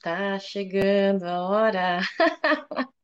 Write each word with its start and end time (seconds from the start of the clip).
tá 0.00 0.38
chegando 0.38 1.24
a 1.24 1.48
hora. 1.48 2.00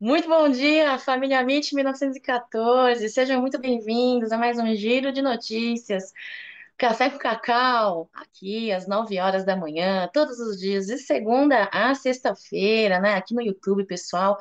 Muito 0.00 0.28
bom 0.28 0.48
dia, 0.48 0.98
família 0.98 1.40
MIT 1.40 1.74
1914. 1.74 3.08
Sejam 3.08 3.40
muito 3.40 3.58
bem-vindos 3.58 4.32
a 4.32 4.38
mais 4.38 4.58
um 4.58 4.74
giro 4.74 5.12
de 5.12 5.22
notícias. 5.22 6.12
Café 6.76 7.08
com 7.10 7.18
Cacau, 7.18 8.10
aqui 8.12 8.72
às 8.72 8.86
9 8.88 9.18
horas 9.20 9.44
da 9.44 9.56
manhã, 9.56 10.08
todos 10.12 10.38
os 10.40 10.58
dias, 10.58 10.86
de 10.86 10.98
segunda 10.98 11.70
a 11.72 11.94
sexta-feira, 11.94 13.00
né? 13.00 13.14
Aqui 13.14 13.34
no 13.34 13.40
YouTube, 13.42 13.86
pessoal. 13.86 14.36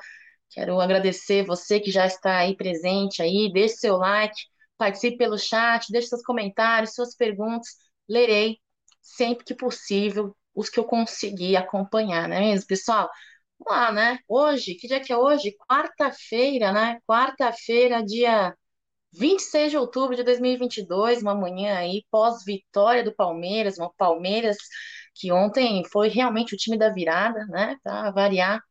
Quero 0.49 0.81
agradecer 0.81 1.45
você 1.45 1.79
que 1.79 1.91
já 1.91 2.05
está 2.07 2.39
aí 2.39 2.55
presente 2.57 3.21
aí, 3.21 3.51
deixe 3.53 3.75
seu 3.77 3.97
like, 3.97 4.35
participe 4.77 5.17
pelo 5.17 5.37
chat, 5.37 5.91
deixe 5.91 6.07
seus 6.09 6.23
comentários, 6.23 6.95
suas 6.95 7.15
perguntas, 7.15 7.77
lerei 8.09 8.59
sempre 9.01 9.45
que 9.45 9.55
possível 9.55 10.35
os 10.55 10.69
que 10.69 10.79
eu 10.79 10.85
conseguir 10.85 11.55
acompanhar, 11.55 12.27
não 12.27 12.35
é 12.35 12.39
mesmo, 12.41 12.67
pessoal? 12.67 13.09
Vamos 13.59 13.81
lá, 13.81 13.91
né? 13.91 14.19
Hoje, 14.27 14.75
que 14.75 14.87
dia 14.87 14.99
que 14.99 15.11
é 15.13 15.17
hoje? 15.17 15.55
Quarta-feira, 15.69 16.71
né? 16.71 16.99
Quarta-feira, 17.07 18.03
dia 18.03 18.55
26 19.13 19.71
de 19.71 19.77
outubro 19.77 20.15
de 20.15 20.23
2022, 20.23 21.21
uma 21.21 21.35
manhã 21.35 21.77
aí 21.77 22.03
pós-vitória 22.11 23.03
do 23.03 23.13
Palmeiras, 23.15 23.77
uma 23.77 23.93
Palmeiras 23.93 24.57
que 25.15 25.31
ontem 25.31 25.83
foi 25.91 26.09
realmente 26.09 26.55
o 26.55 26.57
time 26.57 26.77
da 26.77 26.89
virada, 26.89 27.45
né? 27.47 27.77
Para 27.83 28.11
variar 28.11 28.61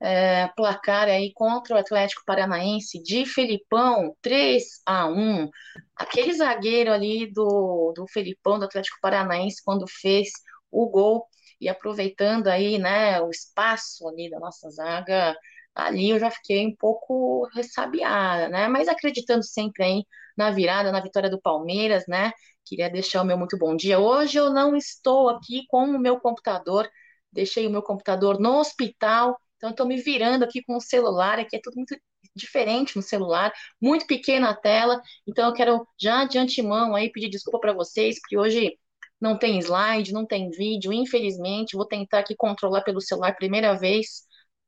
é, 0.00 0.48
placar 0.56 1.08
aí 1.08 1.32
contra 1.34 1.74
o 1.76 1.78
Atlético 1.78 2.22
Paranaense 2.24 3.02
de 3.02 3.26
Felipão, 3.26 4.14
3 4.22 4.64
a 4.86 5.06
1 5.08 5.48
Aquele 5.96 6.32
zagueiro 6.34 6.92
ali 6.92 7.30
do, 7.32 7.92
do 7.96 8.06
Felipão, 8.08 8.58
do 8.58 8.64
Atlético 8.64 8.98
Paranaense, 9.02 9.62
quando 9.64 9.84
fez 9.88 10.30
o 10.70 10.88
gol 10.88 11.26
e 11.60 11.68
aproveitando 11.68 12.48
aí, 12.48 12.78
né, 12.78 13.20
o 13.20 13.30
espaço 13.30 14.06
ali 14.08 14.30
da 14.30 14.38
nossa 14.38 14.70
zaga, 14.70 15.36
ali 15.74 16.10
eu 16.10 16.18
já 16.18 16.30
fiquei 16.30 16.66
um 16.66 16.74
pouco 16.76 17.48
ressabiada, 17.54 18.48
né, 18.48 18.68
mas 18.68 18.88
acreditando 18.88 19.42
sempre 19.44 19.84
aí 19.84 20.04
na 20.36 20.50
virada, 20.50 20.92
na 20.92 21.00
vitória 21.00 21.30
do 21.30 21.40
Palmeiras, 21.40 22.04
né, 22.08 22.32
queria 22.64 22.90
deixar 22.90 23.22
o 23.22 23.24
meu 23.24 23.38
muito 23.38 23.58
bom 23.58 23.74
dia. 23.76 23.98
Hoje 23.98 24.38
eu 24.38 24.50
não 24.50 24.76
estou 24.76 25.28
aqui 25.30 25.64
com 25.68 25.84
o 25.84 25.98
meu 25.98 26.20
computador, 26.20 26.88
deixei 27.32 27.66
o 27.66 27.70
meu 27.70 27.82
computador 27.82 28.38
no 28.40 28.58
hospital, 28.58 29.36
então, 29.58 29.70
estou 29.70 29.86
me 29.86 30.00
virando 30.00 30.44
aqui 30.44 30.62
com 30.62 30.76
o 30.76 30.80
celular, 30.80 31.38
aqui 31.38 31.56
é 31.56 31.60
tudo 31.62 31.74
muito 31.76 31.96
diferente 32.34 32.96
no 32.96 33.02
celular, 33.02 33.52
muito 33.80 34.06
pequena 34.06 34.50
a 34.50 34.54
tela. 34.54 35.00
Então, 35.26 35.48
eu 35.48 35.52
quero 35.52 35.86
já 36.00 36.24
de 36.24 36.38
antemão 36.38 36.94
aí 36.94 37.10
pedir 37.10 37.28
desculpa 37.28 37.58
para 37.58 37.72
vocês, 37.72 38.20
porque 38.20 38.38
hoje 38.38 38.78
não 39.20 39.38
tem 39.38 39.58
slide, 39.58 40.12
não 40.12 40.26
tem 40.26 40.50
vídeo, 40.50 40.92
infelizmente. 40.92 41.76
Vou 41.76 41.86
tentar 41.86 42.20
aqui 42.20 42.34
controlar 42.36 42.82
pelo 42.82 43.00
celular 43.00 43.34
primeira 43.36 43.74
vez. 43.76 44.24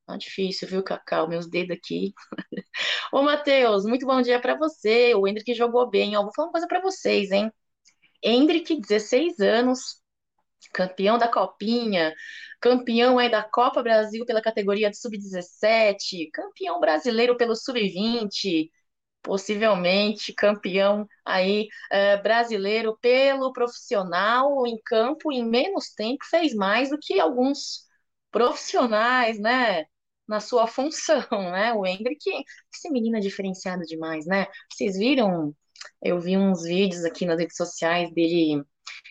Tá 0.07 0.17
difícil, 0.17 0.69
viu, 0.69 0.83
Cacau? 0.83 1.29
Meus 1.29 1.49
dedos 1.49 1.77
aqui. 1.77 2.13
Ô, 3.13 3.23
Matheus, 3.23 3.85
muito 3.85 4.07
bom 4.07 4.21
dia 4.23 4.41
para 4.41 4.57
você. 4.57 5.15
O 5.15 5.27
Hendrick 5.27 5.55
jogou 5.55 5.89
bem. 5.89 6.17
Ó, 6.17 6.23
vou 6.23 6.33
falar 6.35 6.49
uma 6.49 6.53
coisa 6.53 6.67
para 6.69 6.81
vocês, 6.81 7.31
hein? 7.31 7.51
Hendrick, 8.23 8.81
16 8.81 9.39
anos, 9.41 10.01
campeão 10.73 11.19
da 11.19 11.29
Copinha, 11.29 12.15
campeão 12.61 13.19
aí 13.19 13.31
da 13.31 13.43
Copa 13.43 13.83
Brasil 13.83 14.25
pela 14.27 14.43
categoria 14.43 14.91
de 14.91 14.99
sub-17, 14.99 16.31
campeão 16.33 16.81
brasileiro 16.81 17.37
pelo 17.37 17.57
sub-20, 17.57 18.71
possivelmente 19.23 20.33
campeão 20.35 21.07
aí 21.25 21.69
é, 21.91 22.17
brasileiro 22.17 22.97
pelo 23.01 23.53
profissional 23.53 24.67
em 24.67 24.79
campo 24.85 25.33
em 25.33 25.45
menos 25.45 25.93
tempo, 25.95 26.25
fez 26.29 26.55
mais 26.55 26.91
do 26.91 26.99
que 26.99 27.21
alguns 27.21 27.87
profissionais, 28.31 29.39
né? 29.39 29.85
Na 30.29 30.41
sua 30.41 30.67
função, 30.67 31.21
né? 31.53 31.73
O 31.75 31.87
Hendrick, 31.87 32.23
esse 32.75 32.91
menino 32.91 33.17
é 33.17 33.21
diferenciado 33.21 33.83
demais, 33.83 34.27
né? 34.27 34.47
Vocês 34.73 34.97
viram? 34.97 35.55
Eu 36.03 36.21
vi 36.21 36.37
uns 36.37 36.63
vídeos 36.65 37.05
aqui 37.05 37.25
nas 37.27 37.39
redes 37.39 37.57
sociais 37.57 38.13
dele 38.13 38.63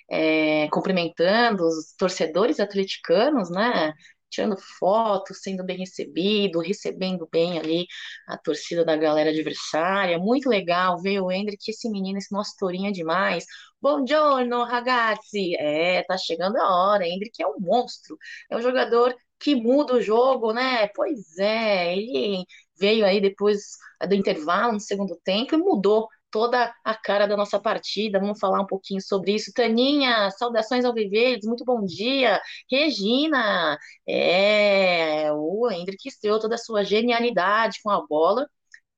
é, 0.09 0.67
cumprimentando 0.69 1.65
os 1.65 1.93
torcedores 1.97 2.59
atleticanos, 2.59 3.49
né? 3.49 3.93
Tirando 4.29 4.57
fotos, 4.79 5.41
sendo 5.41 5.63
bem 5.63 5.77
recebido, 5.77 6.59
recebendo 6.59 7.27
bem 7.31 7.57
ali 7.59 7.87
a 8.27 8.37
torcida 8.37 8.85
da 8.85 8.95
galera 8.95 9.29
adversária. 9.31 10.17
Muito 10.19 10.49
legal 10.49 10.99
ver 11.01 11.19
o 11.21 11.31
Hendrick, 11.31 11.69
esse 11.69 11.89
menino, 11.89 12.17
esse 12.17 12.31
nosso 12.31 12.55
tourinho 12.57 12.89
é 12.89 12.91
demais. 12.91 13.45
Buongiorno, 13.81 14.63
ragazzi! 14.65 15.55
É, 15.55 16.03
tá 16.03 16.17
chegando 16.17 16.57
a 16.57 16.67
hora. 16.69 17.07
Hendrick 17.07 17.41
é 17.41 17.47
um 17.47 17.59
monstro. 17.59 18.17
É 18.49 18.57
um 18.57 18.61
jogador 18.61 19.15
que 19.39 19.55
muda 19.55 19.95
o 19.95 20.01
jogo, 20.01 20.51
né? 20.53 20.87
Pois 20.89 21.37
é, 21.37 21.95
ele 21.97 22.45
veio 22.79 23.05
aí 23.05 23.21
depois 23.21 23.77
do 24.07 24.15
intervalo, 24.15 24.73
no 24.73 24.79
segundo 24.79 25.15
tempo, 25.23 25.55
e 25.55 25.57
mudou 25.57 26.07
toda 26.31 26.73
a 26.83 26.95
cara 26.95 27.27
da 27.27 27.35
nossa 27.37 27.59
partida. 27.59 28.19
Vamos 28.19 28.39
falar 28.39 28.61
um 28.61 28.65
pouquinho 28.67 29.01
sobre 29.01 29.33
isso. 29.35 29.51
Taninha, 29.53 30.29
saudações 30.31 30.85
ao 30.85 30.93
Viverdes, 30.93 31.47
muito 31.47 31.65
bom 31.65 31.83
dia. 31.85 32.41
Regina, 32.71 33.77
é, 34.07 35.31
o 35.33 35.69
Hendrick 35.71 36.07
estreou 36.07 36.39
toda 36.39 36.55
a 36.55 36.57
sua 36.57 36.83
genialidade 36.83 37.79
com 37.83 37.89
a 37.89 38.05
bola 38.05 38.47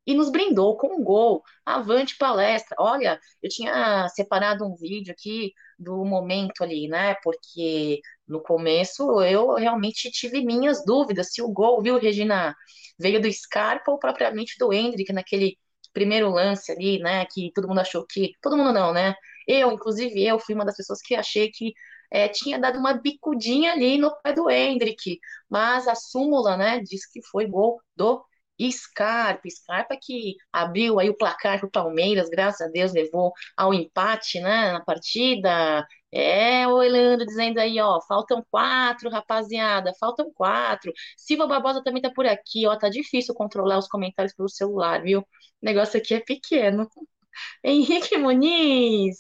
e 0.05 0.13
nos 0.13 0.31
brindou 0.31 0.77
com 0.77 0.95
um 0.95 1.03
gol. 1.03 1.43
Avante 1.65 2.17
palestra. 2.17 2.75
Olha, 2.79 3.19
eu 3.41 3.49
tinha 3.49 4.07
separado 4.09 4.65
um 4.65 4.75
vídeo 4.75 5.11
aqui 5.13 5.53
do 5.77 6.03
momento 6.05 6.63
ali, 6.63 6.87
né? 6.87 7.15
Porque 7.23 8.01
no 8.27 8.41
começo 8.41 9.21
eu 9.23 9.55
realmente 9.55 10.11
tive 10.11 10.43
minhas 10.43 10.83
dúvidas 10.85 11.33
se 11.33 11.41
o 11.41 11.49
gol, 11.49 11.81
viu, 11.81 11.97
Regina, 11.99 12.55
veio 12.99 13.21
do 13.21 13.31
Scarpa 13.31 13.91
ou 13.91 13.99
propriamente 13.99 14.55
do 14.59 14.73
Hendrick 14.73 15.11
naquele 15.13 15.57
primeiro 15.93 16.29
lance 16.29 16.71
ali, 16.71 16.99
né, 16.99 17.25
que 17.25 17.51
todo 17.53 17.67
mundo 17.67 17.81
achou 17.81 18.05
que. 18.07 18.33
Todo 18.41 18.57
mundo 18.57 18.73
não, 18.73 18.93
né? 18.93 19.13
Eu, 19.47 19.71
inclusive, 19.71 20.23
eu 20.25 20.39
fui 20.39 20.55
uma 20.55 20.65
das 20.65 20.77
pessoas 20.77 21.01
que 21.01 21.15
achei 21.15 21.49
que 21.51 21.73
é, 22.11 22.27
tinha 22.27 22.59
dado 22.59 22.77
uma 22.79 22.93
bicudinha 22.93 23.71
ali 23.73 23.97
no 23.97 24.13
pé 24.21 24.33
do 24.33 24.49
Hendrick, 24.49 25.19
mas 25.49 25.87
a 25.87 25.95
súmula, 25.95 26.57
né, 26.57 26.79
diz 26.81 27.05
que 27.09 27.21
foi 27.23 27.47
gol 27.47 27.81
do 27.95 28.23
Scarpa, 28.69 29.49
Scarpa 29.49 29.97
que 29.99 30.35
abriu 30.51 30.99
aí 30.99 31.09
o 31.09 31.17
placar 31.17 31.59
para 31.59 31.67
o 31.67 31.71
Palmeiras, 31.71 32.29
graças 32.29 32.61
a 32.61 32.69
Deus 32.69 32.93
levou 32.93 33.33
ao 33.57 33.73
empate, 33.73 34.39
né, 34.39 34.73
na 34.73 34.81
partida. 34.81 35.85
É, 36.11 36.67
o 36.67 36.77
Leandro 36.77 37.25
dizendo 37.25 37.59
aí, 37.59 37.79
ó, 37.79 38.01
faltam 38.01 38.45
quatro, 38.51 39.09
rapaziada, 39.09 39.93
faltam 39.99 40.31
quatro. 40.33 40.91
Silva 41.17 41.47
Barbosa 41.47 41.83
também 41.83 42.01
tá 42.01 42.09
por 42.11 42.25
aqui, 42.25 42.67
ó, 42.67 42.75
tá 42.77 42.89
difícil 42.89 43.33
controlar 43.33 43.77
os 43.77 43.87
comentários 43.87 44.33
pelo 44.35 44.49
celular, 44.49 45.01
viu? 45.01 45.21
O 45.21 45.25
negócio 45.61 45.99
aqui 45.99 46.13
é 46.13 46.19
pequeno. 46.19 46.89
Henrique 47.63 48.17
Muniz, 48.17 49.19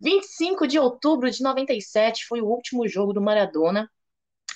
25 0.00 0.66
de 0.66 0.78
outubro 0.78 1.30
de 1.30 1.42
97 1.42 2.26
foi 2.26 2.40
o 2.40 2.46
último 2.46 2.88
jogo 2.88 3.12
do 3.12 3.22
Maradona 3.22 3.88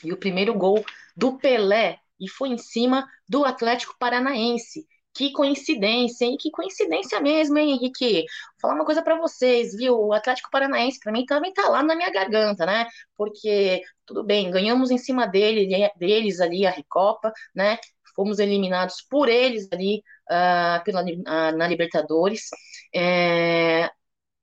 e 0.05 0.13
o 0.13 0.17
primeiro 0.17 0.55
gol 0.55 0.85
do 1.17 1.39
Pelé 1.39 1.99
e 2.21 2.29
foi 2.29 2.51
em 2.51 2.59
cima 2.59 3.07
do 3.29 3.45
Atlético 3.45 3.97
Paranaense. 3.99 4.87
Que 5.19 5.33
coincidência, 5.33 6.25
hein? 6.27 6.37
Que 6.39 6.49
coincidência 6.49 7.21
mesmo, 7.21 7.59
hein, 7.59 7.73
Henrique? 7.73 8.21
Vou 8.53 8.61
falar 8.61 8.75
uma 8.77 8.85
coisa 8.85 9.03
para 9.03 9.19
vocês, 9.19 9.75
viu? 9.75 9.99
O 9.99 10.13
Atlético 10.13 10.49
Paranaense, 10.49 11.01
para 11.01 11.11
mim, 11.11 11.27
também 11.27 11.53
tá 11.53 11.69
lá 11.69 11.83
na 11.83 11.97
minha 11.97 12.09
garganta, 12.11 12.65
né? 12.65 12.87
Porque, 13.17 13.83
tudo 14.07 14.23
bem, 14.23 14.49
ganhamos 14.49 14.93
em 14.93 14.99
cima 14.99 15.27
dele, 15.27 15.69
deles 15.97 16.41
ali 16.41 16.65
a 16.65 16.71
Recopa, 16.71 17.33
né? 17.53 17.79
Fomos 18.15 18.39
eliminados 18.39 19.03
por 19.11 19.29
eles 19.29 19.69
ali 19.73 20.05
uh, 20.31 20.85
pela, 20.85 21.03
uh, 21.03 21.57
na 21.57 21.67
Libertadores. 21.67 22.49
É, 22.95 23.91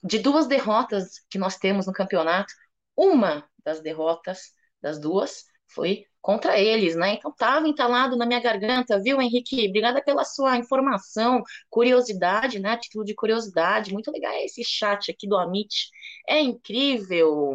de 0.04 0.20
duas 0.20 0.46
derrotas 0.46 1.22
que 1.30 1.38
nós 1.38 1.56
temos 1.58 1.88
no 1.88 1.94
campeonato, 1.94 2.54
uma 2.98 3.50
das 3.64 3.80
derrotas, 3.82 4.52
das 4.82 5.00
duas, 5.00 5.46
foi 5.70 6.06
contra 6.26 6.60
eles, 6.60 6.96
né? 6.96 7.14
Então 7.14 7.30
estava 7.30 7.68
entalado 7.68 8.18
na 8.18 8.26
minha 8.26 8.40
garganta, 8.40 9.00
viu, 9.00 9.22
Henrique? 9.22 9.68
Obrigada 9.68 10.02
pela 10.04 10.24
sua 10.26 10.58
informação, 10.58 11.44
curiosidade, 11.70 12.58
né? 12.58 12.76
Título 12.78 13.06
de 13.06 13.14
curiosidade, 13.14 13.94
muito 13.94 14.10
legal 14.12 14.34
esse 14.38 14.64
chat 14.64 15.12
aqui 15.12 15.28
do 15.28 15.38
Amit, 15.38 15.92
é 16.28 16.42
incrível. 16.42 17.54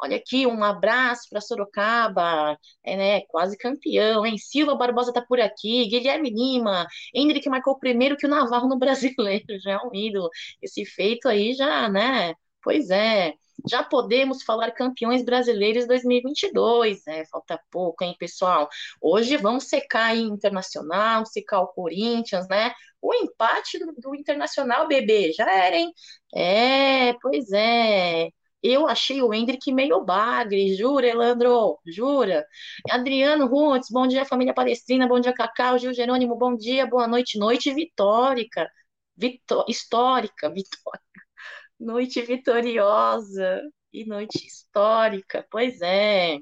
Olha 0.00 0.16
aqui, 0.18 0.46
um 0.46 0.62
abraço 0.62 1.28
para 1.28 1.40
Sorocaba, 1.40 2.56
é 2.84 2.96
né? 2.96 3.20
Quase 3.22 3.58
campeão, 3.58 4.24
hein? 4.24 4.38
Silva 4.38 4.76
Barbosa 4.76 5.12
tá 5.12 5.20
por 5.20 5.40
aqui, 5.40 5.88
Guilherme 5.88 6.30
Lima, 6.30 6.86
Hendrick 7.12 7.48
marcou 7.48 7.76
primeiro 7.76 8.16
que 8.16 8.26
o 8.26 8.30
Navarro 8.30 8.68
no 8.68 8.78
brasileiro, 8.78 9.58
já 9.60 9.72
é 9.72 9.78
um 9.78 9.92
ídolo. 9.92 10.30
Esse 10.62 10.84
feito 10.84 11.28
aí 11.28 11.54
já, 11.54 11.88
né? 11.88 12.34
Pois 12.62 12.88
é 12.88 13.34
já 13.68 13.82
podemos 13.82 14.42
falar 14.42 14.72
campeões 14.72 15.24
brasileiros 15.24 15.86
2022, 15.86 17.02
né? 17.06 17.24
Falta 17.26 17.60
pouco, 17.70 18.02
hein, 18.04 18.16
pessoal? 18.18 18.68
Hoje 19.00 19.36
vamos 19.36 19.64
secar 19.64 20.06
aí 20.10 20.20
Internacional, 20.22 21.26
secar 21.26 21.60
o 21.60 21.68
Corinthians, 21.68 22.48
né? 22.48 22.72
O 23.00 23.14
empate 23.14 23.78
do, 23.78 23.92
do 23.94 24.14
Internacional, 24.14 24.86
bebê, 24.88 25.32
já 25.32 25.50
era, 25.52 25.76
hein? 25.76 25.92
É, 26.34 27.12
pois 27.14 27.50
é. 27.52 28.28
eu 28.62 28.86
achei 28.86 29.20
o 29.22 29.32
Hendrick 29.34 29.72
meio 29.72 30.04
bagre, 30.04 30.74
jura, 30.76 31.06
Elandro? 31.06 31.78
Jura? 31.86 32.44
Adriano 32.90 33.46
Runtes, 33.46 33.90
bom 33.90 34.06
dia, 34.06 34.24
família 34.24 34.54
palestrina, 34.54 35.06
bom 35.08 35.20
dia, 35.20 35.32
Cacau, 35.34 35.78
Gil 35.78 35.92
Jerônimo, 35.94 36.36
bom 36.36 36.56
dia, 36.56 36.86
boa 36.86 37.06
noite, 37.08 37.38
noite 37.38 37.72
vitórica, 37.74 38.70
vitó 39.16 39.64
histórica, 39.68 40.48
vitórica, 40.50 41.11
noite 41.82 42.22
vitoriosa 42.22 43.62
e 43.92 44.04
noite 44.06 44.46
histórica, 44.46 45.46
pois 45.50 45.80
é. 45.82 46.38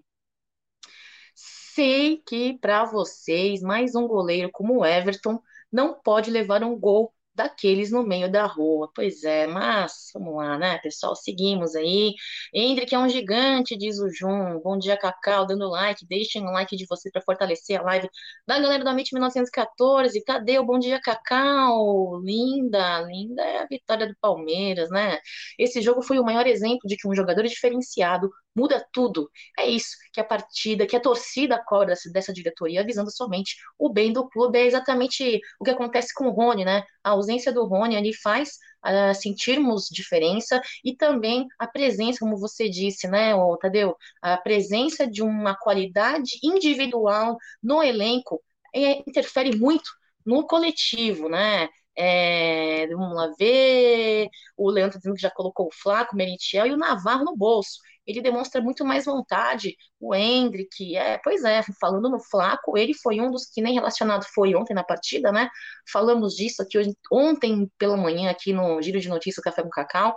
Sei 1.35 2.19
que 2.27 2.59
para 2.59 2.85
vocês, 2.85 3.63
mais 3.63 3.95
um 3.95 4.07
goleiro 4.07 4.51
como 4.53 4.79
o 4.79 4.85
Everton 4.85 5.41
não 5.73 6.01
pode 6.01 6.31
levar 6.31 6.63
um 6.63 6.79
gol 6.79 7.13
daqueles 7.35 7.91
no 7.91 8.03
meio 8.03 8.31
da 8.31 8.47
rua. 8.47 8.91
Pois 8.95 9.23
é, 9.25 9.47
mas 9.47 10.11
vamos 10.15 10.37
lá, 10.37 10.59
né, 10.59 10.79
pessoal? 10.79 11.15
Seguimos 11.17 11.75
aí. 11.75 12.15
Hendrick 12.53 12.95
é 12.95 12.99
um 12.99 13.09
gigante, 13.09 13.77
diz 13.77 13.99
o 13.99 14.09
Jun. 14.11 14.61
Bom 14.63 14.79
dia, 14.79 14.97
Cacau, 14.97 15.47
dando 15.47 15.69
like. 15.69 16.07
Deixem 16.07 16.43
um 16.43 16.53
like 16.53 16.77
de 16.77 16.87
vocês 16.87 17.13
para 17.13 17.23
fortalecer 17.23 17.81
a 17.81 17.83
live 17.83 18.09
da 18.47 18.59
galera 18.59 18.85
do 18.85 18.91
Amit 18.91 19.13
1914. 19.13 20.23
Cadê 20.25 20.59
o 20.59 20.65
bom 20.65 20.79
dia, 20.79 21.01
Cacau? 21.01 22.21
Linda, 22.23 23.01
linda 23.03 23.43
é 23.43 23.59
a 23.63 23.67
vitória 23.67 24.07
do 24.07 24.17
Palmeiras, 24.21 24.91
né? 24.91 25.19
Esse 25.59 25.81
jogo 25.81 26.03
foi 26.03 26.19
o 26.19 26.25
maior 26.25 26.47
exemplo 26.47 26.81
de 26.87 26.97
que 26.97 27.09
um 27.09 27.15
jogador 27.15 27.43
diferenciado 27.45 28.31
muda 28.55 28.85
tudo. 28.93 29.31
É 29.59 29.67
isso 29.69 29.97
que 30.13 30.21
a 30.21 30.25
partida, 30.25 30.87
que 30.87 30.97
a 30.97 31.01
torcida 31.01 31.63
dessa, 31.87 32.11
dessa 32.11 32.33
diretoria, 32.33 32.85
visando 32.85 33.11
somente 33.11 33.57
o 33.79 33.93
bem 33.93 34.13
do 34.13 34.29
clube. 34.29 34.59
É 34.59 34.67
exatamente 34.67 35.41
o 35.61 35.65
que 35.65 35.71
acontece 35.71 36.13
com 36.15 36.27
o 36.27 36.31
Rony, 36.31 36.65
né? 36.65 36.83
A 37.03 37.11
ausência 37.11 37.53
do 37.53 37.65
Rony 37.65 37.97
ali 37.97 38.15
faz 38.15 38.59
uh, 38.85 39.15
sentirmos 39.15 39.89
diferença 39.91 40.61
e 40.85 40.95
também 40.97 41.47
a 41.59 41.67
presença, 41.67 42.21
como 42.21 42.37
você 42.37 42.69
disse, 42.69 43.09
né, 43.09 43.33
Tadeu? 43.61 43.97
A 44.23 44.37
presença 44.37 45.07
de 45.07 45.23
uma 45.23 45.55
qualidade 45.55 46.39
individual 46.43 47.37
no 47.63 47.83
elenco 47.83 48.43
é, 48.75 48.99
interfere 49.09 49.57
muito 49.57 49.91
no 50.25 50.47
coletivo, 50.47 51.29
né? 51.29 51.69
É, 51.97 52.87
vamos 52.89 53.17
lá 53.17 53.33
ver. 53.39 54.29
O 54.57 54.71
Leandro 54.71 54.99
dizendo 54.99 55.15
que 55.15 55.23
já 55.23 55.31
colocou 55.31 55.67
o 55.69 55.75
Flaco, 55.75 56.15
o 56.15 56.17
Merentiel 56.17 56.67
e 56.67 56.73
o 56.73 56.77
Navarro 56.77 57.25
no 57.25 57.37
bolso 57.37 57.81
ele 58.11 58.23
demonstra 58.23 58.61
muito 58.61 58.85
mais 58.85 59.05
vontade. 59.05 59.77
O 59.99 60.15
Hendrick, 60.15 60.97
é, 60.97 61.19
pois 61.23 61.45
é, 61.45 61.63
falando 61.81 62.09
no 62.11 62.19
Flaco, 62.21 62.77
ele 62.77 62.95
foi 62.95 63.21
um 63.21 63.31
dos 63.31 63.47
que 63.47 63.61
nem 63.63 63.75
relacionado 63.75 64.25
foi 64.35 64.55
ontem 64.55 64.75
na 64.75 64.85
partida, 64.85 65.31
né? 65.33 65.49
Falamos 65.93 66.35
disso 66.35 66.63
aqui 66.63 66.79
hoje, 66.79 66.95
ontem 67.13 67.71
pela 67.79 67.97
manhã 67.97 68.31
aqui 68.31 68.53
no 68.53 68.81
Giro 68.83 69.01
de 69.01 69.09
Notícias 69.09 69.43
Café 69.45 69.63
com 69.63 69.71
Cacau. 69.71 70.15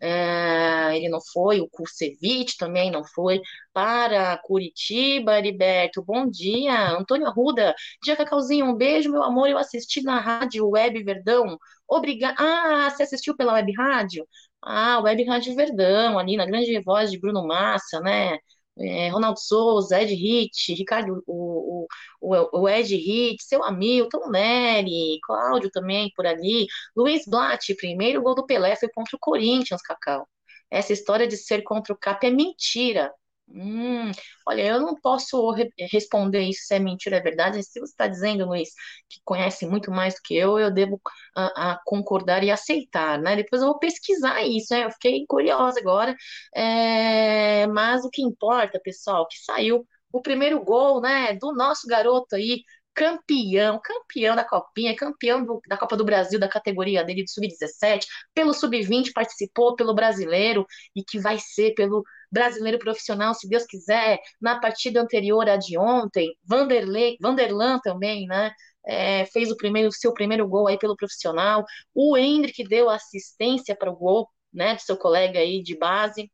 É, 0.00 0.96
ele 0.96 1.08
não 1.08 1.20
foi, 1.32 1.60
o 1.60 1.68
Kurcevic 1.68 2.56
também 2.58 2.90
não 2.90 3.04
foi. 3.04 3.40
Para 3.72 4.36
Curitiba, 4.38 5.38
Heriberto, 5.38 6.02
bom 6.02 6.28
dia. 6.28 6.90
Antônio 6.90 7.26
Arruda, 7.26 7.74
dia 8.02 8.16
Cacauzinho, 8.16 8.66
um 8.66 8.74
beijo, 8.76 9.10
meu 9.10 9.22
amor. 9.22 9.48
Eu 9.48 9.58
assisti 9.58 10.02
na 10.02 10.20
rádio 10.20 10.68
Web 10.68 11.02
Verdão. 11.02 11.58
Obrigada. 11.88 12.36
Ah, 12.38 12.90
você 12.90 13.02
assistiu 13.04 13.36
pela 13.36 13.54
Web 13.54 13.72
Rádio? 13.72 14.26
Ah, 14.66 15.00
Web 15.00 15.24
Rádio 15.24 15.54
Verdão, 15.54 16.18
ali 16.18 16.36
na 16.36 16.46
grande 16.46 16.80
voz 16.82 17.10
de 17.10 17.18
Bruno 17.18 17.46
Massa, 17.46 18.00
né? 18.00 18.38
É, 18.76 19.08
Ronaldo 19.10 19.38
Souza, 19.40 20.00
Ed 20.02 20.12
Hit, 20.14 20.74
Ricardo, 20.74 21.22
o, 21.26 21.86
o, 22.20 22.60
o 22.62 22.68
Ed 22.68 22.94
Hit, 22.96 23.42
seu 23.44 23.62
Hamilton, 23.62 24.30
Nery, 24.30 25.20
Cláudio 25.22 25.70
também 25.70 26.10
por 26.16 26.26
ali, 26.26 26.66
Luiz 26.96 27.24
Blatt, 27.26 27.72
primeiro 27.76 28.20
gol 28.22 28.34
do 28.34 28.46
Pelé 28.46 28.74
foi 28.76 28.88
contra 28.88 29.16
o 29.16 29.20
Corinthians, 29.20 29.80
Cacau. 29.82 30.26
Essa 30.70 30.92
história 30.92 31.26
de 31.28 31.36
ser 31.36 31.62
contra 31.62 31.92
o 31.92 31.98
Cap 31.98 32.26
é 32.26 32.30
mentira. 32.30 33.12
Hum, 33.48 34.10
olha, 34.48 34.62
eu 34.62 34.80
não 34.80 34.96
posso 35.00 35.50
re 35.52 35.70
responder 35.92 36.40
isso 36.42 36.66
se 36.66 36.74
é 36.74 36.78
mentira 36.78 37.16
é 37.18 37.20
verdade. 37.20 37.62
Se 37.62 37.78
você 37.78 37.92
está 37.92 38.06
dizendo, 38.08 38.46
Luiz, 38.46 38.70
que 39.08 39.20
conhece 39.24 39.66
muito 39.66 39.90
mais 39.90 40.14
do 40.14 40.20
que 40.24 40.34
eu, 40.34 40.58
eu 40.58 40.72
devo 40.72 41.00
a 41.36 41.78
concordar 41.84 42.42
e 42.42 42.50
aceitar, 42.50 43.18
né? 43.20 43.36
Depois 43.36 43.62
eu 43.62 43.68
vou 43.68 43.78
pesquisar 43.78 44.42
isso, 44.42 44.72
né? 44.74 44.84
Eu 44.86 44.90
fiquei 44.92 45.24
curiosa 45.28 45.78
agora. 45.78 46.16
É, 46.54 47.66
mas 47.68 48.04
o 48.04 48.10
que 48.10 48.22
importa, 48.22 48.80
pessoal, 48.82 49.26
que 49.28 49.36
saiu 49.44 49.86
o 50.12 50.22
primeiro 50.22 50.62
gol, 50.64 51.00
né, 51.00 51.34
do 51.34 51.52
nosso 51.54 51.86
garoto 51.88 52.36
aí, 52.36 52.62
campeão, 52.94 53.80
campeão 53.82 54.36
da 54.36 54.44
Copinha, 54.44 54.94
campeão 54.96 55.44
do, 55.44 55.60
da 55.68 55.76
Copa 55.76 55.96
do 55.96 56.04
Brasil, 56.04 56.38
da 56.38 56.48
categoria 56.48 57.04
dele 57.04 57.24
de 57.24 57.30
sub-17, 57.32 58.06
pelo 58.32 58.54
sub-20 58.54 59.12
participou 59.12 59.74
pelo 59.74 59.94
brasileiro 59.94 60.66
e 60.94 61.02
que 61.02 61.18
vai 61.18 61.38
ser 61.38 61.74
pelo 61.74 62.04
brasileiro 62.30 62.78
profissional, 62.78 63.34
se 63.34 63.48
Deus 63.48 63.64
quiser, 63.64 64.18
na 64.40 64.60
partida 64.60 65.00
anterior 65.00 65.48
à 65.48 65.56
de 65.56 65.78
ontem, 65.78 66.36
Vanderlei, 66.44 67.16
Vanderlan 67.20 67.78
também, 67.80 68.26
né? 68.26 68.52
É, 68.86 69.24
fez 69.26 69.50
o 69.50 69.56
primeiro, 69.56 69.90
seu 69.92 70.12
primeiro 70.12 70.46
gol 70.46 70.68
aí 70.68 70.78
pelo 70.78 70.96
profissional. 70.96 71.64
O 71.94 72.16
Hendrick 72.16 72.62
deu 72.68 72.90
assistência 72.90 73.74
para 73.74 73.90
o 73.90 73.96
gol, 73.96 74.28
né, 74.52 74.74
do 74.74 74.82
seu 74.82 74.96
colega 74.96 75.38
aí 75.38 75.62
de 75.62 75.76
base. 75.76 76.30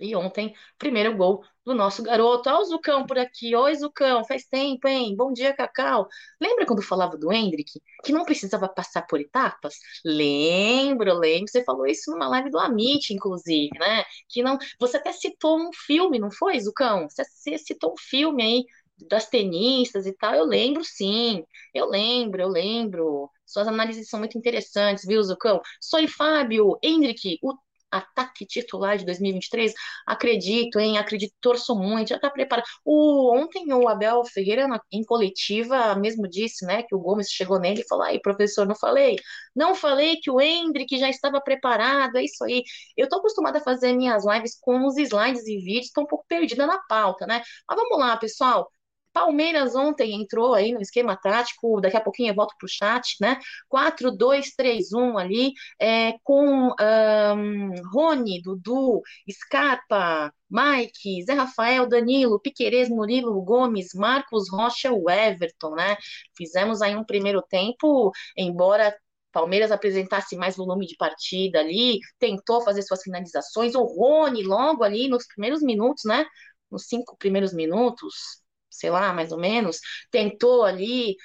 E 0.00 0.16
ontem, 0.16 0.54
primeiro 0.78 1.14
gol 1.16 1.44
do 1.70 1.74
nosso 1.76 2.02
garoto. 2.02 2.48
Olha 2.48 2.58
o 2.58 2.64
Zucão 2.64 3.06
por 3.06 3.16
aqui. 3.18 3.54
Oi, 3.54 3.74
Zucão, 3.76 4.24
faz 4.24 4.44
tempo, 4.44 4.88
hein? 4.88 5.14
Bom 5.16 5.32
dia, 5.32 5.54
Cacau. 5.54 6.08
Lembra 6.40 6.66
quando 6.66 6.82
falava 6.82 7.16
do 7.16 7.32
Hendrick, 7.32 7.80
que 8.04 8.12
não 8.12 8.24
precisava 8.24 8.68
passar 8.68 9.02
por 9.02 9.20
etapas? 9.20 9.76
Lembro, 10.04 11.14
lembro. 11.14 11.48
Você 11.48 11.62
falou 11.64 11.86
isso 11.86 12.10
numa 12.10 12.28
live 12.28 12.50
do 12.50 12.58
Amit, 12.58 13.14
inclusive, 13.14 13.70
né? 13.78 14.04
Que 14.28 14.42
não. 14.42 14.58
Você 14.80 14.96
até 14.96 15.12
citou 15.12 15.58
um 15.60 15.70
filme, 15.72 16.18
não 16.18 16.30
foi, 16.30 16.58
Zucão? 16.58 17.08
Você, 17.08 17.56
citou 17.58 17.92
um 17.92 17.96
filme 17.96 18.42
aí 18.42 18.64
das 19.08 19.28
tenistas 19.28 20.06
e 20.06 20.12
tal. 20.12 20.34
Eu 20.34 20.44
lembro, 20.44 20.84
sim. 20.84 21.44
Eu 21.72 21.88
lembro, 21.88 22.42
eu 22.42 22.48
lembro. 22.48 23.30
Suas 23.46 23.68
análises 23.68 24.08
são 24.08 24.18
muito 24.18 24.36
interessantes, 24.36 25.04
viu, 25.06 25.22
Zucão? 25.22 25.60
Sou 25.80 26.06
Fábio, 26.08 26.78
Hendrick, 26.82 27.38
o 27.42 27.54
ataque 27.90 28.46
titular 28.46 28.96
de 28.96 29.04
2023, 29.04 29.72
acredito, 30.06 30.78
hein? 30.78 30.98
Acredito, 30.98 31.34
torço 31.40 31.74
muito, 31.74 32.08
já 32.08 32.18
tá 32.18 32.30
preparado. 32.30 32.66
O, 32.84 33.34
ontem 33.36 33.72
o 33.72 33.88
Abel 33.88 34.24
Ferreira, 34.24 34.66
na, 34.68 34.80
em 34.92 35.04
coletiva, 35.04 35.94
mesmo 35.96 36.28
disse, 36.28 36.64
né, 36.64 36.82
que 36.82 36.94
o 36.94 36.98
Gomes 37.00 37.28
chegou 37.30 37.58
nele 37.58 37.80
e 37.82 37.88
falou: 37.88 38.04
aí, 38.04 38.20
professor, 38.20 38.66
não 38.66 38.74
falei? 38.74 39.16
Não 39.54 39.74
falei 39.74 40.16
que 40.16 40.30
o 40.30 40.40
Hendrick 40.40 40.98
já 40.98 41.08
estava 41.08 41.40
preparado, 41.40 42.16
é 42.16 42.24
isso 42.24 42.44
aí. 42.44 42.62
Eu 42.96 43.08
tô 43.08 43.16
acostumada 43.18 43.58
a 43.58 43.62
fazer 43.62 43.92
minhas 43.92 44.24
lives 44.26 44.56
com 44.60 44.86
os 44.86 44.96
slides 44.96 45.46
e 45.46 45.58
vídeos, 45.58 45.90
tô 45.92 46.02
um 46.02 46.06
pouco 46.06 46.24
perdida 46.28 46.66
na 46.66 46.78
pauta, 46.88 47.26
né? 47.26 47.42
Mas 47.68 47.76
vamos 47.78 47.98
lá, 47.98 48.16
pessoal. 48.16 48.70
Palmeiras 49.12 49.74
ontem 49.74 50.14
entrou 50.14 50.54
aí 50.54 50.72
no 50.72 50.80
esquema 50.80 51.16
tático, 51.16 51.80
daqui 51.80 51.96
a 51.96 52.00
pouquinho 52.00 52.30
eu 52.30 52.34
volto 52.34 52.54
para 52.58 52.66
o 52.66 52.68
chat, 52.68 53.16
né? 53.20 53.38
4-2-3-1 53.68 55.18
ali, 55.18 55.52
é, 55.80 56.14
com 56.22 56.68
um, 56.68 57.74
Rony, 57.92 58.40
Dudu, 58.42 59.02
Scarpa, 59.30 60.32
Mike, 60.48 61.24
Zé 61.24 61.32
Rafael, 61.34 61.88
Danilo, 61.88 62.40
Piquerez, 62.40 62.88
Murilo, 62.88 63.40
Gomes, 63.42 63.94
Marcos 63.94 64.50
Rocha, 64.50 64.92
o 64.92 65.08
Everton, 65.10 65.74
né? 65.74 65.96
Fizemos 66.36 66.82
aí 66.82 66.96
um 66.96 67.04
primeiro 67.04 67.42
tempo, 67.42 68.12
embora 68.36 68.96
Palmeiras 69.32 69.70
apresentasse 69.70 70.36
mais 70.36 70.56
volume 70.56 70.86
de 70.86 70.96
partida 70.96 71.60
ali, 71.60 72.00
tentou 72.18 72.62
fazer 72.62 72.82
suas 72.82 73.02
finalizações, 73.02 73.74
o 73.74 73.84
Rony 73.84 74.42
logo 74.42 74.82
ali 74.82 75.08
nos 75.08 75.26
primeiros 75.26 75.62
minutos, 75.62 76.04
né? 76.04 76.26
Nos 76.70 76.86
cinco 76.86 77.16
primeiros 77.16 77.52
minutos, 77.52 78.40
sei 78.70 78.90
lá, 78.90 79.12
mais 79.12 79.32
ou 79.32 79.38
menos, 79.38 79.78
tentou 80.10 80.64
ali 80.64 81.16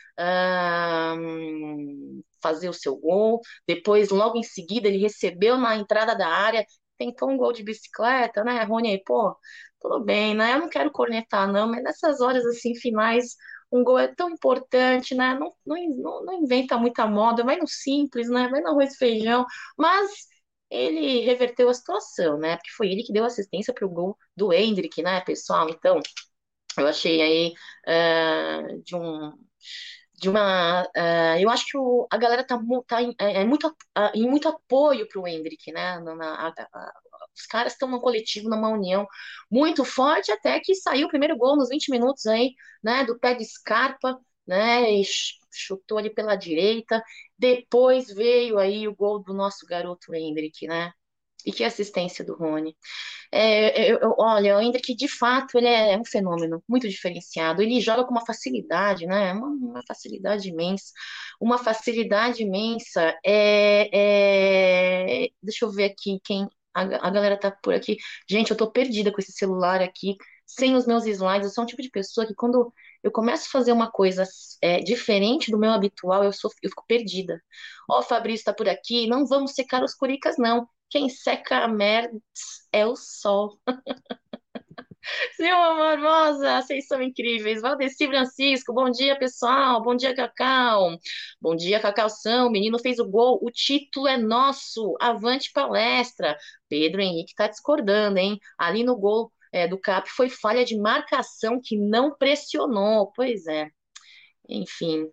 um, 1.18 2.22
fazer 2.42 2.70
o 2.70 2.74
seu 2.74 2.96
gol, 2.98 3.42
depois, 3.68 4.10
logo 4.10 4.38
em 4.38 4.44
seguida, 4.44 4.88
ele 4.88 4.98
recebeu 4.98 5.58
na 5.58 5.76
entrada 5.76 6.16
da 6.16 6.28
área, 6.28 6.66
tentou 6.98 7.30
um 7.30 7.38
gol 7.38 7.52
de 7.54 7.64
bicicleta, 7.64 8.44
né, 8.44 8.64
Rony? 8.64 9.02
Pô, 9.06 9.36
tudo 9.80 10.04
bem, 10.04 10.36
né? 10.36 10.54
Eu 10.54 10.60
não 10.60 10.70
quero 10.70 10.92
cornetar, 10.92 11.52
não, 11.52 11.68
mas 11.68 11.84
nessas 11.84 12.22
horas 12.22 12.46
assim 12.46 12.76
finais, 12.76 13.36
um 13.72 13.84
gol 13.84 14.00
é 14.00 14.08
tão 14.08 14.30
importante, 14.30 15.16
né? 15.16 15.38
Não, 15.40 15.54
não, 15.66 16.26
não 16.26 16.34
inventa 16.44 16.78
muita 16.78 17.06
moda, 17.08 17.44
vai 17.44 17.58
no 17.58 17.68
simples, 17.68 18.30
né? 18.30 18.48
Vai 18.50 18.62
no 18.62 18.70
arroz 18.70 18.94
e 18.94 18.98
feijão, 18.98 19.46
mas 19.78 20.10
ele 20.70 21.22
reverteu 21.22 21.70
a 21.70 21.74
situação, 21.74 22.38
né? 22.38 22.56
Porque 22.58 22.72
foi 22.72 22.88
ele 22.92 23.04
que 23.04 23.14
deu 23.14 23.26
assistência 23.26 23.74
para 23.74 23.86
o 23.86 23.90
gol 23.90 24.18
do 24.36 24.52
Hendrick, 24.54 25.02
né, 25.02 25.22
pessoal? 25.22 25.70
Então, 25.70 26.00
eu 26.82 26.88
achei 26.88 27.22
aí 27.22 27.54
uh, 27.88 28.82
de 28.84 28.96
um 28.96 29.34
de 30.18 30.30
uma 30.30 30.84
uh, 30.84 31.40
eu 31.40 31.50
acho 31.50 31.66
que 31.66 31.78
o, 31.78 32.08
a 32.10 32.18
galera 32.18 32.44
tá, 32.46 32.58
tá 32.88 33.02
em, 33.02 33.14
é, 33.20 33.42
é 33.42 33.46
muito 33.46 33.68
uh, 33.68 34.12
em 34.14 34.28
muito 34.30 34.48
apoio 34.48 35.08
para 35.08 35.22
o 35.22 35.28
Hendrick, 35.28 35.72
né? 35.72 36.00
Na, 36.00 36.16
na, 36.16 36.48
a, 36.48 36.94
os 37.36 37.46
caras 37.48 37.74
estão 37.74 37.90
no 37.90 38.00
coletivo, 38.02 38.50
numa 38.50 38.70
união 38.70 39.06
muito 39.52 39.84
forte, 39.84 40.32
até 40.32 40.60
que 40.60 40.74
saiu 40.76 41.08
o 41.08 41.10
primeiro 41.10 41.38
gol 41.38 41.56
nos 41.58 41.70
20 41.70 41.90
minutos 41.92 42.26
aí, 42.28 42.54
né? 42.84 43.04
Do 43.06 43.20
pé 43.20 43.34
de 43.36 43.46
Scarpa, 43.46 44.18
né? 44.48 44.92
E 44.92 45.04
chutou 45.52 45.98
ali 45.98 46.10
pela 46.10 46.36
direita. 46.36 47.04
Depois 47.38 48.08
veio 48.08 48.58
aí 48.58 48.88
o 48.88 48.96
gol 48.96 49.22
do 49.22 49.34
nosso 49.34 49.66
garoto 49.66 50.14
Hendrick, 50.16 50.68
né? 50.68 50.92
E 51.46 51.52
que 51.52 51.64
assistência 51.64 52.26
do 52.26 52.36
Rony. 52.36 52.76
É, 53.32 53.92
eu, 53.92 54.00
eu, 54.00 54.16
olha, 54.18 54.58
o 54.58 54.62
Hendrick, 54.62 54.96
de 54.96 55.08
fato, 55.08 55.58
ele 55.58 55.68
é 55.68 55.98
um 55.98 56.06
fenômeno 56.06 56.64
muito 56.68 56.88
diferenciado. 56.90 57.62
Ele 57.62 57.80
joga 57.82 58.04
com 58.04 58.12
uma 58.12 58.26
facilidade, 58.26 59.06
né? 59.06 59.34
Uma, 59.34 59.48
uma 59.48 59.82
facilidade 59.88 60.50
imensa. 60.50 60.92
Uma 61.40 61.58
facilidade 61.58 62.44
imensa. 62.44 63.16
É, 63.26 63.90
é... 65.26 65.30
Deixa 65.42 65.66
eu 65.66 65.72
ver 65.72 65.86
aqui 65.86 66.20
quem. 66.24 66.48
A, 66.74 66.82
a 66.82 67.10
galera 67.12 67.38
tá 67.40 67.52
por 67.52 67.74
aqui. 67.74 67.98
Gente, 68.30 68.52
eu 68.52 68.58
tô 68.58 68.72
perdida 68.72 69.12
com 69.12 69.20
esse 69.22 69.32
celular 69.32 69.82
aqui, 69.82 70.16
sem 70.46 70.76
os 70.76 70.86
meus 70.88 71.06
slides. 71.06 71.48
Eu 71.48 71.54
sou 71.54 71.64
um 71.64 71.68
tipo 71.68 71.82
de 71.82 71.90
pessoa 71.90 72.26
que 72.28 72.34
quando 72.36 72.74
eu 73.04 73.12
começo 73.12 73.46
a 73.48 73.52
fazer 73.52 73.72
uma 73.72 73.92
coisa 73.92 74.24
é, 74.62 74.80
diferente 74.80 75.52
do 75.52 75.60
meu 75.60 75.72
habitual, 75.72 76.24
eu, 76.24 76.34
sou, 76.34 76.52
eu 76.64 76.70
fico 76.70 76.84
perdida. 76.88 77.40
Ó, 77.90 78.00
oh, 78.00 78.02
Fabrício 78.02 78.42
está 78.42 78.54
por 78.54 78.68
aqui, 78.68 79.08
não 79.08 79.26
vamos 79.28 79.54
secar 79.54 79.84
os 79.84 79.94
curicas, 79.94 80.38
não. 80.38 80.68
Quem 80.90 81.10
seca 81.10 81.60
a 81.60 81.68
merda 81.68 82.18
é 82.72 82.86
o 82.86 82.96
sol. 82.96 83.60
Silma 85.36 85.76
Barbosa, 85.76 86.62
vocês 86.62 86.88
são 86.88 87.02
incríveis. 87.02 87.62
Valdeci 87.62 88.08
Francisco, 88.08 88.74
bom 88.74 88.90
dia, 88.90 89.18
pessoal. 89.18 89.82
Bom 89.84 89.96
dia, 89.96 90.16
Cacau. 90.16 90.98
Bom 91.40 91.56
dia, 91.56 91.80
Cacau 91.80 92.10
São. 92.10 92.48
O 92.48 92.52
menino 92.52 92.80
fez 92.80 93.00
o 93.00 93.08
gol. 93.08 93.40
O 93.42 93.52
título 93.52 94.08
é 94.08 94.18
nosso. 94.18 94.96
Avante 95.00 95.52
palestra. 95.54 96.38
Pedro 96.68 97.02
Henrique 97.02 97.32
está 97.32 97.48
discordando, 97.48 98.18
hein? 98.18 98.40
Ali 98.58 98.84
no 98.84 98.98
gol 98.98 99.32
é, 99.52 99.68
do 99.68 99.80
CAP 99.80 100.10
foi 100.10 100.30
falha 100.30 100.66
de 100.66 100.78
marcação 100.78 101.60
que 101.64 101.78
não 101.78 102.16
pressionou. 102.18 103.12
Pois 103.16 103.46
é. 103.48 103.70
Enfim, 104.50 105.08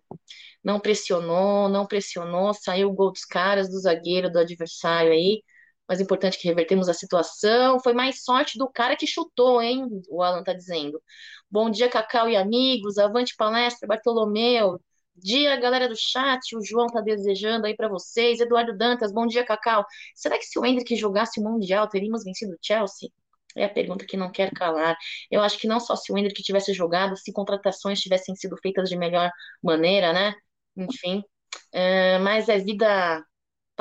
não 0.63 0.79
pressionou, 0.79 1.67
não 1.69 1.87
pressionou, 1.87 2.53
saiu 2.53 2.89
o 2.89 2.93
gol 2.93 3.11
dos 3.11 3.25
caras, 3.25 3.69
do 3.69 3.79
zagueiro, 3.79 4.31
do 4.31 4.39
adversário 4.39 5.11
aí. 5.11 5.43
Mas 5.87 5.99
importante 5.99 6.37
que 6.39 6.47
revertemos 6.47 6.87
a 6.89 6.93
situação. 6.93 7.79
Foi 7.79 7.93
mais 7.93 8.23
sorte 8.23 8.57
do 8.57 8.69
cara 8.69 8.95
que 8.95 9.05
chutou, 9.07 9.61
hein? 9.61 9.87
O 10.09 10.21
Alan 10.23 10.43
tá 10.43 10.53
dizendo. 10.53 11.01
Bom 11.49 11.69
dia, 11.69 11.89
Cacau 11.89 12.29
e 12.29 12.35
amigos. 12.35 12.97
Avante 12.97 13.35
palestra, 13.35 13.87
Bartolomeu. 13.87 14.79
Dia, 15.15 15.55
galera 15.57 15.87
do 15.87 15.95
chat. 15.95 16.55
O 16.55 16.65
João 16.65 16.87
tá 16.87 17.01
desejando 17.01 17.67
aí 17.67 17.75
para 17.75 17.87
vocês. 17.87 18.39
Eduardo 18.39 18.75
Dantas, 18.75 19.11
bom 19.13 19.27
dia, 19.27 19.45
Cacau. 19.45 19.85
Será 20.15 20.37
que 20.37 20.45
se 20.45 20.57
o 20.57 20.65
Hendrick 20.65 20.95
jogasse 20.95 21.39
o 21.39 21.43
Mundial, 21.43 21.87
teríamos 21.87 22.23
vencido 22.23 22.53
o 22.53 22.57
Chelsea? 22.61 23.09
É 23.55 23.65
a 23.65 23.69
pergunta 23.69 24.05
que 24.05 24.17
não 24.17 24.31
quer 24.31 24.51
calar. 24.51 24.95
Eu 25.29 25.41
acho 25.41 25.59
que 25.59 25.67
não 25.67 25.79
só 25.79 25.95
se 25.95 26.11
o 26.11 26.17
Hendrick 26.17 26.41
tivesse 26.41 26.73
jogado, 26.73 27.15
se 27.17 27.31
contratações 27.31 27.99
tivessem 27.99 28.35
sido 28.35 28.57
feitas 28.57 28.89
de 28.89 28.97
melhor 28.97 29.29
maneira, 29.61 30.11
né? 30.13 30.33
Enfim. 30.75 31.23
É, 31.71 32.17
mas 32.19 32.49
é 32.49 32.57
vida 32.57 33.23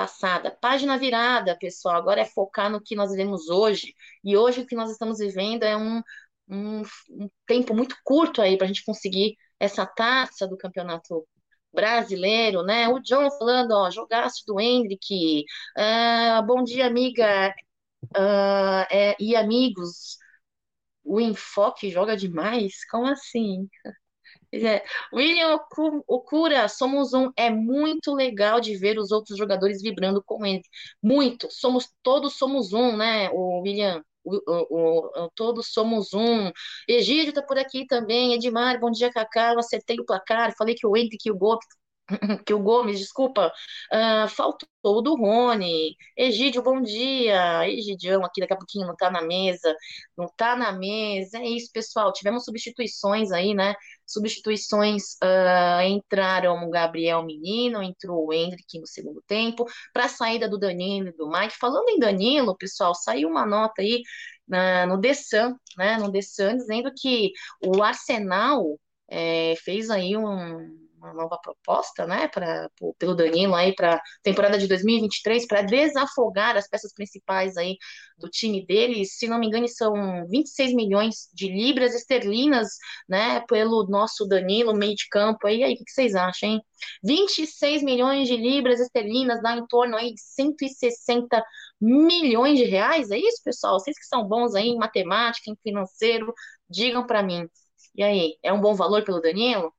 passada. 0.03 0.51
Página 0.61 0.99
virada, 0.99 1.57
pessoal. 1.59 1.97
Agora 1.97 2.21
é 2.21 2.25
focar 2.25 2.71
no 2.71 2.81
que 2.81 2.97
nós 2.97 3.11
vivemos 3.13 3.49
hoje. 3.49 3.95
E 4.25 4.37
hoje 4.37 4.63
o 4.63 4.67
que 4.67 4.75
nós 4.75 4.91
estamos 4.91 5.19
vivendo 5.19 5.63
é 5.63 5.77
um, 5.77 6.03
um, 6.49 6.83
um 7.11 7.31
tempo 7.47 7.75
muito 7.75 7.97
curto 8.05 8.43
aí 8.43 8.57
para 8.57 8.65
a 8.65 8.69
gente 8.69 8.85
conseguir 8.85 9.37
essa 9.61 9.87
taça 9.87 10.47
do 10.49 10.57
campeonato 10.57 11.27
brasileiro, 11.73 12.63
né? 12.65 12.89
O 12.89 12.99
John 13.01 13.31
falando, 13.39 13.73
ó, 13.73 13.91
jogaço 13.91 14.43
do 14.47 14.61
Hendrick. 14.61 15.45
Uh, 15.79 16.47
bom 16.47 16.65
dia, 16.65 16.87
amiga. 16.87 17.55
Uh, 18.17 18.85
é, 18.91 19.17
e 19.21 19.37
amigos, 19.37 20.19
o 21.05 21.21
enfoque 21.21 21.91
joga 21.91 22.17
demais? 22.17 22.85
Como 22.91 23.07
assim? 23.07 23.69
É. 24.53 24.85
William 25.13 25.59
Okura, 26.07 26.69
somos 26.69 27.15
um. 27.15 27.33
É 27.37 27.49
muito 27.51 28.15
legal 28.15 28.61
de 28.61 28.77
ver 28.77 28.99
os 28.99 29.11
outros 29.11 29.39
jogadores 29.39 29.81
vibrando 29.81 30.23
com 30.23 30.45
ele. 30.45 30.63
Muito. 31.03 31.49
Somos 31.51 31.89
todos 32.03 32.35
somos 32.37 32.73
um, 32.73 32.97
né, 32.97 33.31
o 33.31 33.63
William? 33.63 34.03
O, 34.25 34.37
o, 34.47 35.25
o, 35.25 35.31
todos 35.35 35.73
somos 35.73 36.13
um. 36.13 36.51
Egídio 36.87 37.33
tá 37.33 37.43
por 37.43 37.59
aqui 37.59 37.87
também. 37.87 38.35
Edmar, 38.35 38.79
bom 38.79 38.91
dia, 38.91 39.11
Cacau. 39.11 39.59
Acertei 39.59 39.97
o 39.99 40.05
placar. 40.05 40.55
Falei 40.57 40.75
que 40.75 40.87
o 40.87 40.97
Henrique 40.97 41.29
e 41.29 41.33
o 41.33 41.37
Gol 41.37 41.59
que 42.47 42.55
o 42.55 42.59
Gomes, 42.59 42.99
desculpa, 42.99 43.53
uh, 43.93 44.29
faltou 44.29 45.03
do 45.03 45.15
Rony. 45.17 45.97
Egídio, 46.17 46.63
bom 46.63 46.81
dia. 46.83 47.69
Egidião 47.69 48.25
aqui 48.25 48.41
daqui 48.41 48.53
a 48.53 48.57
pouquinho 48.57 48.87
não 48.87 48.97
tá 48.97 49.11
na 49.11 49.23
mesa, 49.23 49.75
não 50.17 50.27
tá 50.37 50.57
na 50.57 50.73
mesa. 50.73 51.39
É 51.39 51.49
isso, 51.49 51.71
pessoal. 51.73 52.13
Tivemos 52.13 52.45
substituições 52.45 53.31
aí, 53.33 53.55
né? 53.55 53.75
Substituições 54.13 55.15
uh, 55.23 55.83
entraram 55.87 56.65
o 56.67 56.71
Gabriel 56.71 57.23
Menino, 57.25 57.83
entrou 57.83 58.27
o 58.27 58.33
Hendrick 58.33 58.79
no 58.79 58.87
segundo 58.87 59.23
tempo, 59.27 59.65
para 59.93 60.05
a 60.05 60.09
saída 60.09 60.49
do 60.49 60.59
Danilo 60.59 61.09
e 61.09 61.13
do 61.13 61.29
Mike. 61.29 61.57
Falando 61.59 61.89
em 61.89 61.99
Danilo, 61.99 62.57
pessoal, 62.57 62.95
saiu 62.95 63.29
uma 63.29 63.47
nota 63.47 63.83
aí 63.83 64.03
na, 64.47 64.87
no 64.87 65.01
The 65.01 65.15
Sun, 65.15 65.57
né? 65.77 65.97
No 65.99 66.11
The 66.13 66.23
Sun, 66.23 66.57
dizendo 66.57 66.93
que 66.95 67.33
o 67.65 67.83
Arsenal 67.83 68.79
é, 69.09 69.55
fez 69.57 69.91
aí 69.91 70.17
um 70.17 70.82
uma 71.03 71.13
nova 71.13 71.39
proposta, 71.39 72.07
né, 72.07 72.29
para 72.29 72.71
pelo 72.99 73.15
Danilo 73.15 73.55
aí 73.55 73.75
para 73.75 74.01
temporada 74.23 74.57
de 74.59 74.67
2023 74.69 75.47
para 75.47 75.63
desafogar 75.63 76.57
as 76.57 76.69
peças 76.69 76.93
principais 76.95 77.57
aí 77.57 77.77
do 78.19 78.29
time 78.29 78.65
dele. 78.65 79.05
Se 79.05 79.27
não 79.27 79.39
me 79.39 79.47
engano, 79.49 79.67
são 79.69 79.93
26 80.29 80.73
milhões 80.75 81.29
de 81.35 81.49
libras 81.49 81.95
esterlinas, 81.95 82.69
né, 83.09 83.41
pelo 83.49 83.85
nosso 83.89 84.27
Danilo 84.27 84.75
meio 84.75 84.95
de 84.95 85.09
campo. 85.09 85.47
Aí, 85.47 85.63
aí 85.65 85.75
o 85.75 85.77
que 85.77 85.91
vocês 85.91 86.15
acham, 86.15 86.49
hein? 86.51 86.61
26 87.03 87.83
milhões 87.83 88.29
de 88.29 88.37
libras 88.37 88.81
esterlinas 88.81 89.43
dá 89.43 89.57
em 89.57 89.67
torno 89.67 89.97
aí 89.97 90.15
de 90.15 90.21
160 90.21 91.43
milhões 91.81 92.59
de 92.59 92.65
reais. 92.65 93.11
É 93.11 93.19
isso, 93.19 93.43
pessoal? 93.45 93.79
Vocês 93.79 93.99
que 93.99 94.07
são 94.07 94.27
bons 94.27 94.55
aí 94.55 94.69
em 94.69 94.79
matemática, 94.79 95.51
em 95.51 95.57
financeiro, 95.63 96.33
digam 96.69 97.07
para 97.07 97.23
mim. 97.23 97.49
E 97.95 98.03
aí, 98.03 98.37
é 98.43 98.53
um 98.53 98.61
bom 98.61 98.75
valor 98.75 99.05
pelo 99.05 99.21
Danilo? 99.21 99.73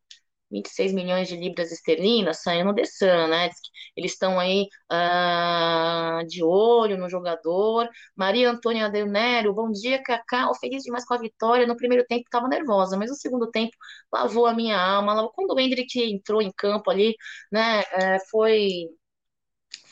26 0.54 0.94
milhões 0.94 1.28
de 1.28 1.36
libras 1.36 1.72
esterlinas 1.72 2.42
saindo 2.44 2.74
The 2.74 2.86
Sun, 2.86 3.28
né? 3.28 3.50
Eles 3.96 4.14
estão 4.14 4.40
aí 4.40 4.68
uh, 4.92 6.26
de 6.28 6.44
olho 6.44 6.98
no 6.98 7.10
jogador. 7.10 7.90
Maria 8.16 8.52
Antônia 8.52 8.90
Del 8.90 9.08
Nero, 9.08 9.54
bom 9.54 9.72
dia, 9.72 10.02
Cacau. 10.04 10.54
Feliz 10.56 10.84
demais 10.84 11.06
com 11.06 11.16
a 11.16 11.18
vitória. 11.18 11.68
No 11.68 11.76
primeiro 11.76 12.06
tempo 12.08 12.24
estava 12.26 12.48
nervosa, 12.48 12.98
mas 12.98 13.10
no 13.10 13.16
segundo 13.16 13.50
tempo 13.52 13.76
lavou 14.14 14.46
a 14.46 14.54
minha 14.54 14.80
alma. 14.80 15.30
Quando 15.34 15.54
o 15.54 15.60
Hendrick 15.60 16.00
entrou 16.02 16.42
em 16.42 16.52
campo 16.52 16.92
ali, 16.92 17.16
né? 17.52 17.82
Uh, 17.82 18.20
foi 18.30 18.88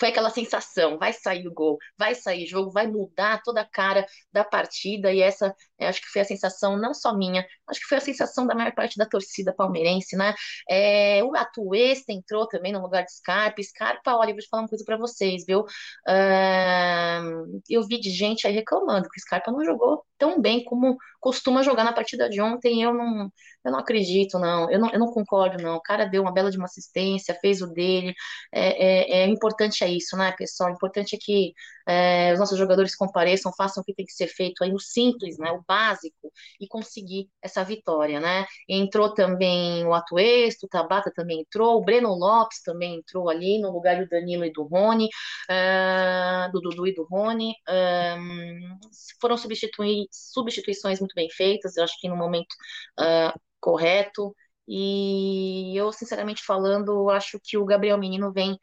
foi 0.01 0.09
aquela 0.09 0.31
sensação, 0.31 0.97
vai 0.97 1.13
sair 1.13 1.47
o 1.47 1.53
gol, 1.53 1.77
vai 1.95 2.15
sair 2.15 2.47
jogo, 2.47 2.71
vai 2.71 2.87
mudar 2.87 3.39
toda 3.43 3.61
a 3.61 3.65
cara 3.69 4.03
da 4.33 4.43
partida, 4.43 5.13
e 5.13 5.21
essa 5.21 5.53
acho 5.88 6.01
que 6.01 6.07
foi 6.07 6.21
a 6.21 6.25
sensação 6.25 6.77
não 6.77 6.93
só 6.93 7.15
minha, 7.15 7.45
acho 7.67 7.79
que 7.79 7.88
foi 7.88 7.97
a 7.97 8.01
sensação 8.01 8.47
da 8.47 8.55
maior 8.55 8.73
parte 8.73 8.97
da 8.97 9.05
torcida 9.05 9.53
palmeirense, 9.53 10.15
né? 10.15 10.33
É, 10.69 11.23
o 11.23 11.35
Atuesta 11.35 12.11
entrou 12.11 12.47
também 12.47 12.71
no 12.71 12.81
lugar 12.81 13.03
de 13.03 13.13
Scarpa, 13.13 13.61
Scarpa, 13.63 14.15
olha, 14.15 14.31
eu 14.31 14.35
vou 14.35 14.41
te 14.41 14.50
falar 14.50 14.63
uma 14.63 14.69
coisa 14.69 14.85
para 14.85 14.97
vocês, 14.97 15.43
viu? 15.45 15.61
Uh, 15.61 17.61
eu 17.69 17.85
vi 17.88 18.00
de 18.00 18.09
gente 18.09 18.47
aí 18.47 18.53
reclamando 18.53 19.09
que 19.09 19.19
o 19.19 19.21
Scarpa 19.21 19.51
não 19.51 19.63
jogou 19.63 20.03
tão 20.17 20.39
bem 20.39 20.63
como 20.63 20.97
costuma 21.19 21.63
jogar 21.63 21.83
na 21.83 21.93
partida 21.93 22.29
de 22.29 22.39
ontem, 22.39 22.83
eu 22.83 22.93
não, 22.93 23.31
eu 23.65 23.71
não 23.71 23.79
acredito, 23.79 24.38
não. 24.38 24.69
Eu, 24.69 24.79
não. 24.79 24.89
eu 24.91 25.00
não 25.00 25.07
concordo, 25.07 25.61
não. 25.61 25.75
O 25.75 25.81
cara 25.81 26.05
deu 26.05 26.21
uma 26.21 26.31
bela 26.31 26.51
de 26.51 26.57
uma 26.57 26.65
assistência, 26.65 27.38
fez 27.41 27.61
o 27.61 27.67
dele. 27.67 28.13
É, 28.51 29.19
é, 29.19 29.23
é 29.23 29.27
importante 29.27 29.83
é 29.83 29.89
isso, 29.89 30.15
né, 30.17 30.31
pessoal? 30.38 30.69
O 30.69 30.73
importante 30.73 31.15
é 31.15 31.19
que 31.19 31.53
é, 31.88 32.33
os 32.33 32.39
nossos 32.39 32.57
jogadores 32.57 32.95
compareçam, 32.95 33.51
façam 33.55 33.81
o 33.81 33.85
que 33.85 33.93
tem 33.93 34.05
que 34.05 34.13
ser 34.13 34.27
feito 34.27 34.63
aí, 34.63 34.73
o 34.73 34.79
simples, 34.79 35.38
né, 35.38 35.51
o 35.51 35.63
básico, 35.71 36.31
e 36.59 36.67
conseguir 36.67 37.29
essa 37.41 37.63
vitória, 37.63 38.19
né? 38.19 38.45
Entrou 38.67 39.13
também 39.13 39.85
o 39.85 39.93
Atuesto, 39.93 40.65
o 40.65 40.69
Tabata 40.69 41.11
também 41.15 41.41
entrou, 41.41 41.77
o 41.77 41.83
Breno 41.85 42.13
Lopes 42.13 42.61
também 42.61 42.95
entrou 42.95 43.29
ali, 43.29 43.59
no 43.59 43.71
lugar 43.71 43.99
do 44.01 44.09
Danilo 44.09 44.43
e 44.45 44.51
do 44.51 44.63
Rony, 44.63 45.07
uh, 45.49 46.51
do 46.51 46.59
Dudu 46.59 46.87
e 46.87 46.93
do 46.93 47.05
Rony. 47.05 47.53
Um, 47.69 48.77
foram 49.21 49.37
substitui 49.37 50.07
substituições 50.11 50.99
muito 50.99 51.15
bem 51.15 51.29
feitas, 51.29 51.77
eu 51.77 51.83
acho 51.83 51.97
que 51.99 52.09
no 52.09 52.17
momento 52.17 52.53
uh, 52.99 53.39
correto. 53.59 54.35
E 54.67 55.75
eu, 55.75 55.91
sinceramente 55.91 56.43
falando, 56.45 57.09
acho 57.09 57.39
que 57.43 57.57
o 57.57 57.65
Gabriel 57.65 57.97
Menino 57.97 58.31
vem 58.31 58.57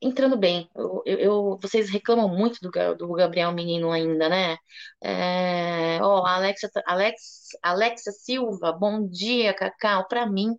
entrando 0.00 0.36
bem. 0.36 0.68
Eu, 0.74 1.02
eu, 1.06 1.58
vocês 1.60 1.90
reclamam 1.90 2.28
muito 2.28 2.58
do, 2.60 2.70
do 2.96 3.12
Gabriel 3.14 3.52
Menino 3.52 3.90
ainda, 3.92 4.28
né? 4.28 4.56
É, 5.02 5.98
ó, 6.02 6.24
Alexa, 6.26 6.70
Alex, 6.86 7.48
Alexa 7.62 8.12
Silva, 8.12 8.72
bom 8.72 9.06
dia, 9.08 9.54
Cacau. 9.54 10.06
Para 10.08 10.26
mim, 10.26 10.56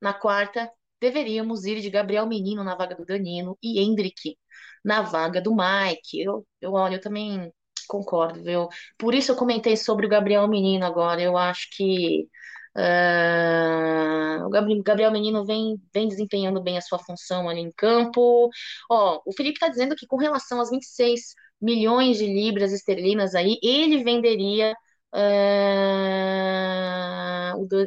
na 0.00 0.12
quarta, 0.14 0.70
deveríamos 1.00 1.64
ir 1.64 1.80
de 1.80 1.90
Gabriel 1.90 2.26
Menino 2.26 2.64
na 2.64 2.74
vaga 2.74 2.94
do 2.94 3.04
Danilo 3.04 3.58
e 3.62 3.80
Hendrick 3.80 4.38
na 4.84 5.02
vaga 5.02 5.40
do 5.40 5.54
Mike. 5.54 6.20
Eu, 6.20 6.46
eu 6.60 6.72
olha, 6.72 6.96
eu 6.96 7.00
também 7.00 7.52
concordo, 7.88 8.42
viu? 8.42 8.68
Por 8.98 9.14
isso 9.14 9.32
eu 9.32 9.36
comentei 9.36 9.76
sobre 9.76 10.06
o 10.06 10.08
Gabriel 10.08 10.46
Menino 10.48 10.84
agora. 10.86 11.20
Eu 11.22 11.36
acho 11.36 11.68
que 11.76 12.28
Uh, 12.76 14.44
o 14.46 14.50
Gabriel 14.82 15.10
Menino 15.10 15.44
vem, 15.46 15.80
vem 15.94 16.08
desempenhando 16.08 16.62
bem 16.62 16.76
a 16.76 16.82
sua 16.82 16.98
função 16.98 17.48
ali 17.48 17.60
em 17.60 17.72
campo. 17.72 18.50
Ó, 18.90 19.22
o 19.24 19.32
Felipe 19.32 19.54
está 19.56 19.68
dizendo 19.68 19.96
que 19.96 20.06
com 20.06 20.16
relação 20.16 20.60
às 20.60 20.70
26 20.70 21.34
milhões 21.60 22.18
de 22.18 22.26
libras 22.26 22.72
esterlinas 22.72 23.34
aí, 23.34 23.58
ele 23.62 24.04
venderia 24.04 24.74
uh, 25.14 25.16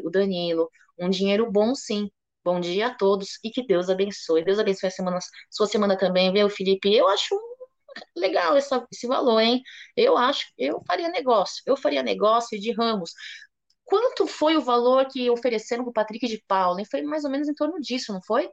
o 0.05 0.10
Danilo. 0.10 0.69
Um 0.98 1.10
dinheiro 1.10 1.50
bom, 1.51 1.75
sim. 1.75 2.10
Bom 2.43 2.60
dia 2.60 2.88
a 2.88 2.96
todos 2.96 3.38
e 3.43 3.51
que 3.51 3.65
Deus 3.65 3.89
abençoe. 3.89 4.43
Deus 4.43 4.58
abençoe 4.60 4.88
a 4.88 4.91
semana, 4.91 5.19
sua 5.51 5.67
semana 5.67 5.98
também, 5.98 6.31
viu, 6.34 6.50
Felipe? 6.50 6.91
Eu 6.93 7.08
acho 7.10 7.36
legal 8.15 8.55
essa, 8.55 8.86
esse 8.91 9.08
valor, 9.08 9.39
hein? 9.39 9.62
Eu 9.96 10.17
acho, 10.17 10.46
eu 10.58 10.81
faria 10.88 11.10
negócio, 11.10 11.62
eu 11.65 11.75
faria 11.77 12.03
negócio 12.03 12.60
de 12.60 12.72
Ramos. 12.74 13.12
Quanto 13.89 14.27
foi 14.27 14.55
o 14.55 14.62
valor 14.62 15.08
que 15.08 15.29
ofereceram 15.29 15.84
para 15.84 15.89
o 15.89 15.93
Patrick 15.93 16.27
de 16.27 16.43
Paula? 16.48 16.81
Foi 16.89 17.01
mais 17.01 17.24
ou 17.25 17.31
menos 17.31 17.48
em 17.50 17.53
torno 17.55 17.79
disso, 17.81 18.13
não 18.13 18.22
foi? 18.22 18.50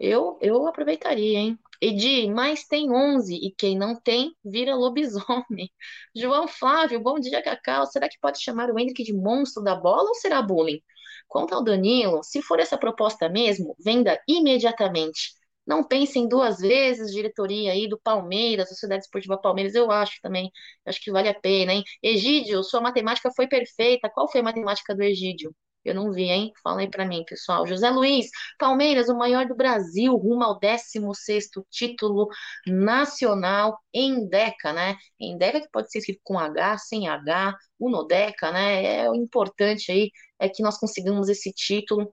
Eu, 0.00 0.38
eu 0.40 0.66
aproveitaria, 0.66 1.38
hein? 1.38 1.58
Edi, 1.80 2.28
mas 2.28 2.64
tem 2.64 2.90
11 2.92 3.34
e 3.34 3.52
quem 3.56 3.76
não 3.76 4.00
tem 4.00 4.34
vira 4.44 4.74
lobisomem. 4.74 5.70
João 6.14 6.46
Flávio, 6.48 7.00
bom 7.00 7.18
dia, 7.18 7.42
Cacau. 7.42 7.86
Será 7.86 8.08
que 8.08 8.18
pode 8.20 8.40
chamar 8.40 8.70
o 8.70 8.78
Hendrick 8.78 9.02
de 9.02 9.12
monstro 9.12 9.62
da 9.62 9.74
bola 9.74 10.08
ou 10.08 10.14
será 10.14 10.40
bullying? 10.40 10.80
Quanto 11.28 11.54
ao 11.54 11.62
Danilo, 11.64 12.22
se 12.22 12.40
for 12.42 12.60
essa 12.60 12.78
proposta 12.78 13.28
mesmo, 13.28 13.76
venda 13.80 14.20
imediatamente. 14.28 15.32
Não 15.66 15.84
pensem 15.86 16.28
duas 16.28 16.58
vezes, 16.58 17.12
diretoria 17.12 17.72
aí 17.72 17.88
do 17.88 17.98
Palmeiras, 18.00 18.68
Sociedade 18.68 19.04
Esportiva 19.04 19.38
Palmeiras, 19.40 19.74
eu 19.74 19.90
acho 19.90 20.18
também, 20.22 20.50
acho 20.86 21.00
que 21.00 21.10
vale 21.12 21.28
a 21.28 21.38
pena, 21.40 21.72
hein? 21.72 21.84
Egídio, 22.02 22.62
sua 22.64 22.80
matemática 22.80 23.30
foi 23.34 23.46
perfeita. 23.48 24.10
Qual 24.10 24.30
foi 24.30 24.40
a 24.40 24.44
matemática 24.44 24.94
do 24.94 25.02
Egídio? 25.02 25.54
Eu 25.84 25.94
não 25.94 26.12
vi, 26.12 26.24
hein? 26.24 26.52
Fala 26.62 26.80
aí 26.80 26.88
pra 26.90 27.04
mim, 27.04 27.24
pessoal. 27.24 27.66
José 27.66 27.90
Luiz, 27.90 28.26
Palmeiras, 28.58 29.08
o 29.08 29.16
maior 29.16 29.46
do 29.46 29.54
Brasil, 29.56 30.14
rumo 30.16 30.44
ao 30.44 30.58
16º 30.58 31.66
título 31.70 32.28
nacional 32.66 33.78
em 33.92 34.28
Deca, 34.28 34.72
né? 34.72 34.96
Em 35.18 35.36
Deca 35.36 35.60
que 35.60 35.68
pode 35.72 35.90
ser 35.90 35.98
escrito 35.98 36.20
com 36.22 36.38
H, 36.38 36.78
sem 36.78 37.08
H, 37.08 37.56
Unodeca, 37.80 38.52
né? 38.52 39.02
É 39.04 39.10
o 39.10 39.14
importante 39.14 39.90
aí 39.90 40.10
é 40.38 40.48
que 40.48 40.62
nós 40.62 40.78
consigamos 40.78 41.28
esse 41.28 41.52
título, 41.52 42.12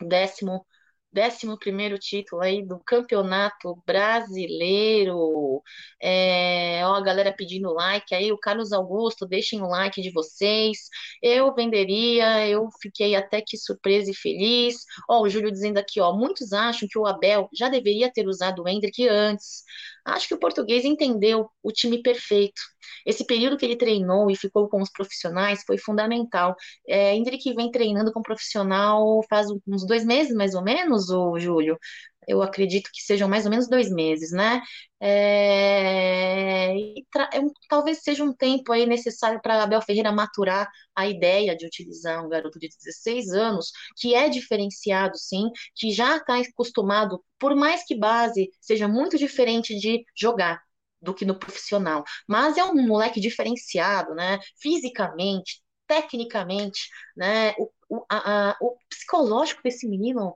décimo 0.00 0.66
11 1.16 1.58
primeiro 1.58 1.98
título 1.98 2.42
aí 2.42 2.64
do 2.64 2.78
Campeonato 2.80 3.82
Brasileiro. 3.86 5.62
É, 6.00 6.80
ó, 6.84 6.94
a 6.94 7.00
galera 7.00 7.32
pedindo 7.32 7.72
like 7.72 8.14
aí, 8.14 8.32
o 8.32 8.38
Carlos 8.38 8.72
Augusto, 8.72 9.26
deixem 9.26 9.62
o 9.62 9.66
like 9.68 10.00
de 10.00 10.10
vocês. 10.10 10.88
Eu 11.22 11.54
venderia, 11.54 12.46
eu 12.48 12.68
fiquei 12.80 13.14
até 13.14 13.40
que 13.40 13.56
surpresa 13.56 14.10
e 14.10 14.14
feliz. 14.14 14.84
Ó, 15.08 15.22
o 15.22 15.28
Júlio 15.28 15.50
dizendo 15.50 15.78
aqui, 15.78 16.00
ó, 16.00 16.12
muitos 16.12 16.52
acham 16.52 16.88
que 16.90 16.98
o 16.98 17.06
Abel 17.06 17.48
já 17.52 17.68
deveria 17.68 18.12
ter 18.12 18.28
usado 18.28 18.62
o 18.62 18.68
Hendrick 18.68 19.08
antes. 19.08 19.62
Acho 20.04 20.28
que 20.28 20.34
o 20.34 20.38
português 20.38 20.84
entendeu 20.84 21.50
o 21.62 21.72
time 21.72 22.02
perfeito. 22.02 22.60
Esse 23.04 23.24
período 23.24 23.56
que 23.56 23.64
ele 23.64 23.76
treinou 23.76 24.30
e 24.30 24.36
ficou 24.36 24.68
com 24.68 24.80
os 24.82 24.90
profissionais 24.90 25.62
foi 25.66 25.78
fundamental. 25.78 26.54
É, 26.86 27.14
Hendrick 27.14 27.52
vem 27.54 27.70
treinando 27.70 28.12
com 28.12 28.22
profissional 28.22 29.22
faz 29.28 29.48
uns 29.66 29.86
dois 29.86 30.04
meses, 30.04 30.34
mais 30.34 30.54
ou 30.54 30.62
menos, 30.62 31.10
o 31.10 31.38
Júlio 31.38 31.78
eu 32.26 32.42
acredito 32.42 32.90
que 32.92 33.02
sejam 33.02 33.28
mais 33.28 33.44
ou 33.44 33.50
menos 33.50 33.68
dois 33.68 33.90
meses, 33.90 34.32
né? 34.32 34.60
É, 35.00 36.72
é 37.32 37.40
um, 37.40 37.50
talvez 37.68 38.02
seja 38.02 38.24
um 38.24 38.32
tempo 38.34 38.72
aí 38.72 38.86
necessário 38.86 39.40
para 39.40 39.62
Abel 39.62 39.80
Ferreira 39.82 40.10
maturar 40.12 40.68
a 40.94 41.06
ideia 41.06 41.56
de 41.56 41.66
utilizar 41.66 42.24
um 42.24 42.28
garoto 42.28 42.58
de 42.58 42.68
16 42.68 43.28
anos, 43.32 43.70
que 43.96 44.14
é 44.14 44.28
diferenciado, 44.28 45.16
sim, 45.18 45.50
que 45.74 45.90
já 45.92 46.16
está 46.16 46.38
acostumado, 46.40 47.22
por 47.38 47.54
mais 47.54 47.84
que 47.84 47.96
base 47.96 48.50
seja 48.60 48.88
muito 48.88 49.16
diferente 49.18 49.78
de 49.78 50.04
jogar 50.16 50.65
do 51.06 51.14
que 51.14 51.24
no 51.24 51.38
profissional, 51.38 52.04
mas 52.28 52.58
é 52.58 52.64
um 52.64 52.74
moleque 52.86 53.20
diferenciado, 53.20 54.14
né? 54.14 54.38
Fisicamente, 54.60 55.62
tecnicamente, 55.86 56.88
né? 57.16 57.54
O, 57.58 57.70
o, 57.88 58.04
a, 58.10 58.50
a, 58.50 58.56
o 58.60 58.76
psicológico 58.90 59.62
desse 59.62 59.88
menino 59.88 60.34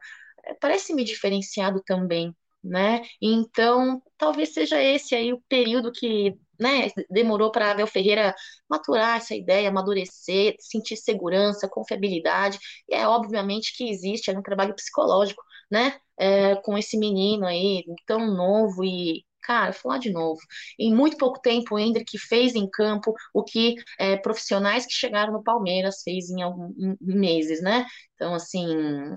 parece-me 0.61 1.05
diferenciado 1.05 1.83
também, 1.85 2.35
né? 2.63 3.03
Então, 3.21 4.03
talvez 4.17 4.53
seja 4.55 4.83
esse 4.83 5.15
aí 5.15 5.33
o 5.33 5.43
período 5.49 5.93
que 5.93 6.39
né, 6.59 6.89
demorou 7.09 7.51
para 7.51 7.71
Abel 7.71 7.87
Ferreira 7.87 8.35
maturar 8.69 9.17
essa 9.17 9.35
ideia, 9.35 9.71
amadurecer, 9.71 10.57
sentir 10.61 10.97
segurança, 10.97 11.69
confiabilidade. 11.69 12.59
E 12.89 12.95
é 12.95 13.09
obviamente 13.09 13.75
que 13.77 13.89
existe 13.89 14.31
um 14.31 14.43
trabalho 14.43 14.75
psicológico, 14.75 15.43
né, 15.71 15.99
é, 16.19 16.57
com 16.57 16.77
esse 16.77 16.99
menino 16.99 17.47
aí 17.47 17.85
tão 18.07 18.27
novo 18.35 18.85
e 18.85 19.25
Cara, 19.43 19.73
falar 19.73 19.99
de 19.99 20.11
novo. 20.13 20.39
Em 20.79 20.95
muito 20.95 21.17
pouco 21.17 21.41
tempo, 21.41 21.75
o 21.75 21.79
Hendrick 21.79 22.19
fez 22.19 22.55
em 22.55 22.69
campo 22.69 23.15
o 23.35 23.43
que 23.43 23.75
é, 23.99 24.17
profissionais 24.17 24.85
que 24.87 24.93
chegaram 24.93 25.33
no 25.33 25.43
Palmeiras 25.43 26.03
fez 26.03 26.31
em 26.31 26.43
alguns 26.43 26.75
meses, 27.01 27.63
né? 27.63 27.87
Então, 28.15 28.35
assim, 28.35 28.67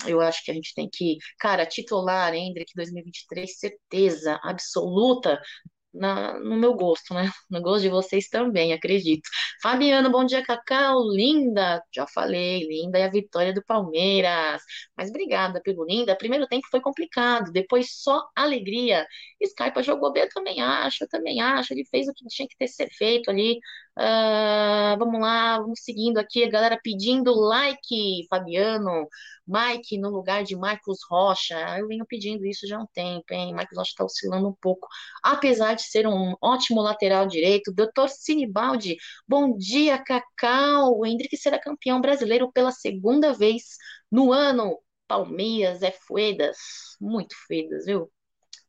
eu 0.08 0.22
acho 0.22 0.44
que 0.46 0.52
a 0.52 0.54
gente 0.54 0.74
tem 0.74 0.90
que, 0.92 1.18
cara, 1.38 1.66
titular 1.66 2.34
Hendrick 2.34 2.72
2023, 2.74 3.60
certeza 3.60 4.40
absoluta 4.44 5.40
na, 5.94 6.40
no 6.40 6.56
meu 6.58 6.74
gosto, 6.76 7.14
né? 7.14 7.30
No 7.50 7.62
gosto 7.62 7.84
de 7.84 7.90
vocês 7.90 8.28
também, 8.30 8.74
acredito. 8.74 9.30
Fabiano, 9.62 10.10
bom 10.12 10.26
dia, 10.26 10.44
Cacau. 10.44 11.00
Linda, 11.12 11.82
já 11.94 12.06
falei, 12.08 12.66
linda 12.68 12.98
é 13.00 13.06
a 13.06 13.10
vitória 13.10 13.54
do 13.54 13.64
Palmeiras. 13.64 14.62
Mas 14.98 15.10
obrigada 15.10 15.62
pelo 15.62 15.86
linda. 15.86 16.16
Primeiro 16.18 16.48
tempo 16.48 16.68
foi 16.72 16.82
complicado, 16.82 17.52
depois 17.52 17.88
só 18.02 18.28
alegria. 18.36 19.06
Skype 19.42 19.84
jogou 19.84 20.12
bem, 20.12 20.24
eu 20.24 20.30
também 20.30 20.62
acho, 20.62 21.04
eu 21.04 21.08
também 21.10 21.42
acho. 21.42 21.74
Ele 21.74 21.86
fez 21.86 22.08
o 22.08 22.14
que 22.14 22.26
tinha 22.28 22.48
que 22.48 22.58
ter 22.58 22.68
ser 22.68 22.90
feito 22.92 23.30
ali. 23.30 23.60
Uh, 23.98 24.98
vamos 24.98 25.22
lá, 25.22 25.60
vamos 25.60 25.82
seguindo 25.84 26.18
aqui, 26.18 26.44
a 26.44 26.50
galera 26.50 26.80
pedindo 26.82 27.34
like, 27.36 28.26
Fabiano. 28.30 29.08
Mike 29.48 29.98
no 29.98 30.10
lugar 30.10 30.44
de 30.44 30.56
Marcos 30.56 31.00
Rocha. 31.10 31.56
Eu 31.78 31.88
venho 31.88 32.06
pedindo 32.06 32.46
isso 32.46 32.66
já 32.68 32.78
há 32.78 32.82
um 32.82 32.88
tempo, 32.94 33.26
hein? 33.34 33.54
Marcos 33.54 33.78
Rocha 33.78 33.92
está 33.92 34.04
oscilando 34.06 34.48
um 34.48 34.56
pouco, 34.62 34.88
apesar 35.22 35.74
de 35.76 35.84
ser 35.84 36.08
um 36.08 36.36
ótimo 36.42 36.82
lateral 36.82 37.28
direito. 37.28 37.74
Doutor 37.74 38.10
Sinibaldi, 38.10 38.98
bom 39.28 39.56
dia, 39.58 39.98
Cacau. 40.04 40.98
O 40.98 41.06
Hendrick 41.06 41.36
será 41.38 41.60
campeão 41.60 42.00
brasileiro 42.02 42.52
pela 42.52 42.72
segunda 42.72 43.34
vez 43.34 43.64
no 44.12 44.32
ano. 44.32 44.78
Palmeiras 45.08 45.84
é 45.84 45.92
Fuedas, 45.92 46.58
muito 47.00 47.36
Fuedas, 47.46 47.86
viu? 47.86 48.10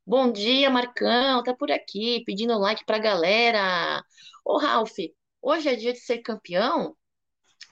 Bom 0.07 0.31
dia, 0.31 0.69
Marcão, 0.71 1.43
tá 1.43 1.55
por 1.55 1.71
aqui, 1.73 2.23
pedindo 2.27 2.59
like 2.59 2.85
pra 2.85 2.99
galera. 2.99 4.03
Ô, 4.45 4.59
Ralph, 4.59 4.97
hoje 5.41 5.69
é 5.69 5.75
dia 5.77 5.93
de 5.95 5.99
ser 6.01 6.19
campeão? 6.19 6.95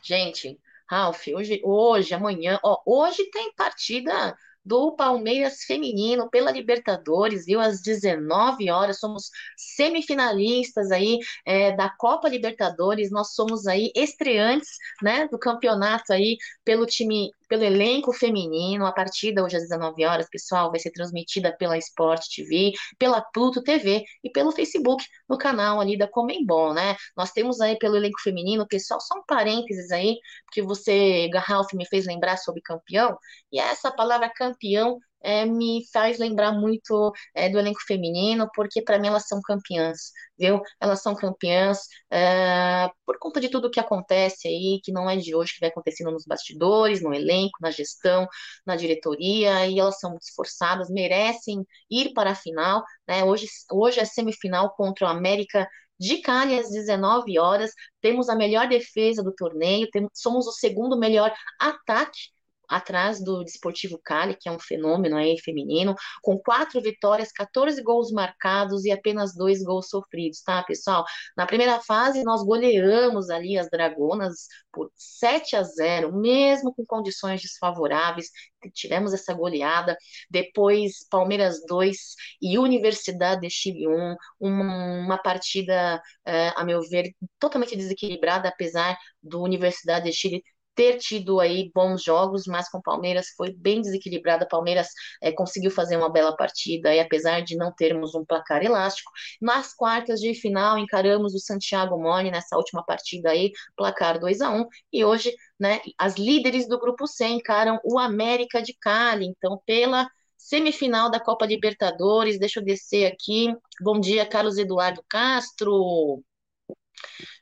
Gente, 0.03 0.59
Ralf, 0.91 1.27
hoje, 1.29 1.61
hoje, 1.65 2.15
amanhã, 2.15 2.59
ó, 2.65 2.81
hoje 2.87 3.31
tem 3.31 3.53
partida 3.55 4.35
do 4.65 4.95
Palmeiras 4.97 5.65
feminino 5.65 6.31
pela 6.31 6.51
Libertadores, 6.51 7.45
viu? 7.47 7.61
Às 7.61 7.83
19 7.83 8.71
horas, 8.71 8.99
somos 8.99 9.31
semifinalistas 9.57 10.91
aí 10.91 11.19
é, 11.45 11.73
da 11.77 11.91
Copa 11.91 12.29
Libertadores, 12.29 13.11
nós 13.11 13.35
somos 13.35 13.67
aí 13.67 13.93
estreantes, 13.95 14.71
né, 15.03 15.29
do 15.29 15.39
campeonato 15.39 16.13
aí 16.13 16.37
pelo 16.65 16.87
time 16.87 17.31
pelo 17.53 17.65
elenco 17.65 18.15
feminino. 18.15 18.87
A 18.87 18.93
partida 18.93 19.45
hoje 19.45 19.57
às 19.57 19.65
19 19.65 20.07
horas, 20.07 20.27
pessoal, 20.31 20.71
vai 20.71 20.81
ser 20.81 20.91
transmitida 20.91 21.55
pela 21.59 21.77
Sport 21.77 22.23
TV, 22.35 22.73
pela 22.99 23.21
Pluto 23.21 23.63
TV 23.63 24.03
e 24.25 24.31
pelo 24.31 24.51
Facebook, 24.53 25.05
no 25.29 25.37
canal 25.37 25.79
ali 25.79 25.99
da 25.99 26.09
Comembol, 26.09 26.73
né? 26.73 26.97
Nós 27.15 27.31
temos 27.31 27.61
aí 27.61 27.77
pelo 27.79 27.97
elenco 27.97 28.19
feminino, 28.23 28.67
pessoal, 28.67 28.99
só 29.03 29.19
um 29.19 29.25
parênteses 29.27 29.91
aí, 29.91 30.17
porque 30.47 30.63
você, 30.63 31.29
Garralf, 31.29 31.75
me 31.75 31.85
fez 31.87 32.07
lembrar 32.07 32.39
sobre 32.39 32.63
campeão, 32.63 33.19
e 33.53 33.61
essa 33.61 33.93
palavra 33.93 34.31
campeão 34.35 34.99
é, 35.23 35.45
me 35.45 35.85
faz 35.93 36.19
lembrar 36.19 36.53
muito 36.53 37.13
é, 37.35 37.49
do 37.49 37.59
elenco 37.59 37.81
feminino, 37.87 38.49
porque 38.55 38.83
para 38.83 38.99
mim 38.99 39.09
elas 39.09 39.27
são 39.27 39.41
campeãs, 39.43 40.13
viu? 40.39 40.61
Elas 40.81 41.03
são 41.03 41.15
campeãs 41.15 41.81
é, 42.11 42.89
por 43.07 43.19
conta 43.19 43.41
de 43.41 43.49
tudo 43.49 43.71
que 43.71 43.81
acontece 43.81 44.49
aí, 44.49 44.81
que 44.83 44.93
não 44.93 45.09
é 45.09 45.17
de 45.17 45.35
hoje, 45.35 45.55
que 45.55 45.61
vai 45.61 45.71
acontecendo 45.71 46.11
nos 46.11 46.25
bastidores, 46.27 47.03
no 47.03 47.15
elenco, 47.15 47.59
na 47.61 47.71
gestão, 47.71 48.27
na 48.67 48.77
diretoria, 48.77 49.67
e 49.67 49.79
elas 49.79 49.99
são 49.99 50.11
muito 50.11 50.23
esforçadas, 50.23 50.91
merecem 50.91 51.65
ir 51.91 52.13
para 52.13 52.31
a 52.33 52.35
final, 52.35 52.83
né? 53.07 53.25
Hoje, 53.25 53.47
hoje 53.71 54.01
é 54.01 54.05
semifinal 54.05 54.75
contra 54.75 55.07
o 55.07 55.11
América 55.11 55.69
de 55.99 56.19
Cali 56.21 56.59
às 56.59 56.71
19 56.71 57.39
horas. 57.39 57.73
Temos 58.01 58.29
a 58.29 58.35
melhor 58.35 58.69
defesa 58.69 59.23
do 59.23 59.35
torneio, 59.35 59.89
temos, 59.91 60.11
somos 60.15 60.47
o 60.47 60.53
segundo 60.53 60.99
melhor 60.99 61.33
ataque 61.61 62.33
atrás 62.73 63.23
do 63.23 63.45
Desportivo 63.45 64.01
Cali, 64.03 64.37
que 64.39 64.49
é 64.49 64.53
um 64.53 64.59
fenômeno 64.59 65.17
aí 65.17 65.39
feminino, 65.39 65.95
com 66.23 66.39
quatro 66.39 66.81
vitórias, 66.81 67.31
14 67.33 67.83
gols 67.83 68.11
marcados 68.11 68.85
e 68.85 68.91
apenas 68.91 69.35
dois 69.35 69.63
gols 69.63 69.89
sofridos, 69.89 70.43
tá, 70.43 70.63
pessoal? 70.63 71.05
Na 71.37 71.47
primeira 71.47 71.81
fase, 71.81 72.25
nós 72.25 72.43
goleamos 72.43 73.31
ali 73.31 73.59
as 73.59 73.69
Dragonas 73.69 74.47
por 74.73 74.91
7 74.97 75.57
a 75.57 75.63
0, 75.63 76.13
mesmo 76.19 76.75
com 76.75 76.85
condições 76.87 77.43
desfavoráveis, 77.43 78.31
tivemos 78.73 79.13
essa 79.13 79.35
goleada. 79.35 79.97
Depois, 80.31 81.07
Palmeiras 81.11 81.61
2 81.67 81.97
e 82.41 82.59
Universidade 82.59 83.43
de 83.43 83.51
Chile 83.51 83.87
1, 83.87 84.17
uma, 84.41 85.05
uma 85.05 85.19
partida, 85.19 86.01
é, 86.25 86.49
a 86.57 86.65
meu 86.65 86.81
ver, 86.89 87.15
totalmente 87.39 87.77
desequilibrada, 87.77 88.49
apesar 88.49 88.97
do 89.23 89.43
Universidade 89.43 90.07
de 90.07 90.17
Chile 90.17 90.43
ter 90.75 90.99
tido 90.99 91.41
aí 91.41 91.71
bons 91.75 92.03
jogos, 92.03 92.45
mas 92.47 92.69
com 92.69 92.79
o 92.79 92.83
Palmeiras 92.83 93.29
foi 93.37 93.53
bem 93.53 93.81
desequilibrado. 93.81 94.45
O 94.45 94.49
Palmeiras 94.49 94.89
é, 95.21 95.33
conseguiu 95.33 95.71
fazer 95.71 95.97
uma 95.97 96.11
bela 96.11 96.37
partida, 96.37 96.95
e 96.95 97.01
apesar 97.01 97.41
de 97.43 97.57
não 97.57 97.73
termos 97.73 98.15
um 98.15 98.25
placar 98.25 98.65
elástico, 98.65 99.11
nas 99.41 99.75
quartas 99.75 100.21
de 100.21 100.35
final 100.35 100.79
encaramos 100.79 101.35
o 101.35 101.39
Santiago 101.39 101.99
Mone 101.99 102.31
nessa 102.31 102.57
última 102.57 102.85
partida 102.85 103.31
aí, 103.31 103.53
placar 103.77 104.19
2 104.19 104.41
a 104.41 104.51
1 104.51 104.67
e 104.93 105.05
hoje, 105.05 105.33
né, 105.59 105.81
as 105.99 106.17
líderes 106.17 106.69
do 106.69 106.79
grupo 106.79 107.07
C 107.07 107.27
encaram 107.27 107.81
o 107.85 107.99
América 107.99 108.63
de 108.63 108.75
Cali, 108.81 109.27
então 109.27 109.61
pela 109.67 110.09
semifinal 110.37 111.11
da 111.11 111.21
Copa 111.21 111.47
Libertadores, 111.47 112.39
deixa 112.39 112.61
eu 112.61 112.65
descer 112.65 113.07
aqui. 113.07 113.55
Bom 113.81 114.01
dia, 114.01 114.27
Carlos 114.27 114.59
Eduardo 114.59 115.03
Castro. 115.09 116.23